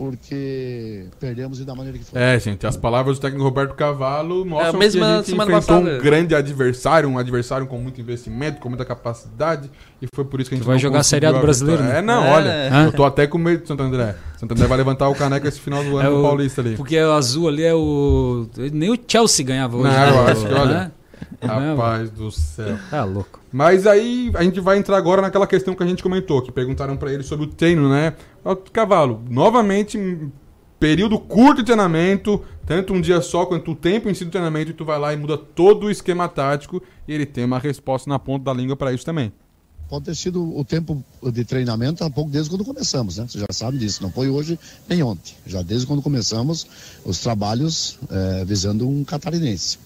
porque 0.00 1.04
perdemos 1.20 1.60
e 1.60 1.64
da 1.64 1.74
maneira 1.74 1.98
que 1.98 2.04
foi. 2.06 2.18
É, 2.18 2.38
gente, 2.40 2.66
as 2.66 2.74
palavras 2.74 3.18
do 3.18 3.20
técnico 3.20 3.44
Roberto 3.44 3.74
Cavalo 3.74 4.46
mostram 4.46 4.74
É, 4.74 4.78
mesma 4.78 5.00
que 5.06 5.12
a 5.12 5.16
gente 5.18 5.26
semana 5.30 5.52
enfrentou 5.58 5.76
passada. 5.82 5.98
um 5.98 6.02
grande 6.02 6.34
adversário, 6.34 7.08
um 7.10 7.18
adversário 7.18 7.66
com 7.66 7.76
muito 7.78 8.00
investimento, 8.00 8.60
com 8.60 8.70
muita 8.70 8.84
capacidade, 8.86 9.70
e 10.00 10.06
foi 10.14 10.24
por 10.24 10.40
isso 10.40 10.48
que 10.48 10.54
a 10.54 10.58
gente 10.58 10.66
vai 10.66 10.76
não 10.76 10.80
jogar 10.80 11.00
a 11.00 11.02
Série 11.02 11.26
A 11.26 11.32
do 11.32 11.40
brasileiro, 11.40 11.82
né? 11.82 11.98
É, 11.98 12.02
não, 12.02 12.24
É. 12.24 12.30
olha, 12.30 12.50
Hã? 12.72 12.86
eu 12.86 12.92
tô 12.92 13.04
até 13.04 13.26
com 13.26 13.36
medo 13.36 13.60
de 13.60 13.68
Santo 13.68 13.82
André. 13.82 14.16
Santo 14.38 14.52
André 14.52 14.66
vai 14.66 14.78
levantar 14.78 15.06
o 15.10 15.14
caneco 15.14 15.46
esse 15.46 15.60
final 15.60 15.84
do 15.84 15.98
ano 15.98 16.08
É 16.08 16.10
o- 16.10 16.22
Paulista 16.22 16.62
ali. 16.62 16.76
Porque 16.76 16.98
o 16.98 17.12
azul 17.12 17.48
ali 17.48 17.62
é 17.62 17.74
o. 17.74 18.46
Nem 18.72 18.90
o 18.90 18.98
Chelsea 19.06 19.44
ganhava 19.44 19.76
hoje. 19.76 19.84
Não, 19.92 19.92
né? 19.92 20.10
eu 20.10 20.26
acho 20.28 20.46
que, 20.46 20.54
olha? 20.54 20.92
Rapaz 21.42 22.10
do 22.10 22.30
céu. 22.30 22.78
Tá 22.90 23.04
louco. 23.04 23.40
Mas 23.52 23.86
aí 23.86 24.30
a 24.34 24.42
gente 24.42 24.60
vai 24.60 24.78
entrar 24.78 24.96
agora 24.96 25.22
naquela 25.22 25.46
questão 25.46 25.74
que 25.74 25.82
a 25.82 25.86
gente 25.86 26.02
comentou, 26.02 26.42
que 26.42 26.52
perguntaram 26.52 26.96
pra 26.96 27.12
ele 27.12 27.22
sobre 27.22 27.46
o 27.46 27.48
treino, 27.48 27.88
né? 27.88 28.14
Cavalo, 28.72 29.22
novamente, 29.28 29.98
um 29.98 30.30
período 30.78 31.18
curto 31.18 31.58
de 31.58 31.64
treinamento, 31.64 32.42
tanto 32.64 32.94
um 32.94 33.00
dia 33.00 33.20
só 33.20 33.44
quanto 33.44 33.72
o 33.72 33.76
tempo 33.76 34.08
em 34.08 34.14
si 34.14 34.24
do 34.24 34.30
treinamento, 34.30 34.70
e 34.70 34.74
tu 34.74 34.84
vai 34.84 34.98
lá 34.98 35.12
e 35.12 35.16
muda 35.16 35.36
todo 35.36 35.86
o 35.86 35.90
esquema 35.90 36.28
tático, 36.28 36.82
e 37.06 37.12
ele 37.12 37.26
tem 37.26 37.44
uma 37.44 37.58
resposta 37.58 38.08
na 38.08 38.18
ponta 38.18 38.44
da 38.44 38.54
língua 38.54 38.74
pra 38.74 38.92
isso 38.92 39.04
também. 39.04 39.32
Pode 39.90 40.04
ter 40.04 40.14
sido 40.14 40.56
o 40.56 40.64
tempo 40.64 41.04
de 41.32 41.44
treinamento 41.44 42.04
há 42.04 42.08
pouco 42.08 42.30
desde 42.30 42.48
quando 42.48 42.64
começamos, 42.64 43.16
né? 43.16 43.26
Você 43.28 43.40
já 43.40 43.46
sabe 43.50 43.76
disso, 43.76 44.00
não 44.04 44.10
foi 44.10 44.28
hoje 44.28 44.56
nem 44.88 45.02
ontem. 45.02 45.34
Já 45.44 45.62
desde 45.62 45.84
quando 45.84 46.00
começamos 46.00 46.64
os 47.04 47.18
trabalhos 47.18 47.98
eh, 48.08 48.44
visando 48.46 48.88
um 48.88 49.02
catarinense. 49.02 49.80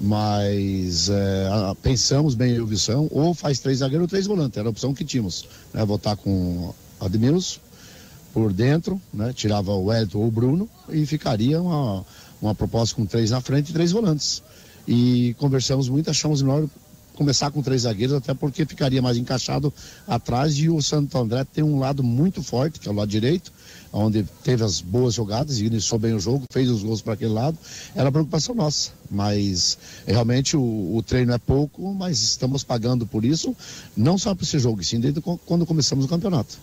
Mas 0.00 1.08
a- 1.10 1.74
pensamos 1.82 2.34
bem 2.34 2.54
em 2.56 2.60
opção, 2.60 3.08
ou 3.10 3.32
faz 3.34 3.60
três 3.60 3.78
zagueiros 3.78 4.04
ou 4.04 4.08
três 4.08 4.26
volantes, 4.26 4.58
era 4.58 4.68
a 4.68 4.70
opção 4.70 4.92
que 4.92 5.04
tínhamos. 5.04 5.46
Né? 5.72 5.84
Votar 5.84 6.16
com 6.16 6.74
Admilson 7.00 7.60
por 8.32 8.52
dentro, 8.52 9.00
né? 9.12 9.32
tirava 9.32 9.72
o 9.72 9.84
Wellington 9.86 10.18
ou 10.18 10.26
o 10.26 10.30
Bruno 10.30 10.68
e 10.88 11.06
ficaria 11.06 11.60
uma, 11.62 12.04
uma 12.42 12.54
proposta 12.54 12.94
com 12.96 13.06
três 13.06 13.30
na 13.30 13.40
frente 13.40 13.70
e 13.70 13.72
três 13.72 13.92
volantes. 13.92 14.42
E 14.86 15.34
conversamos 15.38 15.88
muito, 15.88 16.10
achamos 16.10 16.42
melhor 16.42 16.68
começar 17.14 17.50
com 17.52 17.62
três 17.62 17.82
zagueiros, 17.82 18.16
até 18.16 18.34
porque 18.34 18.66
ficaria 18.66 19.00
mais 19.00 19.16
encaixado 19.16 19.72
atrás 20.06 20.54
e 20.58 20.68
o 20.68 20.82
Santo 20.82 21.16
André 21.16 21.44
tem 21.44 21.62
um 21.62 21.78
lado 21.78 22.02
muito 22.02 22.42
forte, 22.42 22.80
que 22.80 22.88
é 22.88 22.90
o 22.90 22.94
lado 22.94 23.08
direito, 23.08 23.52
onde 23.94 24.24
teve 24.42 24.64
as 24.64 24.80
boas 24.80 25.14
jogadas 25.14 25.60
iniciou 25.60 26.00
bem 26.00 26.14
o 26.14 26.18
jogo, 26.18 26.44
fez 26.50 26.68
os 26.68 26.82
gols 26.82 27.00
para 27.00 27.12
aquele 27.12 27.32
lado, 27.32 27.56
era 27.94 28.10
preocupação 28.10 28.54
nossa. 28.54 28.90
Mas 29.08 29.78
realmente 30.04 30.56
o, 30.56 30.96
o 30.96 31.02
treino 31.02 31.32
é 31.32 31.38
pouco, 31.38 31.94
mas 31.94 32.20
estamos 32.20 32.64
pagando 32.64 33.06
por 33.06 33.24
isso, 33.24 33.56
não 33.96 34.18
só 34.18 34.34
para 34.34 34.44
esse 34.44 34.58
jogo, 34.58 34.82
sim 34.82 34.98
desde 34.98 35.20
quando 35.20 35.64
começamos 35.64 36.04
o 36.04 36.08
campeonato. 36.08 36.58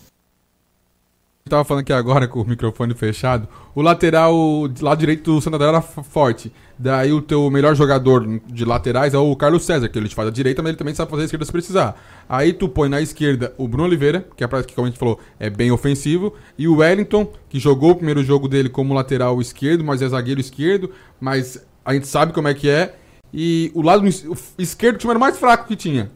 Tava 1.49 1.63
falando 1.63 1.81
aqui 1.81 1.91
agora 1.91 2.27
com 2.27 2.41
o 2.41 2.47
microfone 2.47 2.93
fechado. 2.93 3.47
O 3.73 3.81
lateral 3.81 4.33
lado 4.79 4.99
direito 4.99 5.33
do 5.33 5.41
Santo 5.41 5.55
André 5.55 5.67
era 5.67 5.81
forte. 5.81 6.51
Daí 6.77 7.11
o 7.11 7.21
teu 7.21 7.49
melhor 7.49 7.75
jogador 7.75 8.25
de 8.47 8.65
laterais 8.65 9.13
é 9.13 9.17
o 9.17 9.35
Carlos 9.35 9.63
César, 9.63 9.87
que 9.89 9.97
ele 9.97 10.07
te 10.09 10.15
faz 10.15 10.27
a 10.27 10.31
direita, 10.31 10.61
mas 10.61 10.69
ele 10.69 10.77
também 10.77 10.93
sabe 10.93 11.09
fazer 11.11 11.23
a 11.23 11.25
esquerda 11.25 11.45
se 11.45 11.51
precisar. 11.51 12.01
Aí 12.27 12.53
tu 12.53 12.67
põe 12.69 12.89
na 12.89 13.01
esquerda 13.01 13.53
o 13.57 13.67
Bruno 13.67 13.85
Oliveira, 13.87 14.25
que 14.35 14.43
é 14.43 14.47
que 14.47 14.73
como 14.73 14.87
a 14.87 14.89
gente 14.89 14.99
falou, 14.99 15.19
é 15.39 15.49
bem 15.49 15.71
ofensivo, 15.71 16.33
e 16.57 16.67
o 16.67 16.77
Wellington, 16.77 17.31
que 17.49 17.59
jogou 17.59 17.91
o 17.91 17.95
primeiro 17.95 18.23
jogo 18.23 18.47
dele 18.47 18.69
como 18.69 18.93
lateral 18.93 19.39
esquerdo, 19.41 19.83
mas 19.83 20.01
é 20.01 20.07
zagueiro 20.07 20.39
esquerdo, 20.39 20.91
mas 21.19 21.63
a 21.85 21.93
gente 21.93 22.07
sabe 22.07 22.33
como 22.33 22.47
é 22.47 22.53
que 22.53 22.69
é. 22.69 22.95
E 23.33 23.71
o 23.73 23.81
lado 23.81 24.05
es- 24.07 24.25
o 24.25 24.35
esquerdo 24.57 24.97
tinha 24.97 25.13
o 25.13 25.19
mais 25.19 25.37
fraco 25.37 25.67
que 25.67 25.75
tinha 25.75 26.11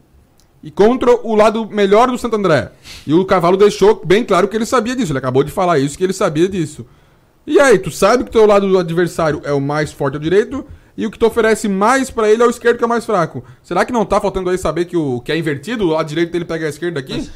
e 0.66 0.70
contra 0.72 1.14
o 1.24 1.36
lado 1.36 1.64
melhor 1.70 2.10
do 2.10 2.18
Santo 2.18 2.34
André. 2.34 2.72
E 3.06 3.14
o 3.14 3.24
Cavalo 3.24 3.56
deixou 3.56 4.02
bem 4.04 4.24
claro 4.24 4.48
que 4.48 4.56
ele 4.56 4.66
sabia 4.66 4.96
disso. 4.96 5.12
Ele 5.12 5.20
acabou 5.20 5.44
de 5.44 5.52
falar 5.52 5.78
isso, 5.78 5.96
que 5.96 6.02
ele 6.02 6.12
sabia 6.12 6.48
disso. 6.48 6.84
E 7.46 7.60
aí, 7.60 7.78
tu 7.78 7.88
sabe 7.88 8.24
que 8.24 8.30
o 8.30 8.32
teu 8.32 8.44
lado 8.44 8.68
do 8.68 8.76
adversário 8.76 9.40
é 9.44 9.52
o 9.52 9.60
mais 9.60 9.92
forte 9.92 10.14
ao 10.14 10.20
direito 10.20 10.66
e 10.96 11.06
o 11.06 11.10
que 11.12 11.16
tu 11.20 11.24
oferece 11.24 11.68
mais 11.68 12.10
pra 12.10 12.28
ele 12.28 12.42
é 12.42 12.46
o 12.46 12.50
esquerdo 12.50 12.78
que 12.78 12.82
é 12.82 12.86
mais 12.88 13.06
fraco. 13.06 13.44
Será 13.62 13.84
que 13.84 13.92
não 13.92 14.04
tá 14.04 14.20
faltando 14.20 14.50
aí 14.50 14.58
saber 14.58 14.86
que 14.86 14.96
o 14.96 15.20
que 15.20 15.30
é 15.30 15.38
invertido, 15.38 15.84
o 15.84 15.90
lado 15.90 16.08
direito 16.08 16.32
dele 16.32 16.44
pega 16.44 16.66
a 16.66 16.68
esquerda 16.68 16.98
aqui? 16.98 17.30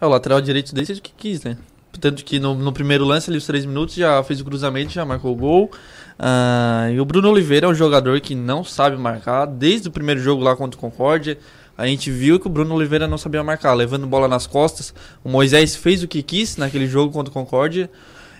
É, 0.00 0.06
o 0.06 0.08
lateral 0.08 0.40
direito 0.40 0.74
dele 0.74 0.86
seja 0.86 0.98
o 1.00 1.02
que 1.02 1.12
quis, 1.14 1.42
né? 1.44 1.58
Tanto 2.00 2.24
que 2.24 2.38
no, 2.40 2.54
no 2.54 2.72
primeiro 2.72 3.04
lance, 3.04 3.28
ali, 3.28 3.36
os 3.36 3.44
três 3.44 3.66
minutos, 3.66 3.96
já 3.96 4.22
fez 4.22 4.40
o 4.40 4.46
cruzamento, 4.46 4.92
já 4.92 5.04
marcou 5.04 5.32
o 5.32 5.36
gol. 5.36 5.70
Ah, 6.18 6.88
e 6.90 6.98
o 6.98 7.04
Bruno 7.04 7.28
Oliveira 7.28 7.66
é 7.66 7.68
um 7.68 7.74
jogador 7.74 8.18
que 8.20 8.34
não 8.34 8.64
sabe 8.64 8.96
marcar. 8.96 9.44
Desde 9.44 9.88
o 9.88 9.90
primeiro 9.90 10.22
jogo 10.22 10.42
lá 10.42 10.56
contra 10.56 10.78
o 10.78 10.80
Concórdia, 10.80 11.36
a 11.80 11.86
gente 11.86 12.10
viu 12.10 12.38
que 12.38 12.46
o 12.46 12.50
Bruno 12.50 12.74
Oliveira 12.74 13.08
não 13.08 13.16
sabia 13.16 13.42
marcar, 13.42 13.72
levando 13.72 14.06
bola 14.06 14.28
nas 14.28 14.46
costas. 14.46 14.92
O 15.24 15.30
Moisés 15.30 15.74
fez 15.74 16.02
o 16.02 16.08
que 16.08 16.22
quis 16.22 16.58
naquele 16.58 16.86
jogo 16.86 17.10
contra 17.10 17.30
o 17.30 17.32
Concórdia. 17.32 17.90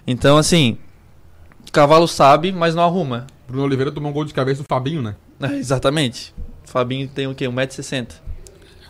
Então, 0.06 0.36
assim, 0.36 0.76
o 1.66 1.72
cavalo 1.72 2.06
sabe, 2.06 2.52
mas 2.52 2.74
não 2.74 2.82
arruma. 2.82 3.26
Bruno 3.48 3.64
Oliveira 3.64 3.90
tomou 3.90 4.10
um 4.10 4.12
gol 4.12 4.26
de 4.26 4.34
cabeça 4.34 4.62
do 4.62 4.66
Fabinho, 4.68 5.00
né? 5.00 5.16
É, 5.40 5.56
exatamente. 5.56 6.34
O 6.66 6.68
Fabinho 6.68 7.08
tem 7.08 7.26
o 7.26 7.34
quê? 7.34 7.46
1,60m. 7.46 8.08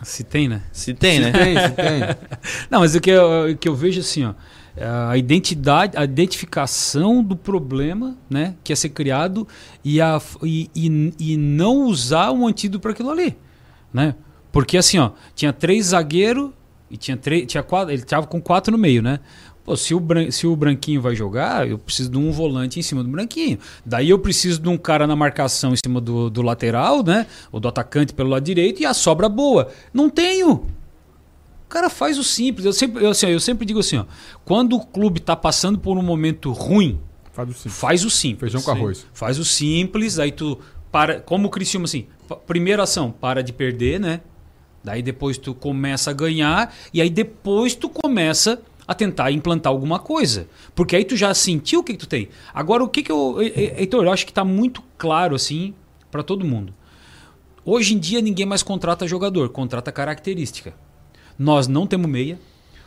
Se 0.03 0.21
tem, 0.21 0.49
né? 0.49 0.63
Se 0.73 0.93
tem, 0.93 1.21
né? 1.21 1.31
Se 1.31 1.39
tem, 1.39 1.57
se 1.57 1.69
tem. 1.69 2.01
Não, 2.69 2.81
mas 2.81 2.93
o 2.93 2.99
que 2.99 3.09
eu, 3.09 3.51
o 3.51 3.55
que 3.55 3.69
eu 3.69 3.75
vejo 3.75 4.01
assim, 4.01 4.25
ó, 4.25 4.33
a 5.09 5.15
identidade, 5.15 5.95
a 5.95 6.03
identificação 6.03 7.23
do 7.23 7.37
problema, 7.37 8.17
né, 8.29 8.55
que 8.65 8.73
é 8.73 8.75
ser 8.75 8.89
criado 8.89 9.47
e, 9.81 10.01
a, 10.01 10.21
e, 10.43 10.69
e, 10.75 11.13
e 11.17 11.37
não 11.37 11.85
usar 11.85 12.31
um 12.31 12.45
antídoto 12.45 12.81
para 12.81 12.91
aquilo 12.91 13.11
ali, 13.11 13.37
né? 13.93 14.13
Porque 14.51 14.77
assim, 14.77 14.97
ó, 14.99 15.11
tinha 15.35 15.53
três 15.53 15.87
zagueiros 15.87 16.49
e 16.89 16.97
tinha 16.97 17.15
três, 17.15 17.45
tinha 17.47 17.63
quatro, 17.63 17.93
ele 17.93 18.01
tava 18.03 18.27
com 18.27 18.41
quatro 18.41 18.71
no 18.71 18.77
meio, 18.77 19.01
né? 19.01 19.19
Pô, 19.63 19.77
se 19.77 19.93
o, 19.93 19.99
bran- 19.99 20.31
se 20.31 20.47
o 20.47 20.55
branquinho 20.55 20.99
vai 20.99 21.15
jogar, 21.15 21.69
eu 21.69 21.77
preciso 21.77 22.09
de 22.09 22.17
um 22.17 22.31
volante 22.31 22.79
em 22.79 22.81
cima 22.81 23.03
do 23.03 23.09
branquinho. 23.09 23.59
Daí 23.85 24.09
eu 24.09 24.17
preciso 24.17 24.59
de 24.59 24.67
um 24.67 24.77
cara 24.77 25.05
na 25.05 25.15
marcação 25.15 25.71
em 25.71 25.75
cima 25.77 26.01
do, 26.01 26.29
do 26.31 26.41
lateral, 26.41 27.03
né? 27.03 27.27
Ou 27.51 27.59
do 27.59 27.67
atacante 27.67 28.11
pelo 28.13 28.29
lado 28.29 28.43
direito 28.43 28.81
e 28.81 28.85
a 28.85 28.93
sobra 28.93 29.29
boa. 29.29 29.69
Não 29.93 30.09
tenho. 30.09 30.51
O 30.53 31.69
cara 31.69 31.89
faz 31.91 32.17
o 32.17 32.23
simples. 32.23 32.65
Eu 32.65 32.73
sempre, 32.73 33.03
eu, 33.05 33.11
assim, 33.11 33.27
eu 33.27 33.39
sempre 33.39 33.65
digo 33.65 33.79
assim, 33.79 33.97
ó, 33.97 34.05
quando 34.43 34.75
o 34.75 34.85
clube 34.85 35.19
tá 35.19 35.35
passando 35.35 35.77
por 35.79 35.95
um 35.97 36.01
momento 36.01 36.51
ruim, 36.51 36.99
Faz 37.31 37.47
o 37.49 37.53
simples. 37.53 37.77
faz 37.79 38.03
o 38.03 38.09
simples. 38.09 38.51
Feijão 38.51 38.61
com 38.61 38.71
arroz. 38.71 39.05
Faz 39.13 39.39
o 39.39 39.45
simples, 39.45 40.19
aí 40.19 40.31
tu 40.33 40.59
para, 40.91 41.21
como 41.21 41.47
o 41.47 41.51
Criciúma 41.51 41.85
assim, 41.85 42.07
primeira 42.45 42.83
ação, 42.83 43.09
para 43.11 43.41
de 43.41 43.53
perder, 43.53 43.99
né? 44.01 44.19
Daí 44.83 45.01
depois 45.01 45.37
tu 45.37 45.53
começa 45.53 46.09
a 46.09 46.13
ganhar 46.13 46.73
e 46.93 47.01
aí 47.01 47.09
depois 47.09 47.75
tu 47.75 47.87
começa 47.89 48.61
a 48.87 48.93
tentar 48.93 49.31
implantar 49.31 49.71
alguma 49.71 49.99
coisa. 49.99 50.47
Porque 50.75 50.95
aí 50.95 51.05
tu 51.05 51.15
já 51.15 51.33
sentiu 51.33 51.81
o 51.81 51.83
que, 51.83 51.93
que 51.93 51.99
tu 51.99 52.07
tem. 52.07 52.29
Agora 52.53 52.83
o 52.83 52.89
que 52.89 53.03
que 53.03 53.11
eu, 53.11 53.37
Heitor, 53.41 54.03
eu 54.05 54.11
acho 54.11 54.25
que 54.25 54.33
tá 54.33 54.43
muito 54.43 54.83
claro 54.97 55.35
assim 55.35 55.73
para 56.09 56.23
todo 56.23 56.45
mundo. 56.45 56.73
Hoje 57.63 57.93
em 57.93 57.99
dia 57.99 58.21
ninguém 58.21 58.45
mais 58.45 58.63
contrata 58.63 59.07
jogador, 59.07 59.49
contrata 59.49 59.91
característica. 59.91 60.73
Nós 61.37 61.67
não 61.67 61.85
temos 61.87 62.09
meia. 62.09 62.39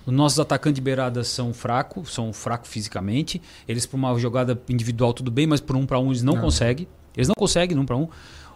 Os 0.07 0.13
nossos 0.13 0.39
atacantes 0.39 0.75
de 0.75 0.83
beirada 0.83 1.25
são 1.25 1.55
fracos, 1.55 2.13
são 2.13 2.33
fracos 2.33 2.69
fisicamente. 2.69 3.41
Eles, 3.67 3.87
para 3.87 3.97
uma 3.97 4.19
jogada 4.19 4.61
individual, 4.69 5.15
tudo 5.15 5.31
bem, 5.31 5.47
mas 5.47 5.61
por 5.61 5.77
um 5.77 5.87
para 5.87 5.99
um 5.99 6.09
eles 6.09 6.23
não, 6.23 6.35
Não. 6.35 6.43
conseguem. 6.43 6.87
Eles 7.17 7.27
não 7.29 7.35
conseguem, 7.35 7.79
um 7.79 7.87
para 7.87 7.97
um. 7.97 8.09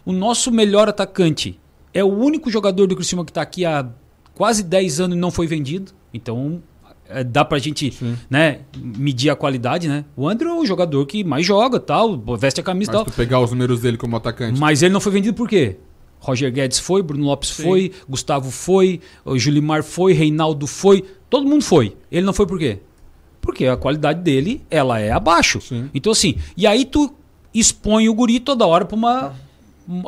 O 0.05 0.11
nosso 0.11 0.51
melhor 0.51 0.87
atacante 0.87 1.59
é 1.93 2.03
o 2.03 2.07
único 2.07 2.49
jogador 2.51 2.87
do 2.87 2.95
Criciúma 2.95 3.23
que 3.25 3.31
está 3.31 3.41
aqui 3.41 3.65
há 3.65 3.87
quase 4.35 4.63
10 4.63 4.99
anos 5.01 5.17
e 5.17 5.19
não 5.19 5.31
foi 5.31 5.47
vendido. 5.47 5.91
Então, 6.13 6.61
é, 7.07 7.23
dá 7.23 7.43
pra 7.43 7.57
gente 7.59 7.93
né, 8.29 8.59
medir 8.77 9.29
a 9.29 9.35
qualidade, 9.35 9.87
né? 9.87 10.05
O 10.15 10.27
André 10.27 10.47
é 10.49 10.53
o 10.53 10.65
jogador 10.65 11.05
que 11.05 11.23
mais 11.23 11.45
joga, 11.45 11.79
tal, 11.79 12.17
veste 12.37 12.59
a 12.59 12.63
camisa 12.63 12.91
e 12.91 12.93
tal. 12.93 13.05
tu 13.05 13.11
pegar 13.11 13.39
os 13.39 13.51
números 13.51 13.81
dele 13.81 13.97
como 13.97 14.15
atacante. 14.15 14.59
Mas 14.59 14.81
ele 14.83 14.93
não 14.93 14.99
foi 15.01 15.11
vendido 15.11 15.35
por 15.35 15.47
quê? 15.49 15.77
Roger 16.21 16.51
Guedes 16.51 16.79
foi, 16.79 17.01
Bruno 17.01 17.23
Lopes 17.25 17.49
foi, 17.51 17.91
Gustavo 18.07 18.51
foi, 18.51 18.99
o 19.23 19.37
Julimar 19.39 19.83
foi, 19.83 20.11
Reinaldo 20.13 20.67
foi, 20.67 21.03
todo 21.29 21.47
mundo 21.47 21.63
foi. 21.63 21.95
Ele 22.11 22.25
não 22.25 22.33
foi 22.33 22.45
por 22.45 22.59
quê? 22.59 22.79
Porque 23.39 23.65
a 23.65 23.77
qualidade 23.77 24.21
dele, 24.21 24.61
ela 24.69 24.99
é 24.99 25.11
abaixo. 25.11 25.59
Então 25.93 26.11
assim, 26.11 26.35
e 26.57 26.67
aí 26.67 26.83
tu 26.83 27.13
expõe 27.53 28.09
o 28.09 28.13
guri 28.13 28.39
toda 28.41 28.67
hora 28.67 28.83
pra 28.85 28.95
uma 28.97 29.19
uma- 29.27 29.35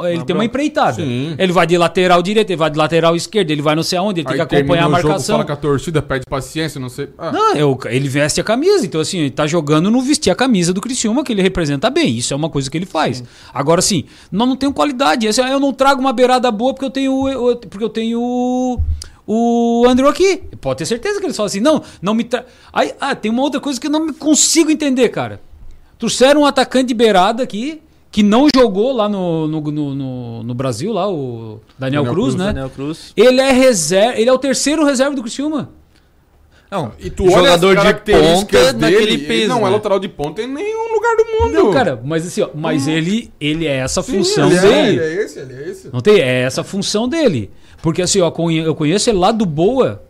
ele 0.08 0.24
tem 0.26 0.36
uma 0.36 0.46
empreitada. 0.46 0.94
Sim. 0.94 1.36
Ele 1.38 1.52
vai 1.52 1.66
de 1.66 1.78
lateral 1.78 2.22
direito, 2.22 2.50
ele 2.52 2.58
vai 2.58 2.70
de 2.70 2.78
lateral 2.78 3.16
esquerdo, 3.16 3.50
ele 3.50 3.62
vai 3.62 3.76
não 3.76 3.82
sei 3.84 3.98
aonde, 3.98 4.22
ele 4.22 4.28
Aí 4.30 4.38
tem 4.38 4.46
que 4.48 4.56
acompanhar 4.56 4.82
a 4.82 4.84
termina 4.84 4.98
o 4.98 5.02
jogo, 5.02 5.08
marcação. 5.10 5.36
fala 5.36 5.46
com 5.46 5.52
a 5.54 5.56
torcida, 5.56 6.02
pede 6.02 6.26
paciência, 6.30 6.80
não 6.80 6.90
sei. 6.90 7.10
Ah, 7.18 7.32
Não, 7.32 7.56
eu- 7.56 7.80
ele 7.90 8.08
veste 8.08 8.40
a 8.40 8.44
camisa, 8.44 8.86
então 8.86 9.02
assim, 9.02 9.20
ele 9.20 9.32
tá 9.32 9.48
jogando 9.48 9.90
no 9.90 10.02
vestir 10.02 10.30
a 10.30 10.36
camisa 10.36 10.72
do 10.72 10.80
Criciúma, 10.82 11.24
que 11.24 11.32
ele 11.32 11.42
representa 11.42 11.90
bem. 11.90 12.16
Isso 12.16 12.34
é 12.34 12.38
uma 12.38 12.50
coisa 12.50 12.70
que 12.70 12.78
ele 12.78 12.86
faz. 12.86 13.24
Agora, 13.54 13.80
assim, 13.80 14.04
nós 14.32 14.48
não 14.48 14.56
temos 14.56 14.76
qualidade. 14.76 15.26
Eu 15.26 15.60
não 15.60 15.74
trago 15.74 16.00
uma 16.00 16.14
beirada 16.14 16.52
boa 16.52 16.74
porque 16.74 16.86
eu 16.86 16.92
tenho. 16.92 17.28
eu- 17.30 17.58
porque 17.58 17.84
eu 17.84 17.90
tenho. 17.90 18.80
o- 19.28 19.86
Andrew 19.88 20.08
aqui. 20.10 20.42
Pode 20.60 20.80
ter 20.80 20.86
certeza 20.86 21.20
que 21.20 21.26
eles 21.26 21.36
falam 21.38 21.48
assim, 21.48 21.60
não, 21.60 21.82
não 22.02 22.14
me 22.14 22.24
tra... 22.24 22.46
Aí, 22.74 22.94
ah, 23.00 23.16
tem 23.16 23.32
uma 23.32 23.42
outra 23.42 23.60
coisa 23.62 23.80
que 23.80 23.88
eu 23.88 23.92
não 23.92 24.06
me 24.08 24.14
consigo 24.14 24.70
entender, 24.70 25.10
cara. 25.10 25.40
Trouxeram 25.98 26.42
um 26.42 26.46
atacante 26.46 26.88
de 26.88 26.94
beirada 26.94 27.42
aqui, 27.44 27.82
que 28.12 28.22
não 28.22 28.48
jogou 28.54 28.92
lá 28.92 29.08
no, 29.08 29.48
no, 29.48 29.62
no, 29.62 29.96
no- 29.96 30.44
no 30.44 30.54
Brasil, 30.54 30.92
lá, 30.92 31.10
o 31.10 31.62
Daniel, 31.80 32.04
Daniel 32.04 32.14
Cruz, 32.14 32.26
Cruz, 32.34 32.36
né? 32.36 32.46
Daniel 32.54 32.70
Cruz. 32.70 33.14
Ele 33.16 33.40
é 33.40 33.52
reserva, 33.52 34.20
ele 34.20 34.30
é 34.30 34.34
o 34.34 34.38
terceiro 34.38 34.84
reserva 34.84 35.16
do 35.16 35.22
Criciúma. 35.22 35.70
Não, 36.70 36.94
E 37.00 37.10
tu 37.10 37.24
olha 37.26 37.58
jogador 37.58 37.78
as 37.80 37.84
de 37.86 37.94
ponta 38.14 38.74
dele, 38.74 38.96
naquele 38.96 39.18
peso. 39.28 39.50
não 39.50 39.60
é 39.60 39.64
né? 39.64 39.70
lateral 39.72 40.00
de 40.00 40.08
ponta 40.08 40.42
em 40.42 40.48
nenhum 40.48 40.94
lugar 40.94 41.18
do 41.18 41.26
mundo. 41.26 41.54
Não, 41.54 41.72
cara, 41.74 42.00
mas 42.02 42.26
assim, 42.26 42.42
ó, 42.44 42.50
mas 42.56 42.88
ele, 42.88 43.30
ele 43.42 43.68
é 43.68 43.76
essa 43.78 44.02
Sim, 44.02 44.14
função 44.20 44.48
ele 44.48 44.56
é, 44.58 44.62
dele. 44.62 44.88
ele 44.88 45.00
é 45.02 45.24
esse, 45.26 45.40
ele 45.40 45.54
é 45.54 45.70
esse. 45.70 45.90
Não 45.92 46.00
tem? 46.00 46.20
É 46.22 46.44
essa 46.44 46.64
função 46.64 47.10
dele. 47.10 47.52
Porque 47.82 48.02
assim, 48.02 48.22
ó, 48.22 48.32
eu 48.66 48.74
conheço 48.76 49.10
ele 49.10 49.18
lá 49.20 49.34
do 49.34 49.46
Boa. 49.46 50.02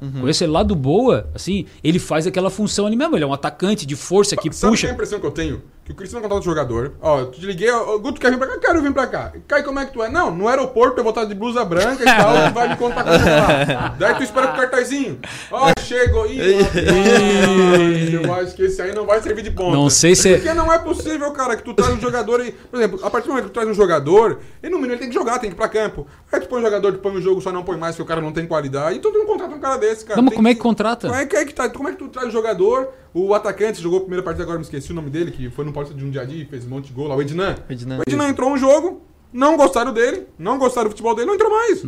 Uhum. 0.00 0.20
Conheço 0.20 0.44
ele 0.44 0.52
lá 0.52 0.62
do 0.62 0.76
Boa, 0.76 1.28
assim, 1.34 1.66
ele 1.82 1.98
faz 1.98 2.28
aquela 2.28 2.48
função 2.50 2.86
ali 2.86 2.94
mesmo. 2.94 3.16
Ele 3.16 3.24
é 3.24 3.26
um 3.26 3.32
atacante 3.32 3.84
de 3.84 3.96
força 3.96 4.36
que 4.36 4.52
Sabe 4.52 4.70
puxa. 4.72 4.82
qual 4.86 4.88
é 4.88 4.92
a 4.92 4.94
impressão 4.94 5.18
que 5.18 5.26
eu 5.26 5.30
tenho? 5.32 5.62
Que 5.84 5.92
o 5.92 5.94
Cristiano 5.94 6.22
contrata 6.22 6.40
o 6.40 6.44
jogador. 6.44 6.92
Ó, 7.02 7.20
eu 7.20 7.30
te 7.30 7.44
liguei, 7.44 7.70
ó, 7.70 7.98
Guto, 7.98 8.18
quer 8.18 8.30
vir 8.30 8.38
pra 8.38 8.46
cá? 8.48 8.58
Quero 8.58 8.80
vir 8.80 8.92
pra 8.94 9.06
cá. 9.06 9.32
Cai, 9.46 9.62
como 9.62 9.78
é 9.78 9.84
que 9.84 9.92
tu 9.92 10.02
é? 10.02 10.08
Não, 10.08 10.34
no 10.34 10.48
aeroporto 10.48 10.98
eu 10.98 11.04
vou 11.04 11.10
estar 11.10 11.26
de 11.26 11.34
blusa 11.34 11.62
branca 11.62 12.00
e 12.02 12.06
tal, 12.06 12.48
tu 12.48 12.54
vai 12.54 12.68
me 12.70 12.76
contar 12.76 13.04
como 13.04 13.18
lá. 13.18 13.94
Daí 13.98 14.14
tu 14.14 14.22
espera 14.22 14.46
com 14.48 14.54
o 14.54 14.56
cartazinho. 14.56 15.18
Ó, 15.50 15.70
chegou. 15.80 16.26
Ih, 16.26 18.14
eu 18.14 18.32
acho 18.34 18.54
que 18.54 18.62
esse 18.62 18.80
aí 18.80 18.94
não 18.94 19.04
vai 19.06 19.20
servir 19.20 19.42
de 19.42 19.50
ponta. 19.50 19.76
Não 19.76 19.90
sei 19.90 20.14
se- 20.14 20.34
Porque 20.36 20.54
não 20.54 20.72
é 20.72 20.78
possível, 20.78 21.30
cara, 21.32 21.56
que 21.56 21.62
tu 21.62 21.74
traz 21.74 21.92
um 21.92 22.00
jogador 22.00 22.40
e... 22.44 22.52
Por 22.52 22.78
exemplo, 22.78 23.00
a 23.04 23.10
partir 23.10 23.26
do 23.26 23.30
momento 23.32 23.44
que 23.46 23.50
tu 23.50 23.54
traz 23.54 23.68
um 23.68 23.74
jogador, 23.74 24.40
ele 24.62 24.72
no 24.72 24.78
mínimo 24.78 24.92
ele 24.94 25.00
tem 25.00 25.08
que 25.08 25.14
jogar, 25.14 25.38
tem 25.38 25.50
que 25.50 25.54
ir 25.54 25.58
pra 25.58 25.68
campo. 25.68 26.06
Aí 26.32 26.40
tu 26.40 26.48
põe 26.48 26.60
um 26.60 26.64
jogador, 26.64 26.92
tu 26.92 26.98
põe 26.98 27.12
um 27.12 27.20
jogo, 27.20 27.40
só 27.40 27.52
não 27.52 27.62
põe 27.62 27.76
mais, 27.76 27.94
porque 27.94 28.02
o 28.02 28.06
cara 28.08 28.20
não 28.20 28.32
tem 28.32 28.46
qualidade. 28.46 28.96
E 28.96 29.00
tu 29.00 29.10
não 29.12 29.26
contrata 29.26 29.54
um 29.54 29.60
cara 29.60 29.76
desse, 29.76 30.04
cara. 30.04 30.16
Não, 30.16 30.22
mas 30.24 30.30
Tem 30.30 30.36
como 30.36 30.48
é 30.48 30.54
que 30.54 30.60
contrata? 30.60 31.08
como 31.08 31.20
é 31.20 31.26
que, 31.26 31.36
é 31.36 31.44
que 31.44 31.54
tá? 31.54 31.68
Como 31.68 31.88
é 31.88 31.92
que 31.92 31.98
tu 31.98 32.08
traz 32.08 32.28
o 32.28 32.30
jogador? 32.32 32.88
O 33.12 33.32
atacante 33.32 33.80
jogou 33.80 33.98
a 33.98 34.00
primeira 34.00 34.24
partida, 34.24 34.42
agora 34.42 34.58
me 34.58 34.64
esqueci 34.64 34.90
o 34.90 34.94
nome 34.94 35.08
dele, 35.08 35.30
que 35.30 35.48
foi 35.48 35.64
no 35.64 35.72
Paulista 35.74 35.96
de 35.96 36.04
um 36.04 36.10
dia 36.10 36.24
e 36.24 36.44
fez 36.46 36.64
um 36.64 36.68
monte 36.70 36.86
de 36.86 36.92
gol 36.92 37.08
lá, 37.08 37.16
o 37.16 37.20
Ednan. 37.20 37.56
Ednan. 37.68 37.98
O 37.98 38.02
Ednan 38.06 38.28
entrou 38.28 38.50
um 38.50 38.56
jogo, 38.56 39.02
não 39.32 39.56
gostaram 39.56 39.92
dele, 39.92 40.26
não 40.38 40.58
gostaram 40.58 40.88
do 40.88 40.92
futebol 40.92 41.14
dele, 41.14 41.26
não 41.26 41.34
entrou 41.34 41.50
mais. 41.50 41.84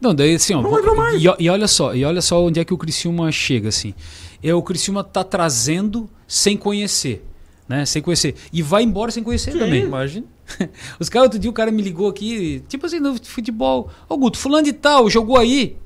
Não, 0.00 0.14
daí 0.14 0.34
assim, 0.34 0.54
ó. 0.54 0.60
Não 0.60 0.70
vou- 0.70 0.78
entrou 0.80 0.96
mais. 0.96 1.22
E, 1.22 1.26
e 1.38 1.48
olha 1.48 1.68
só, 1.68 1.94
e 1.94 2.04
olha 2.04 2.20
só 2.20 2.44
onde 2.44 2.60
é 2.60 2.64
que 2.64 2.74
o 2.74 2.78
Criciúma 2.78 3.30
chega, 3.32 3.68
assim. 3.68 3.94
É, 4.42 4.52
o 4.52 4.62
Criciúma 4.62 5.02
tá 5.04 5.22
trazendo 5.24 6.10
sem 6.26 6.56
conhecer. 6.56 7.24
Né? 7.68 7.84
Sem 7.86 8.00
conhecer. 8.02 8.34
E 8.52 8.62
vai 8.62 8.82
embora 8.82 9.10
sem 9.10 9.22
conhecer 9.22 9.52
Sim, 9.52 9.58
também. 9.58 9.82
imagina. 9.84 10.26
Os 10.98 11.08
caras, 11.08 11.26
outro 11.26 11.38
dia 11.38 11.50
o 11.50 11.52
cara 11.54 11.70
me 11.70 11.82
ligou 11.82 12.08
aqui, 12.08 12.62
tipo 12.66 12.86
assim, 12.86 12.98
no 12.98 13.14
futebol. 13.22 13.90
Ô 14.08 14.16
Guto, 14.16 14.38
fulano 14.38 14.64
de 14.64 14.72
tal, 14.72 15.08
jogou 15.10 15.36
aí. 15.36 15.76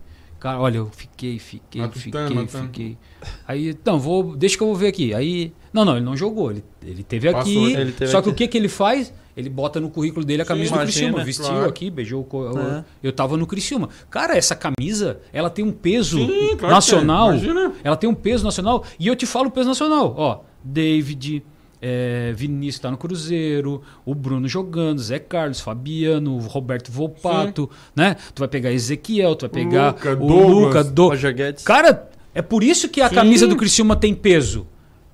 Cara, 0.43 0.59
olha, 0.59 0.79
eu 0.79 0.91
fiquei, 0.91 1.39
fiquei, 1.39 1.89
fiquei, 1.91 2.47
fiquei. 2.49 2.99
Aí, 3.47 3.79
não, 3.87 4.01
vou, 4.01 4.35
deixa 4.35 4.57
que 4.57 4.63
eu 4.65 4.67
vou 4.67 4.75
ver 4.75 4.89
aqui. 4.89 5.15
Aí, 5.15 5.53
não, 5.73 5.85
não, 5.85 5.95
ele 5.95 6.05
não 6.05 6.17
jogou, 6.17 6.51
ele, 6.51 6.65
ele 6.85 7.05
teve 7.05 7.31
Passou, 7.31 7.65
aqui. 7.65 7.75
ele 7.75 7.93
teve 7.93 8.11
só 8.11 8.19
aqui. 8.19 8.27
que 8.27 8.33
o 8.33 8.35
que 8.35 8.49
que 8.49 8.59
ele 8.59 8.69
faz? 8.69 9.15
Ele 9.37 9.49
bota 9.49 9.79
no 9.79 9.89
currículo 9.89 10.27
dele 10.27 10.43
a 10.43 10.45
camisa 10.45 10.71
do 10.71 10.75
imagina, 10.79 10.93
Criciúma, 11.13 11.25
vestiu 11.25 11.47
claro. 11.47 11.69
aqui, 11.69 11.89
beijou 11.91 12.27
o 12.29 12.59
É. 12.59 12.85
Eu 13.05 13.13
tava 13.13 13.37
no 13.37 13.47
Criciúma. 13.47 13.89
Cara, 14.11 14.37
essa 14.37 14.57
camisa, 14.57 15.21
ela 15.33 15.49
tem 15.49 15.65
um 15.65 15.71
peso 15.71 16.19
Sim, 16.19 16.27
claro 16.27 16.59
que 16.59 16.67
nacional. 16.67 17.29
imagina. 17.29 17.73
Ela 17.85 17.97
tem 17.97 18.11
um 18.11 18.15
peso 18.15 18.43
nacional. 18.43 18.85
E 18.99 19.07
eu 19.07 19.15
te 19.15 19.27
falo 19.27 19.47
o 19.47 19.51
peso 19.53 19.69
nacional. 19.69 20.13
Ó, 20.19 20.41
David, 20.65 21.45
é, 21.85 22.33
Vinícius 22.33 22.81
tá 22.81 22.91
no 22.93 22.97
Cruzeiro, 22.97 23.83
o 24.07 24.15
Bruno 24.15 24.47
jogando, 24.47 25.01
Zé 25.01 25.19
Carlos, 25.19 25.61
Fabiano, 25.61 26.37
o 26.37 26.39
Roberto 26.39 26.93
Volpato, 26.93 27.69
né? 27.95 28.17
Tu 28.33 28.39
vai 28.39 28.47
pegar 28.47 28.71
Ezequiel, 28.71 29.35
tu 29.35 29.49
vai 29.49 29.51
pegar 29.51 29.89
Luca, 29.89 30.13
o 30.13 30.17
Douglas, 30.17 30.49
Luca, 30.49 30.85
Do... 30.85 31.09
Roger 31.09 31.35
Guedes. 31.35 31.65
Cara, 31.65 32.09
é 32.33 32.41
por 32.41 32.63
isso 32.63 32.89
que 32.89 33.01
a 33.01 33.09
Sim. 33.09 33.17
camisa 33.17 33.49
do 33.49 33.57
Criciúma 33.57 33.97
tem 33.97 34.15
peso. 34.15 34.65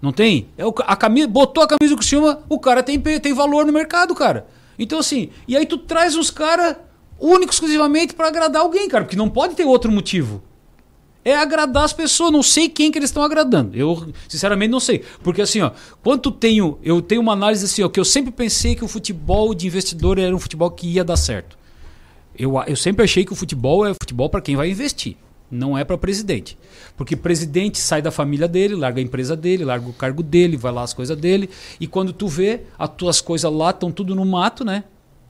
Não 0.01 0.12
tem? 0.12 0.49
É 0.59 0.66
o, 0.66 0.75
a 0.81 0.95
camisa, 0.95 1.27
botou 1.27 1.64
a 1.64 1.66
camisa 1.66 1.95
do 1.95 1.99
Criciúma, 1.99 2.41
o 2.51 2.61
cara 2.61 2.83
tem, 2.83 3.01
tem 3.01 3.33
valor 3.33 3.64
no 3.64 3.73
mercado, 3.73 4.14
cara. 4.14 4.47
Então 4.79 4.99
assim, 4.99 5.31
e 5.49 5.57
aí 5.57 5.64
tu 5.64 5.79
traz 5.79 6.14
uns 6.14 6.31
caras 6.31 6.77
únicos 7.19 7.57
exclusivamente 7.57 8.14
pra 8.14 8.29
agradar 8.29 8.61
alguém, 8.61 8.89
cara, 8.89 9.05
porque 9.05 9.16
não 9.16 9.31
pode 9.31 9.55
ter 9.55 9.64
outro 9.64 9.91
motivo. 9.91 10.43
É 11.29 11.37
agradar 11.37 11.85
as 11.85 11.93
pessoas, 11.93 12.33
não 12.33 12.43
sei 12.43 12.70
quem 12.70 12.91
que 12.91 12.99
eles 12.99 13.11
estão 13.11 13.22
agradando. 13.22 13.76
Eu, 13.76 14.14
sinceramente, 14.26 14.70
não 14.70 14.81
sei. 14.81 15.05
Porque 15.22 15.43
assim, 15.43 15.61
ó, 15.61 15.72
quanto 16.03 16.31
tenho, 16.31 16.79
eu 16.83 17.03
tenho 17.03 17.20
uma 17.20 17.35
análise 17.35 17.66
assim, 17.66 17.83
ó, 17.83 17.89
que 17.91 18.01
eu 18.01 18.05
sempre 18.05 18.31
pensei 18.31 18.74
que 18.74 18.83
o 18.83 18.89
futebol 18.89 19.53
de 19.53 19.66
investidor 19.66 20.18
era 20.18 20.35
um 20.35 20.39
futebol 20.39 20.70
que 20.70 20.87
ia 20.89 21.05
dar 21.05 21.18
certo. 21.18 21.59
Eu, 22.35 22.55
eu 22.66 22.76
sempre 22.76 23.05
achei 23.05 23.26
que 23.26 23.33
o 23.35 23.37
futebol 23.37 23.87
é 23.87 23.93
futebol 23.93 24.31
para 24.31 24.41
quem 24.41 24.57
vai 24.57 24.70
investir. 24.70 25.16
Não 25.51 25.76
é 25.76 25.85
para 25.85 25.99
presidente. 25.99 26.57
Porque 26.97 27.14
presidente 27.14 27.76
sai 27.76 28.01
da 28.01 28.11
família 28.11 28.49
dele, 28.49 28.74
larga 28.74 28.99
a 28.99 29.05
empresa 29.05 29.37
dele, 29.37 29.66
larga 29.66 29.87
o 29.87 29.93
cargo 29.93 30.22
dele, 30.22 30.57
vai 30.57 30.72
lá 30.72 30.83
as 30.83 30.95
coisas 30.95 31.14
dele. 31.14 31.51
E 31.79 31.87
quando 31.87 32.11
tu 32.11 32.26
vê, 32.26 32.62
as 32.79 32.89
tuas 32.89 33.20
coisas 33.20 33.53
lá 33.53 33.68
estão 33.68 33.93
tudo 33.93 34.14
no 34.14 34.24
mato, 34.24 34.64
né? 34.64 34.85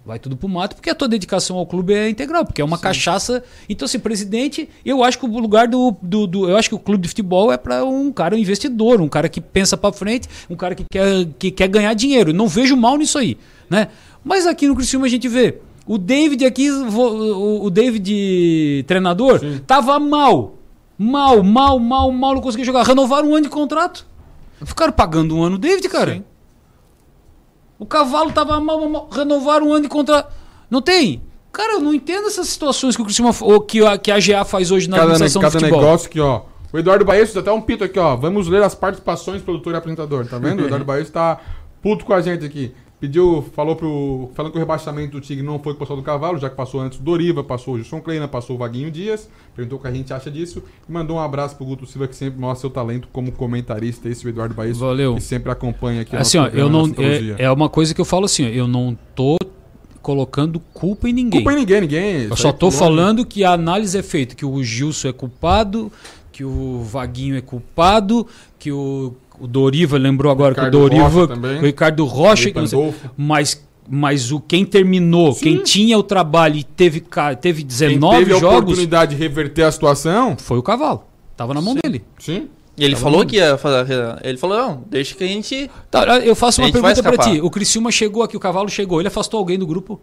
Vai 0.09 0.19
tudo 0.19 0.39
pro 0.39 0.49
mato, 0.49 0.75
porque 0.75 0.89
a 0.89 0.95
tua 0.95 1.07
dedicação 1.07 1.59
ao 1.59 1.67
clube 1.67 1.93
é 1.93 2.09
integral, 2.09 2.43
porque 2.43 2.63
é 2.63 2.65
uma 2.65 2.79
cachaça. 2.79 3.45
Então, 3.69 3.85
assim, 3.85 3.99
presidente, 3.99 4.67
eu 4.83 5.05
acho 5.05 5.19
que 5.19 5.27
o 5.27 5.39
lugar 5.39 5.69
do. 5.69 5.95
do, 6.01 6.27
do- 6.27 6.49
eu 6.49 6.57
acho 6.57 6.71
que 6.71 6.75
o 6.75 6.79
clube 6.79 7.03
de 7.03 7.09
futebol 7.09 7.53
é 7.53 7.59
para 7.59 7.85
um 7.85 8.11
cara 8.11 8.35
um 8.35 8.39
investidor, 8.39 9.03
um 9.03 9.09
cara 9.09 9.29
que 9.29 9.39
pensa 9.39 9.77
para 9.77 9.93
frente, 9.93 10.27
um 10.49 10.57
cara 10.57 10.75
que 10.75 10.83
quer, 10.91 11.27
que 11.39 11.51
quer 11.51 11.69
ganhar 11.69 11.93
dinheiro. 11.93 12.33
Não 12.33 12.49
vejo 12.49 12.75
mal 12.75 12.97
nisso 12.97 13.19
aí, 13.19 13.37
né? 13.69 13.89
Mas 14.25 14.47
aqui 14.47 14.67
no 14.67 14.75
Criciúma 14.75 15.05
a 15.05 15.11
gente 15.11 15.29
vê. 15.29 15.59
O 15.87 15.99
David 15.99 16.47
aqui, 16.47 16.71
o, 16.71 17.69
David 17.69 18.85
treinador, 18.87 19.41
tava 19.67 20.01
mal. 20.01 20.55
Mal, 20.99 21.43
mal, 21.43 21.79
mal, 21.79 22.11
mal, 22.11 22.35
não 22.35 22.41
conseguia 22.41 22.65
jogar. 22.65 22.83
Renovaram 22.87 23.29
um 23.29 23.35
ano 23.35 23.43
de 23.45 23.51
contrato. 23.51 24.07
Ficaram 24.65 24.93
pagando 24.95 25.37
um 25.37 25.43
ano 25.43 25.57
o 25.57 25.59
David, 25.59 25.87
cara. 25.91 26.25
O 27.79 27.87
cavalo 27.87 28.33
tava 28.33 28.61
mal, 28.61 28.79
mal, 28.81 28.89
mal, 28.89 29.09
renovaram 29.11 29.69
um 29.69 29.73
ano 29.73 29.83
de 29.83 29.89
contrato. 29.89 30.33
Não 30.71 30.83
tem? 30.83 31.23
Cara, 31.53 31.75
eu 31.75 31.81
não 31.81 31.95
entendo 31.95 32.27
essas 32.27 32.49
situações 32.49 32.97
que 32.97 33.03
o 33.03 33.07
ou 33.43 33.61
que 33.61 33.85
a, 33.85 33.97
que 33.97 34.11
a 34.11 34.19
GA 34.21 34.45
faz 34.45 34.71
hoje 34.71 34.89
na 34.89 34.97
Cada, 34.97 35.09
ne- 35.09 35.15
administração 35.15 35.43
cada 35.43 35.59
do 35.59 35.61
futebol. 35.61 35.81
negócio 35.81 36.07
aqui, 36.09 36.21
ó. 36.21 36.43
O 36.73 36.79
Eduardo 36.79 37.05
Baez 37.05 37.35
até 37.37 37.51
um 37.51 37.61
pito 37.61 37.85
aqui, 37.85 37.99
ó. 37.99 38.15
Vamos 38.17 38.47
ler 38.49 38.63
as 38.63 38.75
participações, 38.75 39.41
produtor 39.41 39.73
e 39.73 39.77
apresentador. 39.77 40.27
Tá 40.27 40.39
vendo? 40.39 40.61
O 40.61 40.67
Eduardo 40.67 40.85
Baez 40.85 41.09
tá 41.09 41.41
puto 41.83 42.05
com 42.05 42.13
a 42.13 42.21
gente 42.21 42.45
aqui. 42.45 42.75
Pediu, 43.01 43.45
falou 43.55 43.77
pro. 43.77 44.29
Falando 44.35 44.51
que 44.51 44.59
o 44.59 44.61
rebaixamento 44.61 45.13
do 45.13 45.21
Tigre 45.21 45.45
não 45.45 45.61
foi 45.61 45.73
com 45.73 45.77
o 45.77 45.81
pessoal 45.81 45.97
do 45.97 46.03
Cavalo, 46.03 46.37
já 46.37 46.51
que 46.51 46.57
passou 46.57 46.81
antes 46.81 46.99
o 46.99 47.03
Doriva, 47.03 47.45
passou 47.45 47.75
o 47.75 47.77
Gilson 47.77 48.01
Kleina, 48.01 48.27
passou 48.27 48.57
o 48.57 48.59
Vaguinho 48.59 48.91
Dias. 48.91 49.29
Perguntou 49.55 49.79
o 49.79 49.83
que 49.83 49.87
a 49.87 49.93
gente 49.93 50.13
acha 50.13 50.29
disso. 50.29 50.65
E 50.89 50.93
mandou 50.93 51.17
um 51.17 51.21
abraço 51.21 51.55
pro 51.55 51.65
Guto 51.65 51.87
Silva, 51.87 52.09
que 52.09 52.17
sempre 52.17 52.41
mostra 52.41 52.63
seu 52.63 52.71
talento 52.71 53.07
como 53.13 53.31
comentarista. 53.31 54.09
Esse 54.09 54.27
é 54.27 54.29
o 54.29 54.31
Eduardo 54.31 54.53
Baez. 54.53 54.79
Valeu. 54.79 55.15
Que 55.15 55.21
sempre 55.21 55.53
acompanha 55.53 56.03
aqui 56.03 56.17
Assim, 56.17 56.39
ó, 56.39 56.49
eu 56.49 56.69
não. 56.69 56.87
É, 56.99 57.45
é 57.45 57.51
uma 57.51 57.69
coisa 57.69 57.95
que 57.95 58.01
eu 58.01 58.05
falo 58.05 58.25
assim, 58.25 58.45
ó, 58.45 58.49
eu 58.49 58.67
não 58.67 58.99
tô 59.15 59.39
colocando 60.03 60.59
culpa 60.73 61.09
em 61.09 61.13
ninguém. 61.13 61.41
Culpa 61.41 61.53
em 61.53 61.61
ninguém, 61.61 61.81
ninguém. 61.83 62.23
Eu 62.25 62.37
só 62.37 62.53
tô 62.53 62.67
longe. 62.67 62.79
falando 62.79 63.25
que 63.25 63.45
a 63.45 63.53
análise 63.53 63.97
é 63.97 64.03
feita, 64.03 64.35
que 64.35 64.45
o 64.45 64.61
Gilson 64.61 65.09
é 65.09 65.13
culpado, 65.13 65.93
que 66.33 66.45
o 66.45 66.83
Vaguinho 66.83 67.37
é 67.37 67.41
culpado, 67.41 68.27
que 68.59 68.73
o, 68.73 69.15
o 69.41 69.47
Doriva 69.47 69.97
lembrou 69.99 70.31
agora 70.33 70.51
Ricardo 70.55 70.71
que 70.71 70.77
o 70.77 70.89
Doriva, 70.89 71.27
Rocha 71.27 71.59
o 71.61 71.65
Ricardo 71.67 72.05
Rocha, 72.05 72.53
não 72.55 72.67
sei- 72.67 72.95
mas 73.17 73.67
mas 73.91 74.31
o 74.33 74.39
quem 74.39 74.67
terminou, 74.67 75.35
quem 75.35 75.63
tinha 75.63 75.99
o 75.99 76.03
trabalho 76.03 76.57
e 76.57 76.63
teve 76.65 77.03
teve 77.41 77.61
Quem 77.63 77.67
19 77.67 78.19
teve 78.19 78.35
a 78.35 78.39
jogos 78.39 78.59
oportunidade 78.65 79.15
de 79.17 79.21
reverter 79.23 79.63
a 79.63 79.73
situação 79.73 80.37
foi 80.37 80.59
o 80.59 80.63
Cavalo. 80.63 81.05
Tava 81.37 81.55
na 81.55 81.63
mão 81.63 81.75
dele. 81.75 82.05
Sim. 82.19 82.49
E 82.77 82.85
ele 82.85 82.95
Tava 82.95 83.05
falou 83.05 83.25
que 83.27 83.37
ia 83.37 83.57
fazer. 83.57 83.87
Ele 84.23 84.37
falou, 84.39 84.59
não, 84.59 84.85
deixa 84.91 85.15
que 85.15 85.25
a 85.25 85.27
gente. 85.27 85.71
Tá, 85.91 86.19
eu 86.19 86.35
faço 86.37 86.61
A 86.61 86.65
uma 86.65 86.71
pergunta 86.73 87.03
pra 87.03 87.13
escapar. 87.13 87.33
ti. 87.33 87.41
O 87.41 87.51
Criciúma 87.51 87.91
chegou 87.91 88.23
aqui, 88.23 88.37
o 88.37 88.41
Cavalo 88.41 88.69
chegou, 88.69 89.01
ele 89.01 89.09
afastou 89.09 89.39
alguém 89.39 89.59
do 89.59 89.67
grupo? 89.67 90.01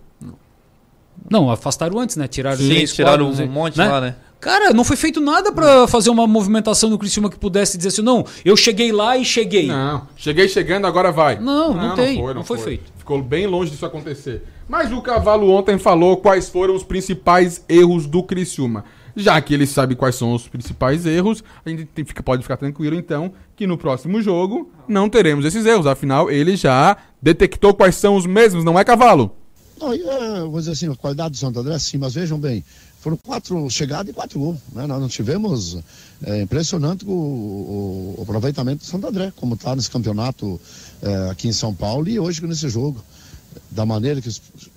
Não, 1.29 1.49
afastaram 1.49 1.97
antes, 1.99 2.15
né? 2.17 2.27
Tiraram 2.27 2.57
Sim, 2.57 2.83
tiraram 2.85 3.27
quatro, 3.29 3.43
um 3.45 3.47
monte 3.51 3.77
lá, 3.77 4.01
né? 4.01 4.15
Cara, 4.45 4.71
não 4.73 4.83
foi 4.83 4.95
feito 4.95 5.19
nada 5.19 5.51
pra 5.51 5.87
fazer 5.87 6.11
uma 6.11 6.27
movimentação 6.27 6.87
no 6.87 6.99
Criciúma 6.99 7.31
que 7.31 7.39
pudesse 7.39 7.77
dizer 7.77 7.89
assim, 7.89 8.03
não, 8.03 8.23
eu 8.45 8.55
cheguei 8.55 8.91
lá 8.91 9.17
e 9.17 9.25
cheguei. 9.25 9.65
Não, 9.65 10.07
cheguei 10.15 10.47
chegando, 10.47 10.85
agora 10.85 11.11
vai. 11.11 11.39
Não, 11.39 11.73
não 11.73 11.95
tem, 11.95 12.21
não 12.35 12.43
foi 12.43 12.59
feito. 12.59 12.93
Ficou 12.95 13.23
bem 13.23 13.47
longe 13.47 13.71
disso 13.71 13.83
acontecer. 13.87 14.43
Mas 14.69 14.91
o 14.93 15.01
Cavalo 15.01 15.49
ontem 15.49 15.79
falou 15.79 16.17
quais 16.17 16.47
foram 16.47 16.75
os 16.75 16.83
principais 16.83 17.65
erros 17.67 18.05
do 18.05 18.21
Criciúma. 18.21 18.85
Já 19.15 19.41
que 19.41 19.51
ele 19.51 19.65
sabe 19.65 19.95
quais 19.95 20.13
são 20.13 20.31
os 20.35 20.47
principais 20.47 21.07
erros, 21.07 21.43
a 21.65 21.69
gente 21.71 21.85
tem- 21.85 22.05
fica- 22.05 22.21
pode 22.21 22.43
ficar 22.43 22.57
tranquilo 22.57 22.95
então 22.95 23.33
que 23.55 23.65
no 23.65 23.79
próximo 23.79 24.21
jogo 24.21 24.69
não 24.87 25.09
teremos 25.09 25.43
esses 25.43 25.65
erros. 25.65 25.87
Afinal, 25.87 26.29
ele 26.29 26.55
já 26.55 26.95
detectou 27.19 27.73
quais 27.73 27.95
são 27.95 28.15
os 28.15 28.27
mesmos, 28.27 28.63
não 28.63 28.77
é 28.77 28.83
Cavalo? 28.83 29.35
Não, 29.81 29.91
e, 29.93 30.01
é, 30.03 30.39
vou 30.41 30.59
dizer 30.59 30.71
assim, 30.73 30.91
a 30.91 30.95
qualidade 30.95 31.31
do 31.31 31.37
Santo 31.37 31.59
André, 31.59 31.77
sim, 31.79 31.97
mas 31.97 32.13
vejam 32.13 32.39
bem, 32.39 32.63
foram 33.05 33.17
quatro 33.17 33.69
chegadas 33.69 34.09
e 34.09 34.13
quatro 34.13 34.39
gols. 34.39 34.57
Né? 34.73 34.87
Nós 34.87 34.99
não 34.99 35.07
tivemos. 35.07 35.77
É 36.25 36.41
impressionante 36.41 37.05
o, 37.05 37.11
o- 37.11 38.15
o 38.17 38.21
aproveitamento 38.23 38.79
do 38.79 38.85
Santo 38.87 39.05
André, 39.05 39.31
como 39.35 39.53
está 39.53 39.75
nesse 39.75 39.91
campeonato 39.91 40.59
é, 41.03 41.29
aqui 41.29 41.47
em 41.47 41.51
São 41.53 41.71
Paulo 41.71 42.07
e 42.09 42.19
hoje 42.19 42.43
nesse 42.47 42.67
jogo. 42.67 42.99
Da 43.69 43.85
maneira 43.85 44.19
que 44.19 44.29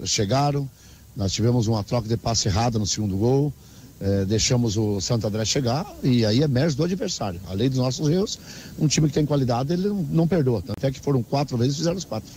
chegaram, 0.05 0.69
nós 1.17 1.33
tivemos 1.33 1.67
uma 1.69 1.83
troca 1.83 2.07
de 2.07 2.19
passe 2.19 2.49
errada 2.49 2.79
no 2.79 2.87
segundo 2.87 3.17
gol, 3.17 3.51
é, 3.99 4.27
deixamos 4.27 4.77
o 4.77 5.01
Santo 5.01 5.27
André 5.27 5.45
chegar 5.47 5.87
e 6.03 6.27
aí 6.27 6.43
é 6.43 6.47
mérito 6.49 6.77
do 6.77 6.85
adversário. 6.85 7.41
Além 7.49 7.71
dos 7.71 7.79
nossos 7.79 8.09
erros, 8.11 8.39
um 8.79 8.87
time 8.87 9.09
que 9.09 9.15
tem 9.15 9.25
qualidade, 9.25 9.73
ele 9.73 9.89
não, 9.89 10.03
não 10.11 10.29
perdoa. 10.29 10.63
É 10.83 10.91
que 10.91 11.01
foram 11.01 11.23
quatro 11.23 11.57
vezes 11.57 11.75
e 11.75 11.79
fizeram 11.79 11.97
os 11.97 12.05
quatro. 12.05 12.29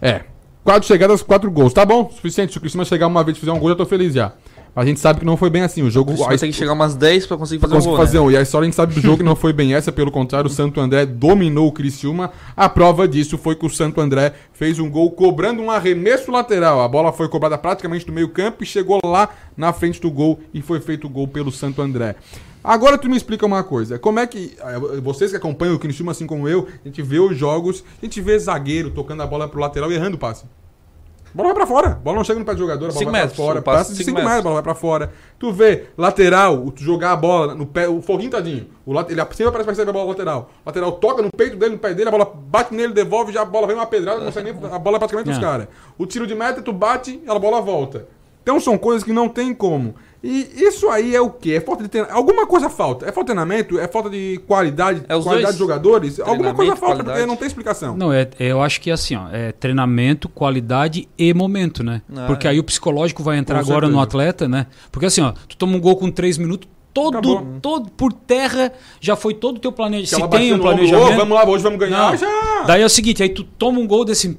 É. 0.00 0.24
Quatro 0.64 0.88
chegadas, 0.88 1.22
quatro 1.22 1.50
gols. 1.50 1.74
Tá 1.74 1.84
bom, 1.84 2.10
suficiente. 2.10 2.52
Se 2.52 2.58
o 2.58 2.60
Criciúma 2.60 2.86
chegar 2.86 3.06
uma 3.06 3.22
vez 3.22 3.36
e 3.36 3.40
fizer 3.40 3.52
um 3.52 3.58
gol, 3.58 3.68
já 3.68 3.76
tô 3.76 3.84
feliz 3.84 4.14
já. 4.14 4.32
A 4.74 4.84
gente 4.84 4.98
sabe 4.98 5.20
que 5.20 5.26
não 5.26 5.36
foi 5.36 5.50
bem 5.50 5.62
assim. 5.62 5.82
O 5.82 5.90
jogo. 5.90 6.16
Você 6.16 6.38
tem 6.38 6.50
que 6.50 6.56
chegar 6.56 6.72
umas 6.72 6.96
10 6.96 7.26
pra 7.26 7.36
conseguir 7.36 7.60
fazer 7.60 7.76
um 7.76 7.80
gol. 7.80 7.96
fazer 7.96 8.18
né? 8.18 8.24
um. 8.24 8.30
E 8.30 8.36
a 8.36 8.40
história 8.40 8.64
a 8.64 8.66
gente 8.66 8.74
sabe 8.74 8.94
do 8.94 9.00
jogo 9.00 9.18
que 9.18 9.22
não 9.22 9.36
foi 9.36 9.52
bem 9.52 9.74
essa, 9.74 9.92
pelo 9.92 10.10
contrário, 10.10 10.48
o 10.48 10.52
Santo 10.52 10.80
André 10.80 11.04
dominou 11.04 11.68
o 11.68 11.72
Criciúma. 11.72 12.32
A 12.56 12.66
prova 12.66 13.06
disso 13.06 13.36
foi 13.36 13.54
que 13.54 13.66
o 13.66 13.70
Santo 13.70 14.00
André 14.00 14.32
fez 14.54 14.78
um 14.78 14.90
gol 14.90 15.10
cobrando 15.12 15.60
um 15.60 15.70
arremesso 15.70 16.32
lateral. 16.32 16.80
A 16.80 16.88
bola 16.88 17.12
foi 17.12 17.28
cobrada 17.28 17.58
praticamente 17.58 18.06
do 18.06 18.12
meio-campo 18.12 18.64
e 18.64 18.66
chegou 18.66 19.00
lá 19.04 19.28
na 19.56 19.72
frente 19.72 20.00
do 20.00 20.10
gol 20.10 20.40
e 20.52 20.62
foi 20.62 20.80
feito 20.80 21.06
o 21.06 21.10
gol 21.10 21.28
pelo 21.28 21.52
Santo 21.52 21.82
André. 21.82 22.16
Agora 22.64 22.96
tu 22.96 23.10
me 23.10 23.16
explica 23.16 23.44
uma 23.44 23.62
coisa, 23.62 23.98
como 23.98 24.18
é 24.18 24.26
que, 24.26 24.56
eh, 24.58 25.00
vocês 25.02 25.30
que 25.30 25.36
acompanham 25.36 25.74
o 25.74 25.78
Criciúma 25.78 26.12
assim 26.12 26.26
como 26.26 26.48
eu, 26.48 26.66
a 26.82 26.88
gente 26.88 27.02
vê 27.02 27.18
os 27.18 27.36
jogos, 27.36 27.84
a 28.02 28.06
gente 28.06 28.22
vê 28.22 28.38
zagueiro 28.38 28.90
tocando 28.90 29.22
a 29.22 29.26
bola 29.26 29.46
pro 29.46 29.60
lateral 29.60 29.92
e 29.92 29.94
errando 29.94 30.16
o 30.16 30.18
passe. 30.18 30.44
A 30.46 31.36
bola 31.36 31.48
vai 31.48 31.54
pra 31.56 31.66
fora. 31.66 31.88
A 31.88 31.94
bola 31.96 32.16
não 32.18 32.24
chega 32.24 32.38
no 32.38 32.44
pé 32.46 32.52
do 32.54 32.58
jogador, 32.60 32.84
a 32.84 32.88
bola 32.88 32.98
Cinco 33.00 33.10
vai 33.10 33.20
metros, 33.22 33.36
pra 33.36 33.44
fora. 33.44 33.60
Passe 33.60 33.90
de 33.92 33.98
de 33.98 34.04
cinco 34.04 34.18
5 34.20 34.28
metros, 34.28 34.30
a 34.30 34.34
metros. 34.36 34.44
bola 34.44 34.54
vai 34.54 34.62
pra 34.62 34.74
fora. 34.74 35.12
Tu 35.36 35.52
vê, 35.52 35.86
lateral, 35.98 36.70
tu 36.70 36.80
jogar 36.82 37.10
a 37.10 37.16
bola 37.16 37.54
no 37.56 37.66
pé, 37.66 37.88
o 37.88 38.00
foguinho 38.00 38.30
tadinho. 38.30 38.68
O 38.86 38.92
late- 38.92 39.12
ele 39.12 39.20
sempre 39.20 39.46
aparece 39.48 39.64
pra 39.64 39.72
receber 39.72 39.90
a 39.90 39.92
bola 39.92 40.08
lateral. 40.10 40.50
O 40.64 40.68
lateral 40.68 40.92
toca 40.92 41.20
no 41.22 41.30
peito 41.36 41.56
dele, 41.56 41.72
no 41.72 41.78
pé 41.78 41.92
dele, 41.92 42.08
a 42.08 42.12
bola 42.12 42.24
bate 42.24 42.72
nele, 42.72 42.92
devolve, 42.94 43.32
já 43.32 43.42
a 43.42 43.44
bola 43.44 43.66
vem 43.66 43.74
uma 43.74 43.84
pedrada, 43.84 44.20
não 44.24 44.30
sai 44.30 44.44
nem, 44.44 44.52
a 44.72 44.78
bola 44.78 44.96
é 44.96 44.98
praticamente 45.00 45.28
dos 45.30 45.38
caras. 45.40 45.66
O 45.98 46.06
tiro 46.06 46.24
de 46.24 46.36
meta, 46.36 46.62
tu 46.62 46.72
bate, 46.72 47.20
a 47.26 47.36
bola 47.38 47.60
volta. 47.60 48.06
Então 48.44 48.60
são 48.60 48.78
coisas 48.78 49.02
que 49.02 49.12
não 49.12 49.28
tem 49.28 49.52
como. 49.52 49.94
E 50.22 50.48
isso 50.56 50.88
aí 50.88 51.14
é 51.14 51.20
o 51.20 51.28
quê? 51.28 51.54
É 51.54 51.60
falta 51.60 51.82
de 51.82 51.88
treinamento. 51.88 52.16
Alguma 52.18 52.46
coisa 52.46 52.70
falta. 52.70 53.04
É 53.04 53.08
falta 53.12 53.22
de 53.24 53.26
treinamento? 53.36 53.78
É 53.78 53.88
falta 53.88 54.08
de 54.08 54.40
qualidade, 54.46 55.02
É 55.08 55.16
os 55.16 55.24
qualidade 55.24 55.44
dois. 55.46 55.54
de 55.54 55.58
jogadores? 55.58 56.20
Alguma 56.20 56.54
coisa 56.54 56.72
falta, 56.76 56.86
qualidade. 56.96 57.18
porque 57.18 57.26
não 57.26 57.36
tem 57.36 57.46
explicação. 57.46 57.96
Não, 57.96 58.10
é, 58.12 58.22
é- 58.38 58.46
eu 58.52 58.62
acho 58.62 58.80
que 58.80 58.90
é 58.90 58.92
assim, 58.94 59.16
ó, 59.16 59.28
é 59.32 59.52
treinamento, 59.52 60.28
qualidade 60.28 61.08
e 61.18 61.34
momento, 61.34 61.82
né? 61.82 62.00
Ah, 62.16 62.24
Porque 62.26 62.46
é. 62.46 62.50
aí 62.50 62.58
o 62.60 62.64
psicológico 62.64 63.22
vai 63.22 63.36
entrar 63.38 63.62
Com 63.62 63.70
agora 63.70 63.86
no 63.86 63.94
certeza. 63.98 64.02
atleta, 64.08 64.48
né? 64.48 64.66
Porque 64.92 65.06
assim, 65.06 65.20
ó, 65.20 65.32
tu 65.48 65.56
toma 65.58 65.76
um 65.76 65.80
gol 65.80 65.96
com 65.96 66.10
três 66.10 66.38
minutos, 66.38 66.68
todo, 66.94 67.18
Acabou. 67.18 67.46
todo 67.60 67.90
por 67.90 68.12
terra, 68.12 68.72
já 69.00 69.16
foi 69.16 69.34
todo 69.34 69.56
o 69.56 69.60
teu 69.60 69.72
planejamento. 69.72 70.32
Se 70.32 70.38
tem 70.38 70.52
um 70.54 70.56
no 70.56 70.62
planejamento. 70.62 71.12
"Ô, 71.12 71.16
vamos 71.16 71.34
lá, 71.34 71.46
hoje 71.46 71.62
vamos 71.62 71.78
ganhar", 71.78 72.12
Não. 72.12 72.16
já. 72.16 72.62
Daí 72.66 72.80
é 72.80 72.86
o 72.86 72.88
seguinte, 72.90 73.22
aí 73.22 73.28
tu 73.28 73.42
toma 73.44 73.78
um 73.80 73.86
gol 73.86 74.04
desse. 74.06 74.38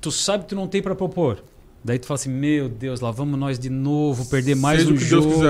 Tu 0.00 0.10
sabe 0.10 0.42
que 0.44 0.48
tu 0.50 0.56
não 0.56 0.66
tem 0.66 0.80
pra 0.82 0.94
propor. 0.94 1.44
Daí 1.82 1.98
tu 1.98 2.06
fala 2.06 2.16
assim, 2.16 2.28
meu 2.30 2.68
Deus, 2.68 3.00
lá 3.00 3.10
vamos 3.10 3.38
nós 3.38 3.58
de 3.58 3.70
novo, 3.70 4.26
perder 4.26 4.54
mais 4.54 4.80
Seja 4.82 4.92
um 4.92 4.96
jogo, 4.98 5.42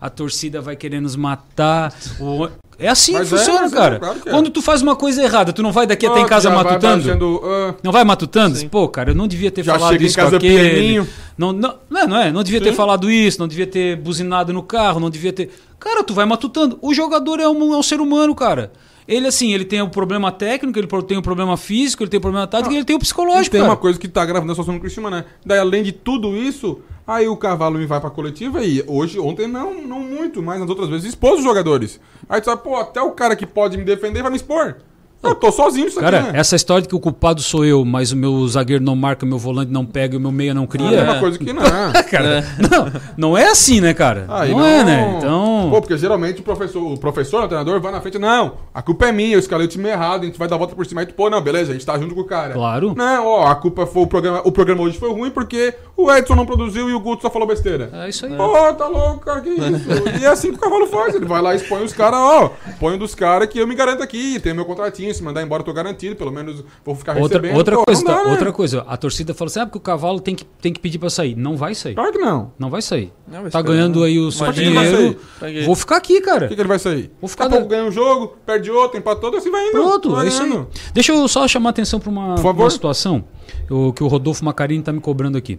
a 0.00 0.10
torcida 0.10 0.60
vai 0.60 0.74
querer 0.74 1.00
nos 1.00 1.14
matar. 1.14 1.94
o- 2.20 2.48
É 2.80 2.88
assim 2.88 3.12
Mas 3.12 3.28
que 3.28 3.34
é, 3.34 3.38
funciona, 3.38 3.66
é, 3.66 3.70
cara. 3.70 3.98
claro 3.98 4.20
que 4.20 4.28
é. 4.28 4.32
Quando 4.32 4.50
tu 4.50 4.62
faz 4.62 4.82
uma 4.82 4.94
coisa 4.94 5.20
errada, 5.22 5.52
tu 5.52 5.62
não 5.64 5.72
vai 5.72 5.84
daqui 5.86 6.06
até 6.06 6.18
Ah, 6.20 6.22
em 6.22 6.26
casa 6.26 6.48
já 6.48 6.54
vai 6.54 6.64
matutando? 6.64 7.02
baixando, 7.04 7.40
ah. 7.44 7.74
Não 7.82 7.90
vai 7.92 8.04
matutando? 8.04 8.68
Pô, 8.68 8.88
cara, 8.88 9.10
eu 9.10 9.14
não 9.16 9.26
devia 9.26 9.50
ter 9.50 9.64
Já 9.64 9.74
falado 9.74 9.90
chega 9.92 10.04
em 10.04 10.06
isso 10.06 10.16
casa 10.16 10.30
com 10.30 10.36
aquele. 10.36 10.70
pianinho. 10.70 11.08
Não, 11.36 11.52
não, 11.52 11.74
não, 11.90 12.00
é, 12.00 12.06
não 12.06 12.16
é, 12.16 12.32
não 12.32 12.42
devia 12.44 12.60
ter 12.60 12.70
Sim. 12.70 12.76
falado 12.76 13.10
isso, 13.10 13.38
não 13.40 13.48
devia 13.48 13.66
ter 13.66 13.96
buzinado 13.96 14.52
no 14.52 14.62
carro, 14.62 15.00
não 15.00 15.10
devia 15.10 15.32
ter. 15.32 15.50
Cara, 15.80 16.02
tu 16.04 16.14
vai 16.14 16.24
matutando. 16.26 16.78
O 16.80 16.94
jogador 16.94 17.40
é 17.40 17.48
um, 17.48 17.74
é 17.74 17.76
um 17.76 17.82
ser 17.82 18.00
humano, 18.00 18.32
cara. 18.34 18.70
Ele, 19.08 19.26
assim, 19.26 19.54
ele 19.54 19.64
tem 19.64 19.80
o 19.80 19.88
problema 19.88 20.30
técnico, 20.30 20.78
ele 20.78 20.86
tem 20.86 21.16
o 21.16 21.22
problema 21.22 21.56
físico, 21.56 22.02
ele 22.02 22.10
tem 22.10 22.18
o 22.18 22.20
problema 22.20 22.46
tático 22.46 22.74
e 22.74 22.76
ele 22.76 22.84
tem 22.84 22.94
o 22.94 22.98
psicológico, 22.98 23.52
tem 23.52 23.60
cara. 23.60 23.72
uma 23.72 23.76
coisa 23.76 23.98
que 23.98 24.06
tá 24.06 24.22
gravando 24.22 24.52
a 24.52 24.54
situação 24.54 24.74
no 24.74 24.80
Criciúma, 24.80 25.10
né? 25.10 25.24
Daí, 25.46 25.58
além 25.58 25.82
de 25.82 25.92
tudo 25.92 26.36
isso, 26.36 26.80
aí 27.06 27.26
o 27.26 27.34
Cavalo 27.34 27.78
me 27.78 27.86
vai 27.86 28.00
pra 28.00 28.10
coletiva 28.10 28.62
e 28.62 28.84
hoje, 28.86 29.18
ontem 29.18 29.46
não, 29.46 29.80
não 29.80 30.00
muito, 30.00 30.42
mas 30.42 30.60
nas 30.60 30.68
outras 30.68 30.90
vezes 30.90 31.08
expôs 31.08 31.38
os 31.38 31.44
jogadores. 31.44 31.98
Aí 32.28 32.38
tu 32.38 32.44
sabe, 32.44 32.62
pô, 32.62 32.76
até 32.76 33.00
o 33.00 33.12
cara 33.12 33.34
que 33.34 33.46
pode 33.46 33.78
me 33.78 33.84
defender 33.84 34.20
vai 34.20 34.30
me 34.30 34.36
expor. 34.36 34.76
Eu 35.20 35.34
tô 35.34 35.50
sozinho 35.50 35.86
nisso 35.86 35.98
Cara, 35.98 36.20
aqui, 36.20 36.32
né? 36.32 36.38
essa 36.38 36.54
história 36.54 36.82
de 36.82 36.88
que 36.88 36.94
o 36.94 37.00
culpado 37.00 37.42
sou 37.42 37.64
eu, 37.64 37.84
mas 37.84 38.12
o 38.12 38.16
meu 38.16 38.46
zagueiro 38.46 38.82
não 38.82 38.94
marca, 38.94 39.26
o 39.26 39.28
meu 39.28 39.38
volante 39.38 39.72
não 39.72 39.84
pega 39.84 40.14
e 40.14 40.16
o 40.16 40.20
meu 40.20 40.30
meia 40.30 40.54
não 40.54 40.64
cria. 40.64 40.86
É 40.86 41.00
a 41.00 41.04
mesma 41.04 41.20
coisa 41.20 41.38
que 41.38 41.52
não. 41.52 41.62
cara, 42.08 42.44
não, 42.70 43.00
não 43.16 43.38
é 43.38 43.48
assim, 43.48 43.80
né, 43.80 43.92
cara? 43.92 44.26
Aí 44.28 44.52
não, 44.52 44.64
é, 44.64 44.84
né? 44.84 45.14
Então. 45.18 45.68
Pô, 45.70 45.80
porque 45.80 45.96
geralmente 45.96 46.40
o 46.40 46.44
professor, 46.44 46.80
o 46.80 46.96
professor, 46.96 47.42
o 47.42 47.48
treinador, 47.48 47.80
vai 47.80 47.90
na 47.90 48.00
frente, 48.00 48.16
não, 48.16 48.54
a 48.72 48.80
culpa 48.80 49.08
é 49.08 49.12
minha, 49.12 49.34
eu 49.34 49.40
escalei 49.40 49.66
o 49.66 49.68
time 49.68 49.88
errado, 49.88 50.22
a 50.22 50.26
gente 50.26 50.38
vai 50.38 50.46
dar 50.46 50.54
a 50.54 50.58
volta 50.58 50.76
por 50.76 50.86
cima. 50.86 51.00
Aí 51.00 51.06
tu, 51.06 51.14
pô, 51.14 51.28
não, 51.28 51.40
beleza, 51.40 51.72
a 51.72 51.74
gente 51.74 51.84
tá 51.84 51.98
junto 51.98 52.14
com 52.14 52.20
o 52.20 52.24
cara. 52.24 52.54
Claro. 52.54 52.94
Não, 52.96 53.26
ó, 53.26 53.46
a 53.48 53.56
culpa 53.56 53.86
foi 53.86 54.02
o 54.02 54.06
programa, 54.06 54.40
o 54.44 54.52
programa 54.52 54.82
hoje 54.82 54.98
foi 54.98 55.10
ruim 55.10 55.30
porque 55.30 55.74
o 55.96 56.12
Edson 56.12 56.36
não 56.36 56.46
produziu 56.46 56.88
e 56.88 56.94
o 56.94 57.00
Guto 57.00 57.22
só 57.22 57.30
falou 57.30 57.48
besteira. 57.48 57.90
É 57.92 58.08
isso 58.08 58.24
aí. 58.24 58.36
Pô, 58.36 58.72
tá 58.74 58.86
louco, 58.86 59.18
cara, 59.24 59.40
que 59.40 59.50
isso? 59.50 60.20
e 60.20 60.24
é 60.24 60.28
assim 60.28 60.50
que 60.50 60.56
o 60.56 60.60
cavalo 60.60 60.86
faz, 60.86 61.14
ele 61.16 61.26
vai 61.26 61.42
lá 61.42 61.54
e 61.54 61.56
expõe 61.56 61.82
os 61.82 61.92
caras, 61.92 62.20
ó, 62.20 62.52
põe 62.78 62.94
um 62.94 62.98
dos 62.98 63.16
caras 63.16 63.48
que 63.48 63.58
eu 63.58 63.66
me 63.66 63.74
garanto 63.74 64.02
aqui, 64.02 64.38
tem 64.38 64.54
meu 64.54 64.64
contratinho, 64.64 65.07
se 65.14 65.22
mandar 65.22 65.42
embora 65.42 65.60
eu 65.62 65.64
tô 65.64 65.72
garantido, 65.72 66.14
pelo 66.16 66.30
menos 66.32 66.64
vou 66.84 66.94
ficar 66.94 67.16
Outra, 67.16 67.38
recebendo. 67.38 67.56
outra 67.58 67.76
Pô, 67.76 67.84
coisa, 67.84 68.04
dá, 68.04 68.14
tá? 68.16 68.24
né? 68.24 68.30
outra 68.30 68.52
coisa, 68.52 68.84
a 68.86 68.96
torcida 68.96 69.34
fala 69.34 69.48
assim: 69.50 69.60
ah, 69.60 69.66
porque 69.66 69.78
o 69.78 69.80
cavalo 69.80 70.20
tem 70.20 70.34
que, 70.34 70.44
tem 70.44 70.72
que 70.72 70.80
pedir 70.80 70.98
pra 70.98 71.10
sair. 71.10 71.34
Não 71.36 71.56
vai 71.56 71.74
sair. 71.74 71.94
Claro 71.94 72.12
que 72.12 72.18
não. 72.18 72.52
Não 72.58 72.70
vai 72.70 72.82
sair. 72.82 73.12
Não, 73.26 73.42
vai 73.42 73.50
tá 73.50 73.60
ganhando 73.62 74.00
não. 74.00 74.04
aí 74.06 74.18
o 74.18 74.30
seu 74.30 74.50
dinheiro. 74.52 75.16
Vou 75.64 75.74
ficar 75.74 75.96
aqui, 75.96 76.20
cara. 76.20 76.46
O 76.46 76.48
que, 76.48 76.54
que 76.54 76.60
ele 76.60 76.68
vai 76.68 76.78
sair? 76.78 77.10
Vou 77.20 77.28
ficar 77.28 77.44
Daqui 77.44 77.56
a 77.56 77.58
da- 77.58 77.64
pouco 77.66 77.70
ganha 77.76 77.84
um 77.88 77.92
jogo, 77.92 78.36
perde 78.46 78.70
outro, 78.70 78.98
empata 78.98 79.20
todo, 79.20 79.36
assim 79.36 79.50
vai 79.50 79.62
indo. 79.64 79.72
Pronto, 79.72 80.10
vai 80.10 80.26
é 80.26 80.28
isso 80.28 80.42
aí. 80.42 80.64
Deixa 80.92 81.12
eu 81.12 81.26
só 81.28 81.46
chamar 81.48 81.68
a 81.68 81.70
atenção 81.70 81.98
para 82.00 82.10
uma, 82.10 82.34
Por 82.36 82.42
favor. 82.42 82.62
uma 82.64 82.70
situação 82.70 83.24
o, 83.70 83.92
que 83.92 84.02
o 84.02 84.06
Rodolfo 84.08 84.44
Macarini 84.44 84.80
está 84.80 84.92
me 84.92 85.00
cobrando 85.00 85.36
aqui. 85.38 85.58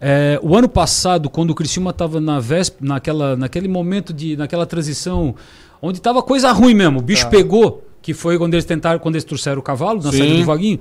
É, 0.00 0.38
o 0.42 0.56
ano 0.56 0.68
passado, 0.68 1.30
quando 1.30 1.50
o 1.50 1.54
Criciúma 1.54 1.90
estava 1.90 2.20
na 2.20 2.40
vésp- 2.40 2.76
naquela, 2.80 3.36
naquele 3.36 3.68
momento 3.68 4.12
de, 4.12 4.36
naquela 4.36 4.66
transição, 4.66 5.34
onde 5.80 5.98
estava 5.98 6.22
coisa 6.22 6.50
ruim 6.52 6.74
mesmo, 6.74 6.98
o 6.98 7.02
bicho 7.02 7.24
Tá. 7.24 7.30
pegou, 7.30 7.82
que 8.04 8.12
foi 8.12 8.36
quando 8.36 8.52
eles 8.52 8.66
tentaram, 8.66 8.98
quando 8.98 9.14
eles 9.14 9.24
trouxeram 9.24 9.60
o 9.60 9.62
cavalo 9.62 10.02
na 10.02 10.12
Sim. 10.12 10.18
saída 10.18 10.36
do 10.36 10.44
Vaguinho. 10.44 10.78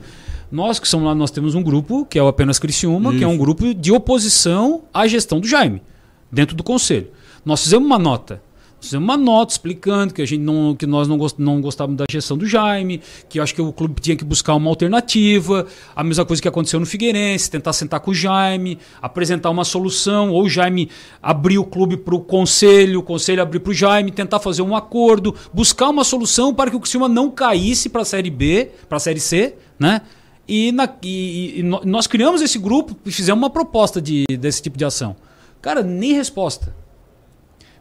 Nós 0.51 0.77
que 0.77 0.85
somos 0.85 1.07
lá, 1.07 1.15
nós 1.15 1.31
temos 1.31 1.55
um 1.55 1.63
grupo, 1.63 2.05
que 2.05 2.19
é 2.19 2.21
o 2.21 2.27
apenas 2.27 2.59
Criciúma, 2.59 3.13
que 3.13 3.23
é 3.23 3.27
um 3.27 3.31
Isso. 3.31 3.39
grupo 3.39 3.73
de 3.73 3.93
oposição 3.93 4.83
à 4.93 5.07
gestão 5.07 5.39
do 5.39 5.47
Jaime, 5.47 5.81
dentro 6.29 6.53
do 6.53 6.61
conselho. 6.63 7.07
Nós 7.45 7.63
fizemos 7.63 7.85
uma 7.85 7.97
nota. 7.97 8.41
Fizemos 8.83 9.03
uma 9.07 9.15
nota 9.17 9.53
explicando 9.53 10.13
que, 10.13 10.21
a 10.21 10.25
gente 10.25 10.41
não, 10.41 10.75
que 10.75 10.85
nós 10.85 11.07
não, 11.07 11.17
gost, 11.17 11.39
não 11.39 11.61
gostávamos 11.61 11.97
da 11.97 12.05
gestão 12.11 12.37
do 12.37 12.45
Jaime, 12.45 13.01
que 13.29 13.39
acho 13.39 13.55
que 13.55 13.61
o 13.61 13.71
clube 13.71 14.01
tinha 14.01 14.15
que 14.15 14.23
buscar 14.25 14.55
uma 14.55 14.69
alternativa, 14.69 15.65
a 15.95 16.03
mesma 16.03 16.25
coisa 16.25 16.41
que 16.41 16.47
aconteceu 16.47 16.79
no 16.79 16.85
Figueirense, 16.85 17.49
tentar 17.49 17.73
sentar 17.73 17.99
com 18.01 18.11
o 18.11 18.13
Jaime, 18.13 18.77
apresentar 19.01 19.49
uma 19.49 19.63
solução, 19.63 20.31
ou 20.31 20.43
o 20.43 20.49
Jaime 20.49 20.89
abrir 21.21 21.57
o 21.57 21.63
clube 21.65 21.97
para 21.97 22.13
o 22.15 22.19
conselho, 22.19 22.99
o 22.99 23.03
conselho 23.03 23.41
abrir 23.41 23.59
para 23.59 23.71
o 23.71 23.73
Jaime, 23.73 24.11
tentar 24.11 24.39
fazer 24.39 24.61
um 24.61 24.75
acordo, 24.75 25.33
buscar 25.53 25.89
uma 25.89 26.03
solução 26.03 26.53
para 26.53 26.69
que 26.69 26.75
o 26.75 26.79
Criciúma 26.79 27.07
não 27.07 27.31
caísse 27.31 27.87
para 27.89 28.01
a 28.01 28.05
Série 28.05 28.29
B, 28.29 28.69
para 28.89 28.97
a 28.97 28.99
Série 28.99 29.19
C, 29.19 29.55
né? 29.79 30.01
E, 30.47 30.73
na- 30.73 30.89
e- 31.01 31.59
e 31.59 31.63
nós 31.63 32.05
criamos 32.05 32.41
esse 32.41 32.59
grupo 32.59 32.97
e 33.05 33.11
fizemos 33.11 33.41
uma 33.41 33.49
proposta 33.49 34.01
de, 34.01 34.25
desse 34.37 34.61
tipo 34.61 34.77
de 34.77 34.83
ação. 34.83 35.15
Cara, 35.61 35.81
nem 35.81 36.11
resposta. 36.13 36.75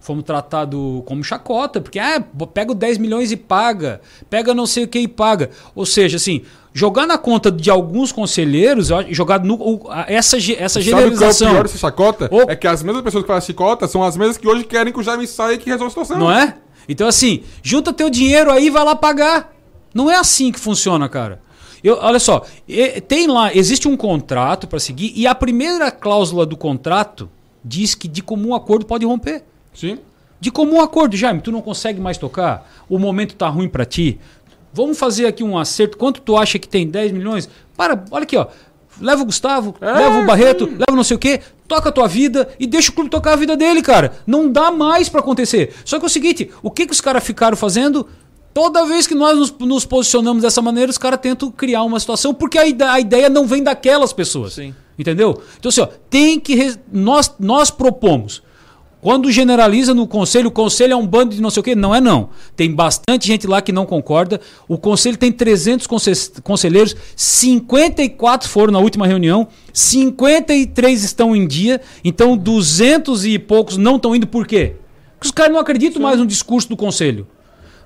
Fomos 0.02 0.24
tratados 0.24 1.02
como 1.06 1.22
chacota, 1.22 1.80
porque 1.80 1.98
ah, 2.00 2.20
pega 2.52 2.72
o 2.72 2.74
10 2.74 2.98
milhões 2.98 3.30
e 3.30 3.36
paga, 3.36 4.00
pega 4.28 4.52
não 4.52 4.66
sei 4.66 4.82
o 4.82 4.88
que 4.88 4.98
e 4.98 5.06
paga. 5.06 5.50
Ou 5.76 5.86
seja, 5.86 6.16
assim, 6.16 6.42
jogar 6.74 7.06
na 7.06 7.16
conta 7.16 7.52
de 7.52 7.70
alguns 7.70 8.10
conselheiros, 8.10 8.88
jogar 9.10 9.38
no, 9.44 9.54
o- 9.54 9.86
essa, 10.08 10.36
essa 10.36 10.38
Sabe 10.38 10.56
o 10.56 10.58
que 10.58 10.76
é 10.76 10.78
o 10.78 10.82
generalização. 10.82 11.50
pior 11.52 11.62
dessa 11.62 11.78
chacota? 11.78 12.28
Ô. 12.32 12.50
É 12.50 12.56
que 12.56 12.66
as 12.66 12.82
mesmas 12.82 13.02
pessoas 13.04 13.22
que 13.22 13.28
fazem 13.28 13.46
chacota 13.46 13.86
são 13.86 14.02
as 14.02 14.16
mesmas 14.16 14.36
que 14.36 14.48
hoje 14.48 14.64
querem 14.64 14.92
que 14.92 14.98
o 14.98 15.02
Jaime 15.04 15.24
saia 15.24 15.54
e 15.54 15.58
que 15.58 15.66
resolva 15.70 15.86
a 15.86 15.90
situação. 15.90 16.18
Não 16.18 16.32
é? 16.32 16.56
Então, 16.88 17.06
assim, 17.06 17.44
junta 17.62 17.92
teu 17.92 18.10
dinheiro 18.10 18.50
aí 18.50 18.66
e 18.66 18.70
vai 18.70 18.84
lá 18.84 18.96
pagar. 18.96 19.52
Não 19.94 20.10
é 20.10 20.16
assim 20.16 20.50
que 20.50 20.58
funciona, 20.58 21.08
cara. 21.08 21.40
Eu, 21.84 21.96
olha 22.02 22.18
só, 22.18 22.44
tem 23.06 23.28
lá, 23.28 23.54
existe 23.54 23.86
um 23.86 23.96
contrato 23.96 24.66
para 24.66 24.80
seguir 24.80 25.12
e 25.14 25.28
a 25.28 25.34
primeira 25.34 25.92
cláusula 25.92 26.44
do 26.44 26.56
contrato 26.56 27.30
diz 27.64 27.94
que 27.94 28.08
de 28.08 28.20
comum 28.20 28.52
acordo 28.52 28.84
pode 28.84 29.06
romper. 29.06 29.44
Sim. 29.74 29.98
De 30.40 30.50
comum 30.50 30.80
acordo, 30.80 31.16
Jaime, 31.16 31.40
tu 31.40 31.52
não 31.52 31.62
consegue 31.62 32.00
mais 32.00 32.18
tocar? 32.18 32.68
O 32.88 32.98
momento 32.98 33.34
tá 33.34 33.48
ruim 33.48 33.68
para 33.68 33.84
ti? 33.84 34.18
Vamos 34.72 34.98
fazer 34.98 35.26
aqui 35.26 35.44
um 35.44 35.56
acerto. 35.56 35.96
Quanto 35.96 36.20
tu 36.20 36.36
acha 36.36 36.58
que 36.58 36.66
tem? 36.66 36.88
10 36.88 37.12
milhões? 37.12 37.48
Para, 37.76 38.04
olha 38.10 38.24
aqui, 38.24 38.36
ó. 38.36 38.46
Leva 39.00 39.22
o 39.22 39.24
Gustavo, 39.24 39.74
leva 39.80 40.18
o 40.20 40.26
Barreto, 40.26 40.66
leva 40.66 40.94
não 40.94 41.02
sei 41.02 41.16
o 41.16 41.18
quê, 41.18 41.40
toca 41.66 41.88
a 41.88 41.92
tua 41.92 42.06
vida 42.06 42.48
e 42.60 42.66
deixa 42.66 42.90
o 42.90 42.94
clube 42.94 43.08
tocar 43.08 43.32
a 43.32 43.36
vida 43.36 43.56
dele, 43.56 43.80
cara. 43.82 44.12
Não 44.26 44.50
dá 44.50 44.70
mais 44.70 45.08
pra 45.08 45.20
acontecer. 45.20 45.74
Só 45.84 45.98
que 45.98 46.04
é 46.04 46.06
o 46.06 46.10
seguinte, 46.10 46.50
o 46.62 46.70
que, 46.70 46.86
que 46.86 46.92
os 46.92 47.00
caras 47.00 47.24
ficaram 47.24 47.56
fazendo? 47.56 48.06
Toda 48.52 48.84
vez 48.84 49.06
que 49.06 49.14
nós 49.14 49.38
nos, 49.38 49.50
nos 49.58 49.86
posicionamos 49.86 50.42
dessa 50.42 50.60
maneira, 50.60 50.90
os 50.90 50.98
caras 50.98 51.20
tentam 51.20 51.50
criar 51.50 51.84
uma 51.84 51.98
situação, 51.98 52.34
porque 52.34 52.58
a, 52.58 52.92
a 52.92 53.00
ideia 53.00 53.30
não 53.30 53.46
vem 53.46 53.62
daquelas 53.62 54.12
pessoas. 54.12 54.52
Sim. 54.52 54.74
Entendeu? 54.98 55.40
Então, 55.58 55.70
assim, 55.70 55.80
ó, 55.80 55.88
tem 56.10 56.38
que. 56.38 56.76
Nós, 56.92 57.32
nós 57.40 57.70
propomos. 57.70 58.42
Quando 59.02 59.32
generaliza 59.32 59.92
no 59.92 60.06
conselho, 60.06 60.46
o 60.46 60.50
conselho 60.52 60.92
é 60.92 60.96
um 60.96 61.04
bando 61.04 61.34
de 61.34 61.42
não 61.42 61.50
sei 61.50 61.60
o 61.60 61.64
quê. 61.64 61.74
Não 61.74 61.92
é 61.92 62.00
não. 62.00 62.30
Tem 62.54 62.72
bastante 62.72 63.26
gente 63.26 63.48
lá 63.48 63.60
que 63.60 63.72
não 63.72 63.84
concorda. 63.84 64.40
O 64.68 64.78
conselho 64.78 65.16
tem 65.16 65.32
300 65.32 65.88
conse- 65.88 66.30
conselheiros, 66.44 66.94
54 67.16 68.48
foram 68.48 68.72
na 68.72 68.78
última 68.78 69.04
reunião, 69.04 69.48
53 69.72 71.02
estão 71.02 71.34
em 71.34 71.48
dia, 71.48 71.80
então 72.04 72.36
200 72.36 73.24
e 73.26 73.40
poucos 73.40 73.76
não 73.76 73.96
estão 73.96 74.14
indo 74.14 74.26
por 74.28 74.46
quê? 74.46 74.76
Porque 75.14 75.26
os 75.26 75.32
caras 75.32 75.52
não 75.52 75.60
acreditam 75.60 76.00
mais 76.00 76.20
no 76.20 76.26
discurso 76.26 76.68
do 76.68 76.76
conselho. 76.76 77.26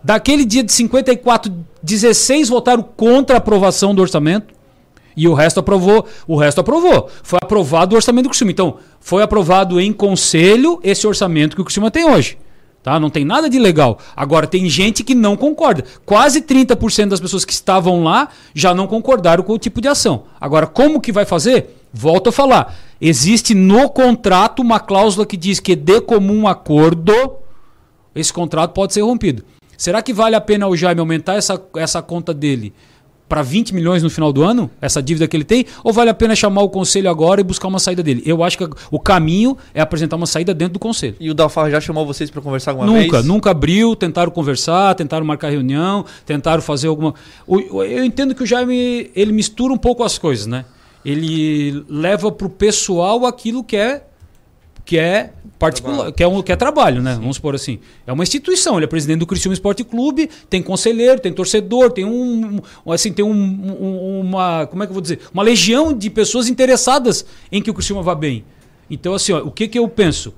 Daquele 0.05 0.45
dia 0.45 0.63
de 0.63 0.71
54, 0.71 1.51
16 1.83 2.51
votaram 2.51 2.83
contra 2.83 3.37
a 3.37 3.39
aprovação 3.39 3.95
do 3.95 4.03
orçamento. 4.03 4.55
E 5.17 5.27
o 5.27 5.35
resto 5.35 5.61
aprovou. 5.61 6.07
O 6.27 6.37
resto 6.37 6.61
aprovou. 6.61 7.09
Foi 7.23 7.39
aprovado 7.43 7.95
o 7.95 7.97
orçamento 7.97 8.25
do 8.25 8.29
Criciúma. 8.31 8.53
Então, 8.53 8.77
foi 9.01 9.23
aprovado 9.23 9.81
em 9.81 9.93
conselho 9.93 10.79
esse 10.83 11.07
orçamento 11.07 11.57
que 11.57 11.63
o 11.63 11.65
Criciúma 11.65 11.91
tem 11.91 12.05
hoje. 12.05 12.39
Tá? 12.83 13.01
Não 13.01 13.11
tem 13.11 13.25
nada 13.25 13.51
de 13.51 13.59
legal. 13.59 13.99
Agora, 14.15 14.47
tem 14.47 14.69
gente 14.69 15.03
que 15.03 15.15
não 15.15 15.37
concorda. 15.37 15.85
Quase 16.05 16.43
30% 16.43 17.09
das 17.09 17.21
pessoas 17.21 17.45
que 17.45 17.53
estavam 17.53 18.05
lá 18.05 18.29
já 18.55 18.75
não 18.75 18.87
concordaram 18.87 19.43
com 19.43 19.55
o 19.55 19.59
tipo 19.59 19.81
de 19.81 19.89
ação. 19.89 20.25
Agora, 20.41 20.67
como 20.67 21.01
que 21.01 21.11
vai 21.11 21.25
fazer? 21.25 21.77
Volto 21.93 22.29
a 22.29 22.33
falar. 22.33 22.77
Existe 23.01 23.55
no 23.55 23.89
contrato 23.89 24.61
uma 24.61 24.79
cláusula 24.79 25.27
que 25.27 25.37
diz 25.37 25.59
que 25.59 25.75
de 25.75 26.01
comum 26.01 26.47
acordo 26.47 27.13
esse 28.15 28.33
contrato 28.33 28.73
pode 28.73 28.95
ser 28.95 29.03
rompido. 29.03 29.45
Será 29.77 30.01
que 30.01 30.13
vale 30.13 30.35
a 30.35 30.41
pena 30.41 30.67
o 30.67 30.77
Jaime 30.77 31.01
aumentar 31.01 31.35
essa, 31.35 31.61
essa 31.77 32.01
conta 32.01 32.33
dele 32.33 32.73
para 33.29 33.43
20 33.43 33.75
milhões 33.75 34.03
no 34.03 34.11
final 34.11 34.33
do 34.33 34.43
ano, 34.45 34.71
essa 34.81 35.03
dívida 35.03 35.27
que 35.27 35.37
ele 35.37 35.43
tem, 35.45 35.67
ou 35.83 35.93
vale 35.93 36.11
a 36.11 36.15
pena 36.15 36.35
chamar 36.37 36.63
o 36.63 36.69
conselho 36.69 37.11
agora 37.11 37.41
e 37.41 37.45
buscar 37.45 37.67
uma 37.69 37.79
saída 37.81 38.03
dele? 38.03 38.23
Eu 38.25 38.45
acho 38.45 38.57
que 38.57 38.69
o 38.91 39.01
caminho 39.01 39.57
é 39.75 39.81
apresentar 39.81 40.15
uma 40.17 40.27
saíida 40.27 40.55
dentro 40.55 40.75
do 40.75 40.79
conselho. 40.79 41.17
E 41.19 41.29
o 41.31 41.35
Dalfarra 41.35 41.71
já 41.71 41.81
chamou 41.81 42.07
vocês 42.07 42.31
pra 42.31 42.41
conversar 42.41 42.71
alguma 42.71 42.87
Nunca, 42.87 43.17
vez? 43.17 43.25
nunca 43.27 43.51
abriu, 43.51 43.97
tentaram 43.97 44.31
conversar, 44.31 44.95
tentaram 44.95 45.27
marcar 45.27 45.51
reunião, 45.51 46.05
tentaram 46.25 46.63
fazer 46.63 46.87
alguma. 46.89 47.15
O- 47.47 47.79
o- 47.79 47.83
eu 47.85 48.05
entendo 48.05 48.35
que 48.35 48.43
o 48.43 48.47
Jaime 48.47 49.11
ele 49.15 49.33
mistura 49.33 49.73
um 49.73 49.79
pouco 49.79 50.05
as 50.05 50.19
coisas, 50.19 50.47
né? 50.47 50.65
Ele 51.05 51.85
leva 51.89 52.33
pro 52.33 52.49
pessoal 52.49 53.27
aquilo 53.27 53.63
que 53.63 53.77
é 53.77 54.03
que 54.87 54.97
é 54.97 55.33
particular, 55.59 56.13
que 56.13 56.23
é, 56.23 56.29
um, 56.29 56.41
que 56.43 56.53
é 56.53 56.57
trabalho, 56.57 57.03
né? 57.03 57.17
Vamos 57.21 57.37
supor 57.37 57.55
assim. 57.55 57.81
É 58.07 58.13
uma 58.13 58.23
instituição, 58.23 58.77
ele 58.77 58.85
é 58.85 58.89
presidente 58.89 59.19
do 59.19 59.27
Criciúma 59.27 59.53
Esporte 59.53 59.83
Clube, 59.83 60.31
tem 60.49 60.63
conselheiro, 60.63 61.19
tem 61.21 61.33
torcedor, 61.33 61.91
tem 61.91 62.05
um, 62.05 62.61
um- 62.87 62.93
assim, 62.93 63.13
tem 63.13 63.25
um, 63.25 63.31
um- 63.33 64.21
uma, 64.21 64.67
como 64.67 64.83
é 64.83 64.87
que 64.87 64.91
eu 64.91 64.95
vou 64.95 65.03
dizer? 65.03 65.19
Uma 65.35 65.43
legião 65.43 65.93
de 65.93 66.09
pessoas 66.09 66.49
interessadas 66.49 67.27
em 67.51 67.61
que 67.61 67.69
o 67.71 67.75
Criciúma 67.75 68.01
vá 68.03 68.15
bem. 68.15 68.45
Então 68.89 69.13
assim, 69.13 69.33
ó, 69.33 69.41
o 69.43 69.51
que 69.51 69.67
que 69.67 69.79
eu 69.79 69.89
penso? 69.89 70.33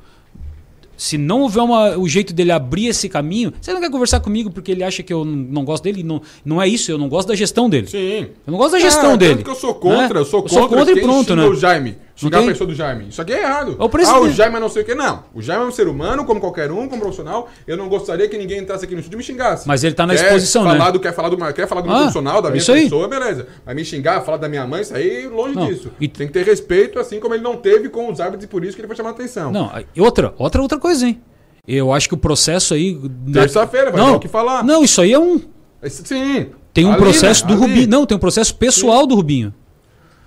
Se 0.96 1.16
não 1.16 1.42
houver 1.42 1.60
uma, 1.62 1.96
o 1.96 2.08
jeito 2.08 2.32
dele 2.32 2.50
abrir 2.50 2.86
esse 2.88 3.08
caminho, 3.08 3.52
você 3.60 3.72
não 3.72 3.80
quer 3.80 3.88
conversar 3.90 4.18
comigo 4.18 4.50
porque 4.50 4.72
ele 4.72 4.82
acha 4.82 5.00
que 5.00 5.12
eu 5.12 5.24
não, 5.24 5.36
não 5.36 5.64
gosto 5.64 5.84
dele? 5.84 6.02
Não, 6.02 6.20
não 6.44 6.60
é 6.60 6.66
isso, 6.66 6.90
eu 6.90 6.98
não 6.98 7.08
gosto 7.08 7.28
da 7.28 7.36
gestão 7.36 7.70
dele. 7.70 7.86
Sim. 7.86 8.28
Eu 8.44 8.50
não 8.50 8.58
gosto 8.58 8.72
da 8.72 8.80
gestão 8.80 9.12
Ah, 9.12 9.16
dele. 9.16 9.34
tanto 9.36 9.44
que 9.44 9.50
eu 9.50 9.54
sou 9.54 9.74
contra, 9.76 10.14
né? 10.14 10.20
eu 10.20 10.24
sou 10.24 10.42
contra, 10.42 10.66
contra 10.76 10.98
e 10.98 11.00
pronto, 11.00 11.36
né? 11.36 11.44
o 11.44 11.54
Jaime. 11.54 11.96
Xingar 12.20 12.38
tem? 12.38 12.48
a 12.48 12.52
pessoa 12.52 12.66
do 12.66 12.74
Jaime. 12.74 13.08
Isso 13.08 13.22
aqui 13.22 13.32
é 13.32 13.42
errado. 13.42 13.76
É 13.78 13.82
o. 13.82 13.90
Ah, 14.06 14.20
o 14.20 14.30
Jaime 14.30 14.56
é 14.56 14.60
não 14.60 14.68
sei 14.68 14.82
o 14.82 14.84
que. 14.84 14.94
Não. 14.94 15.22
O 15.32 15.40
Jaime 15.40 15.64
é 15.64 15.66
um 15.66 15.70
ser 15.70 15.86
humano, 15.86 16.24
como 16.24 16.40
qualquer 16.40 16.70
um, 16.72 16.88
como 16.88 17.00
profissional. 17.00 17.48
Eu 17.66 17.76
não 17.76 17.88
gostaria 17.88 18.28
que 18.28 18.36
ninguém 18.36 18.58
entrasse 18.58 18.84
aqui 18.84 18.94
no 18.94 19.00
estúdio 19.00 19.16
e 19.16 19.18
me 19.18 19.22
xingasse. 19.24 19.68
Mas 19.68 19.84
ele 19.84 19.94
tá 19.94 20.04
na 20.06 20.14
quer 20.14 20.24
exposição, 20.24 20.64
né? 20.64 20.72
falar 20.72 20.90
Do, 20.90 20.98
quer 21.00 21.14
falar 21.14 21.28
do 21.28 21.36
quer 21.54 21.68
falar 21.68 21.80
do 21.82 21.86
meu 21.86 21.94
Ah, 21.96 21.98
profissional, 22.00 22.42
da 22.42 22.48
é 22.48 22.50
minha 22.50 22.60
isso 22.60 22.72
aí. 22.72 22.82
pessoa, 22.82 23.06
beleza. 23.06 23.46
Mas 23.64 23.76
me 23.76 23.84
xingar, 23.84 24.20
falar 24.22 24.38
da 24.38 24.48
minha 24.48 24.66
mãe, 24.66 24.82
isso 24.82 24.94
aí, 24.96 25.28
longe 25.28 25.54
Não, 25.54 25.66
disso. 25.66 25.90
Tem 26.00 26.26
que 26.26 26.32
ter 26.32 26.44
respeito, 26.44 26.98
assim 26.98 27.20
como 27.20 27.34
ele 27.34 27.42
não 27.42 27.56
teve 27.56 27.88
com 27.88 28.10
os 28.10 28.20
árbitros 28.20 28.44
e 28.44 28.48
por 28.48 28.64
isso 28.64 28.74
que 28.74 28.80
ele 28.80 28.88
foi 28.88 28.96
chamar 28.96 29.10
a 29.10 29.12
atenção. 29.12 29.52
Não, 29.52 29.70
e 29.94 30.00
outra, 30.00 30.34
outra, 30.38 30.60
outra 30.60 30.78
coisa, 30.78 31.06
hein? 31.06 31.20
Eu 31.66 31.92
acho 31.92 32.08
que 32.08 32.14
o 32.14 32.18
processo 32.18 32.74
aí. 32.74 32.98
Terça-feira 33.32 33.90
vai 33.90 34.00
não, 34.00 34.10
dar 34.12 34.16
o 34.16 34.20
que 34.20 34.26
falar. 34.28 34.64
Não, 34.64 34.82
isso 34.82 35.00
aí 35.00 35.12
é 35.12 35.18
um. 35.18 35.40
Esse- 35.82 36.02
Sim. 36.04 36.46
Tem 36.72 36.84
um 36.84 36.92
Ali, 36.92 36.98
processo 37.02 37.44
né? 37.46 37.48
do 37.54 37.62
Ali. 37.62 37.72
Rubinho. 37.72 37.88
Não, 37.88 38.06
tem 38.06 38.16
um 38.16 38.20
processo 38.20 38.54
pessoal 38.54 39.06
do 39.06 39.14
Rubinho. 39.14 39.52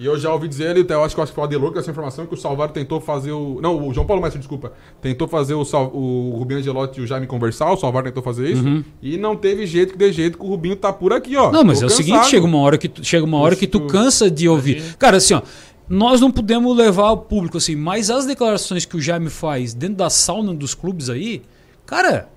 E 0.02 0.06
eu 0.08 0.18
já 0.18 0.34
ouvi 0.34 0.47
dizer, 0.47 0.76
ele, 0.76 0.84
eu 0.89 1.04
acho 1.04 1.14
que 1.14 1.20
eu 1.20 1.24
acho 1.24 1.32
que 1.32 1.36
foi 1.36 1.43
o 1.43 1.45
Adelor 1.45 1.72
que 1.72 1.78
essa 1.78 1.91
informação 1.91 2.26
que 2.26 2.34
o 2.34 2.38
Salvador 2.38 2.74
tentou 2.74 2.99
fazer 2.99 3.34
o. 3.34 3.60
Não, 3.62 3.88
o 3.88 3.93
João 3.93 4.04
Paulo 4.04 4.20
Mestre, 4.20 4.39
desculpa. 4.39 4.74
Tentou 4.99 5.28
fazer 5.28 5.54
o, 5.54 5.64
Sal, 5.64 5.91
o 5.93 6.36
Rubinho 6.39 6.60
Angelotti 6.60 6.99
e 6.99 7.04
o 7.04 7.08
Jaime 7.08 7.28
conversar, 7.28 7.72
o 7.72 7.78
Salvador 7.78 8.10
tentou 8.10 8.24
fazer 8.24 8.49
isso. 8.49 8.64
Uhum. 8.64 8.84
E 8.99 9.16
não 9.16 9.36
teve 9.36 9.68
jeito 9.68 9.91
que 9.91 9.99
dê 9.99 10.12
jeito 10.12 10.39
que 10.39 10.43
o 10.43 10.47
Rubinho 10.47 10.76
tá 10.76 10.91
por 10.91 11.14
aqui, 11.14 11.38
ó. 11.38 11.52
Não, 11.52 11.64
mas 11.64 11.82
Tô 11.82 11.86
é 11.86 11.88
o 11.88 11.91
seguinte, 11.91 12.26
chega 12.30 12.43
uma 12.43 12.58
hora 12.58 12.80
que 12.80 12.89
tu, 12.89 13.06
chega 13.06 13.24
uma 13.24 13.38
hora 13.38 13.56
que 13.56 13.68
tu 13.68 13.82
cansa 13.82 14.32
de 14.32 14.49
ouvir. 14.49 14.95
Cara, 14.97 15.18
assim, 15.18 15.36
ó, 15.36 15.43
nós 15.88 16.20
não 16.20 16.32
podemos 16.32 16.76
levar 16.76 17.04
ao 17.04 17.18
público 17.18 17.60
assim, 17.60 17.76
mas 17.76 18.10
as 18.10 18.26
declarações 18.26 18.86
que 18.86 18.97
o 18.97 18.99
Jaime 18.99 19.30
faz 19.30 19.72
dentro 19.72 19.97
da 19.97 20.10
sauna 20.10 20.52
dos 20.52 20.74
clubes 20.74 21.12
aí, 21.12 21.43
cara, 21.86 22.28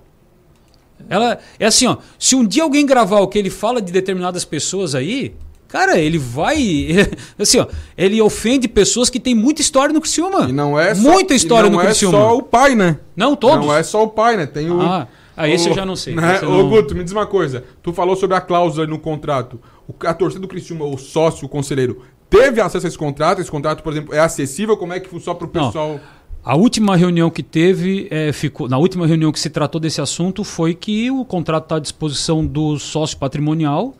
ela 1.09 1.39
é 1.59 1.65
assim, 1.65 1.87
ó, 1.87 1.97
se 2.19 2.35
um 2.35 2.45
dia 2.45 2.61
alguém 2.61 2.85
gravar 2.85 3.21
o 3.21 3.27
que 3.27 3.39
ele 3.39 3.49
fala 3.49 3.81
de 3.81 3.91
determinadas 3.91 4.45
pessoas 4.45 4.93
aí, 4.93 5.33
cara, 5.67 5.97
ele 5.99 6.17
vai 6.17 7.09
assim, 7.39 7.59
ó, 7.59 7.67
ele 7.97 8.21
ofende 8.21 8.67
pessoas 8.67 9.09
que 9.09 9.19
têm 9.19 9.35
muita 9.35 9.61
história 9.61 9.93
no 9.93 10.01
Criciúma. 10.01 10.49
E 10.49 10.51
não 10.51 10.79
é 10.79 10.93
só, 10.95 11.01
muita 11.01 11.33
história 11.33 11.69
não 11.69 11.77
no 11.77 11.83
é 11.83 11.87
Criciúma. 11.87 12.17
só 12.17 12.37
o 12.37 12.43
pai, 12.43 12.75
né? 12.75 12.97
Não, 13.15 13.35
todos. 13.35 13.65
Não 13.65 13.75
é 13.75 13.83
só 13.83 14.03
o 14.03 14.07
pai, 14.07 14.37
né? 14.37 14.45
Tem 14.45 14.69
o. 14.69 14.81
Ah, 14.81 15.07
ah, 15.35 15.49
esse 15.49 15.67
o- 15.67 15.71
eu 15.71 15.75
já 15.75 15.85
não 15.85 15.95
sei. 15.95 16.15
Né? 16.15 16.39
Ô, 16.41 16.45
não- 16.49 16.69
Guto, 16.69 16.95
me 16.95 17.03
diz 17.03 17.11
uma 17.13 17.25
coisa. 17.25 17.63
Tu 17.83 17.91
falou 17.93 18.15
sobre 18.15 18.35
a 18.37 18.41
cláusula 18.41 18.87
no 18.87 18.99
contrato. 18.99 19.59
O, 19.87 19.93
a 20.07 20.13
torcida 20.13 20.41
do 20.41 20.47
Criciúma, 20.47 20.85
o 20.85 20.97
sócio, 20.97 21.45
o 21.45 21.49
conselheiro, 21.49 22.01
teve 22.29 22.59
acesso 22.61 22.85
a 22.85 22.89
esse 22.89 22.97
contrato? 22.97 23.41
Esse 23.41 23.51
contrato, 23.51 23.83
por 23.83 23.91
exemplo, 23.93 24.13
é 24.13 24.19
acessível? 24.19 24.75
Como 24.77 24.93
é 24.93 24.99
que 24.99 25.09
funciona 25.09 25.37
pro 25.37 25.49
Não. 25.53 25.65
pessoal? 25.67 25.99
A 26.43 26.55
última 26.55 26.95
reunião 26.95 27.29
que 27.31 27.41
teve, 27.41 28.07
é, 28.11 28.31
ficou, 28.31 28.69
na 28.69 28.77
última 28.77 29.07
reunião 29.07 29.31
que 29.31 29.39
se 29.39 29.49
tratou 29.49 29.81
desse 29.81 29.99
assunto 29.99 30.43
foi 30.43 30.75
que 30.75 31.09
o 31.09 31.25
contrato 31.25 31.63
está 31.63 31.75
à 31.77 31.79
disposição 31.79 32.45
do 32.45 32.77
sócio 32.77 33.17
patrimonial 33.17 33.95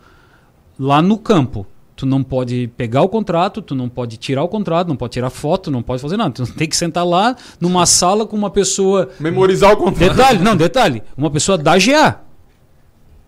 lá 0.79 1.01
no 1.01 1.17
campo. 1.17 1.65
Tu 1.95 2.05
não 2.05 2.21
pode 2.21 2.69
pegar 2.75 3.03
o 3.03 3.09
contrato, 3.09 3.61
tu 3.61 3.73
não 3.73 3.87
pode 3.87 4.17
tirar 4.17 4.43
o 4.43 4.49
contrato, 4.49 4.87
não 4.89 4.97
pode 4.97 5.13
tirar 5.13 5.29
foto, 5.29 5.71
não 5.71 5.81
pode 5.81 6.01
fazer 6.01 6.17
nada. 6.17 6.33
Tu 6.33 6.45
tem 6.53 6.67
que 6.67 6.75
sentar 6.75 7.05
lá 7.05 7.37
numa 7.59 7.85
sala 7.85 8.25
com 8.25 8.35
uma 8.35 8.49
pessoa. 8.49 9.09
Memorizar 9.17 9.71
o 9.71 9.77
contrato. 9.77 10.09
Detalhe, 10.11 10.39
não, 10.43 10.57
detalhe. 10.57 11.01
Uma 11.17 11.31
pessoa 11.31 11.57
da 11.57 11.77
GA. 11.77 12.19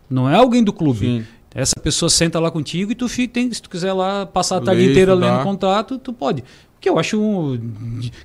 Não 0.10 0.30
é 0.30 0.36
alguém 0.36 0.64
do 0.64 0.74
clube. 0.74 1.26
Essa 1.56 1.80
pessoa 1.82 2.10
senta 2.10 2.40
lá 2.40 2.52
contigo 2.52 2.92
e 2.92 2.96
tu 2.96 3.08
fica, 3.08 3.34
tem, 3.34 3.52
se 3.52 3.62
tu 3.62 3.70
quiser 3.70 3.94
lá 3.94 4.26
passar 4.26 4.58
a 4.58 4.62
tarde 4.62 4.92
inteira 4.92 5.14
lendo 5.16 5.40
o 5.40 5.44
contrato, 5.44 5.98
tu 5.98 6.14
pode. 6.14 6.44
Que 6.80 6.88
eu 6.90 7.00
acho 7.00 7.18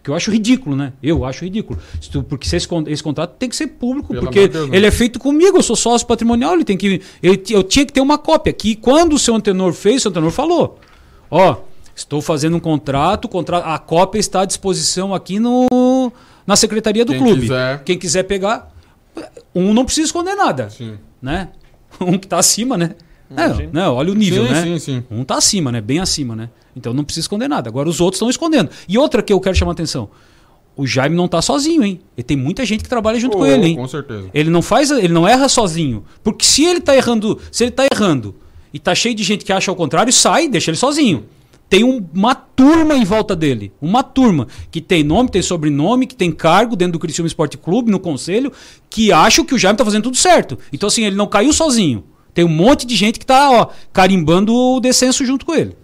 que 0.03 0.11
eu 0.11 0.15
acho 0.15 0.31
ridículo, 0.31 0.77
né? 0.77 0.93
Eu 1.03 1.25
acho 1.25 1.45
ridículo. 1.45 1.79
Porque 2.29 2.47
se 2.47 2.57
esse, 2.57 2.69
esse 2.89 3.03
contrato 3.03 3.35
tem 3.39 3.49
que 3.49 3.57
ser 3.57 3.67
público, 3.69 4.09
Pelo 4.13 4.27
porque 4.27 4.47
Deus, 4.47 4.69
né? 4.69 4.77
ele 4.77 4.87
é 4.87 4.91
feito 4.91 5.19
comigo, 5.19 5.57
eu 5.57 5.63
sou 5.63 5.75
sócio 5.75 6.07
patrimonial, 6.07 6.53
ele 6.55 6.65
tem 6.65 6.77
que 6.77 7.01
ele 7.23 7.43
eu 7.51 7.63
tinha 7.63 7.87
que 7.87 7.93
ter 7.93 8.01
uma 8.03 8.19
cópia 8.19 8.53
que 8.53 8.77
quando 8.77 9.15
o 9.15 9.19
seu 9.19 9.35
antenor 9.35 9.73
fez, 9.73 9.97
o 9.97 10.01
seu 10.03 10.11
antenor 10.11 10.31
falou: 10.31 10.79
"Ó, 11.31 11.57
estou 11.97 12.21
fazendo 12.21 12.57
um 12.57 12.61
contrato, 12.61 13.27
contrato, 13.27 13.65
a 13.67 13.79
cópia 13.79 14.19
está 14.19 14.43
à 14.43 14.45
disposição 14.45 15.15
aqui 15.15 15.39
no 15.39 16.13
na 16.47 16.55
secretaria 16.57 17.05
do 17.07 17.13
Quem 17.13 17.23
clube. 17.23 17.41
quiser. 17.43 17.83
Quem 17.85 17.99
quiser 17.99 18.25
pegar, 18.25 18.71
um 19.55 19.73
não 19.73 19.85
precisa 19.87 20.07
esconder 20.07 20.35
nada, 20.35 20.69
Sim. 20.71 20.99
né? 21.23 21.49
Um 22.01 22.19
que 22.19 22.27
tá 22.27 22.39
acima, 22.39 22.77
né? 22.77 22.97
Ah, 23.37 23.45
É, 23.45 23.67
né? 23.73 23.89
Olha 23.89 24.11
o 24.11 24.15
nível, 24.15 24.47
Sim, 24.47 24.53
né? 24.53 24.63
sim, 24.63 24.79
sim. 24.79 25.05
Um 25.11 25.25
tá 25.25 25.37
acima, 25.37 25.71
né? 25.73 25.81
Bem 25.81 26.01
acima, 26.01 26.35
né? 26.37 26.51
Então 26.75 26.93
não 26.95 27.05
precisa 27.05 27.25
esconder 27.25 27.49
nada. 27.49 27.69
Agora 27.69 27.89
os 27.89 28.01
outros 28.01 28.17
estão 28.19 28.31
escondendo. 28.31 28.71
E 28.89 28.97
outra 28.97 29.23
que 29.23 29.33
eu 29.33 29.41
quero 29.41 29.55
chamar 29.57 29.73
a 29.73 29.75
atenção. 29.75 30.09
O 30.75 30.87
Jaime 30.87 31.15
não 31.15 31.29
tá 31.29 31.43
sozinho, 31.43 31.85
hein? 31.85 32.01
Ele 32.17 32.25
tem 32.25 32.37
muita 32.37 32.65
gente 32.65 32.83
que 32.83 32.89
trabalha 32.89 33.21
junto 33.21 33.37
Oh, 33.37 33.41
com 33.41 33.47
ele, 33.47 33.67
hein? 33.69 33.77
com 33.77 33.87
certeza. 33.87 34.31
Ele 34.33 34.49
não 34.49 34.63
faz, 34.63 34.91
ele 34.91 35.13
não 35.13 35.29
erra 35.29 35.49
sozinho. 35.49 36.03
Porque 36.25 36.45
se 36.47 36.65
ele 36.65 36.81
tá 36.81 36.97
errando, 36.97 37.39
se 37.51 37.65
ele 37.65 37.71
tá 37.73 37.85
errando 37.93 38.35
e 38.73 38.79
tá 38.79 38.95
cheio 38.95 39.15
de 39.15 39.23
gente 39.23 39.45
que 39.45 39.53
acha 39.53 39.71
o 39.71 39.77
contrário, 39.77 40.11
sai, 40.11 40.49
deixa 40.49 40.71
ele 40.71 40.79
sozinho. 40.79 41.25
Tem 41.69 41.85
um- 41.85 42.03
uma 42.15 42.35
turma 42.35 42.95
em 42.95 43.05
volta 43.05 43.37
dele. 43.37 43.71
Uma 43.83 44.03
turma 44.03 44.47
que 44.71 44.81
tem 44.81 45.03
nome, 45.05 45.31
tem 45.31 45.43
sobrenome, 45.43 46.07
que 46.07 46.15
tem 46.17 46.33
cargo 46.33 46.75
dentro 46.75 46.93
do 46.95 46.99
Criciúma 46.99 47.27
Esporte 47.27 47.59
Clube, 47.59 47.91
no 47.91 48.01
conselho, 48.01 48.51
que 48.89 49.13
acham 49.13 49.45
que 49.45 49.55
o 49.55 49.59
Jaime 49.59 49.77
tá 49.77 49.85
fazendo 49.85 50.05
tudo 50.05 50.17
certo. 50.17 50.59
Então, 50.73 50.87
assim, 50.87 51.05
ele 51.05 51.17
não 51.17 51.27
caiu 51.27 51.53
sozinho. 51.53 52.05
Tem 52.33 52.45
um 52.47 52.49
monte 52.49 52.87
de 52.87 52.97
gente 52.97 53.19
que 53.19 53.27
tá, 53.27 53.51
ó, 53.51 53.67
carimbando 53.93 54.55
o 54.55 54.81
descenso 54.81 55.25
junto 55.25 55.45
com 55.45 55.55
ele. 55.55 55.77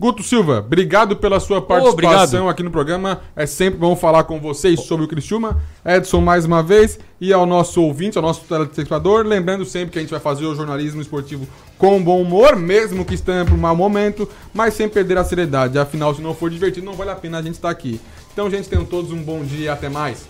Guto 0.00 0.22
Silva, 0.22 0.60
obrigado 0.60 1.16
pela 1.16 1.40
sua 1.40 1.60
participação 1.60 2.22
obrigado. 2.22 2.48
aqui 2.48 2.62
no 2.62 2.70
programa. 2.70 3.20
É 3.34 3.46
sempre 3.46 3.80
bom 3.80 3.96
falar 3.96 4.22
com 4.24 4.38
vocês 4.38 4.78
sobre 4.80 5.04
o 5.04 5.08
Criciúma. 5.08 5.60
Edson, 5.84 6.20
mais 6.20 6.44
uma 6.44 6.62
vez, 6.62 7.00
e 7.20 7.32
ao 7.32 7.44
nosso 7.44 7.82
ouvinte, 7.82 8.16
ao 8.16 8.22
nosso 8.22 8.42
telespectador, 8.42 9.26
lembrando 9.26 9.64
sempre 9.64 9.90
que 9.90 9.98
a 9.98 10.00
gente 10.00 10.10
vai 10.12 10.20
fazer 10.20 10.46
o 10.46 10.54
jornalismo 10.54 11.02
esportivo 11.02 11.48
com 11.76 12.00
bom 12.00 12.22
humor, 12.22 12.54
mesmo 12.54 13.04
que 13.04 13.14
estando 13.14 13.48
por 13.48 13.54
um 13.54 13.58
mau 13.58 13.74
momento, 13.74 14.28
mas 14.54 14.74
sem 14.74 14.88
perder 14.88 15.18
a 15.18 15.24
seriedade. 15.24 15.80
Afinal, 15.80 16.14
se 16.14 16.22
não 16.22 16.32
for 16.32 16.48
divertido, 16.48 16.86
não 16.86 16.94
vale 16.94 17.10
a 17.10 17.16
pena 17.16 17.38
a 17.38 17.42
gente 17.42 17.54
estar 17.54 17.70
aqui. 17.70 18.00
Então, 18.32 18.48
gente, 18.48 18.68
tenham 18.68 18.84
todos 18.84 19.10
um 19.10 19.20
bom 19.20 19.42
dia 19.42 19.64
e 19.64 19.68
até 19.68 19.88
mais. 19.88 20.28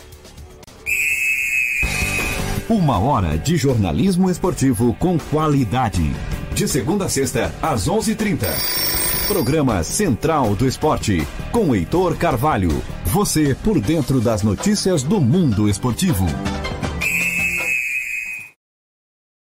Uma 2.70 2.98
hora 2.98 3.36
de 3.36 3.58
jornalismo 3.58 4.30
esportivo 4.30 4.96
com 4.98 5.18
qualidade. 5.18 6.10
De 6.54 6.66
segunda 6.66 7.04
a 7.04 7.08
sexta, 7.08 7.54
às 7.60 7.86
11h30. 7.86 8.97
Programa 9.28 9.82
Central 9.82 10.54
do 10.54 10.66
Esporte, 10.66 11.22
com 11.52 11.74
Heitor 11.74 12.16
Carvalho. 12.16 12.70
Você 13.04 13.54
por 13.54 13.78
dentro 13.78 14.22
das 14.22 14.42
notícias 14.42 15.02
do 15.02 15.20
mundo 15.20 15.68
esportivo. 15.68 16.24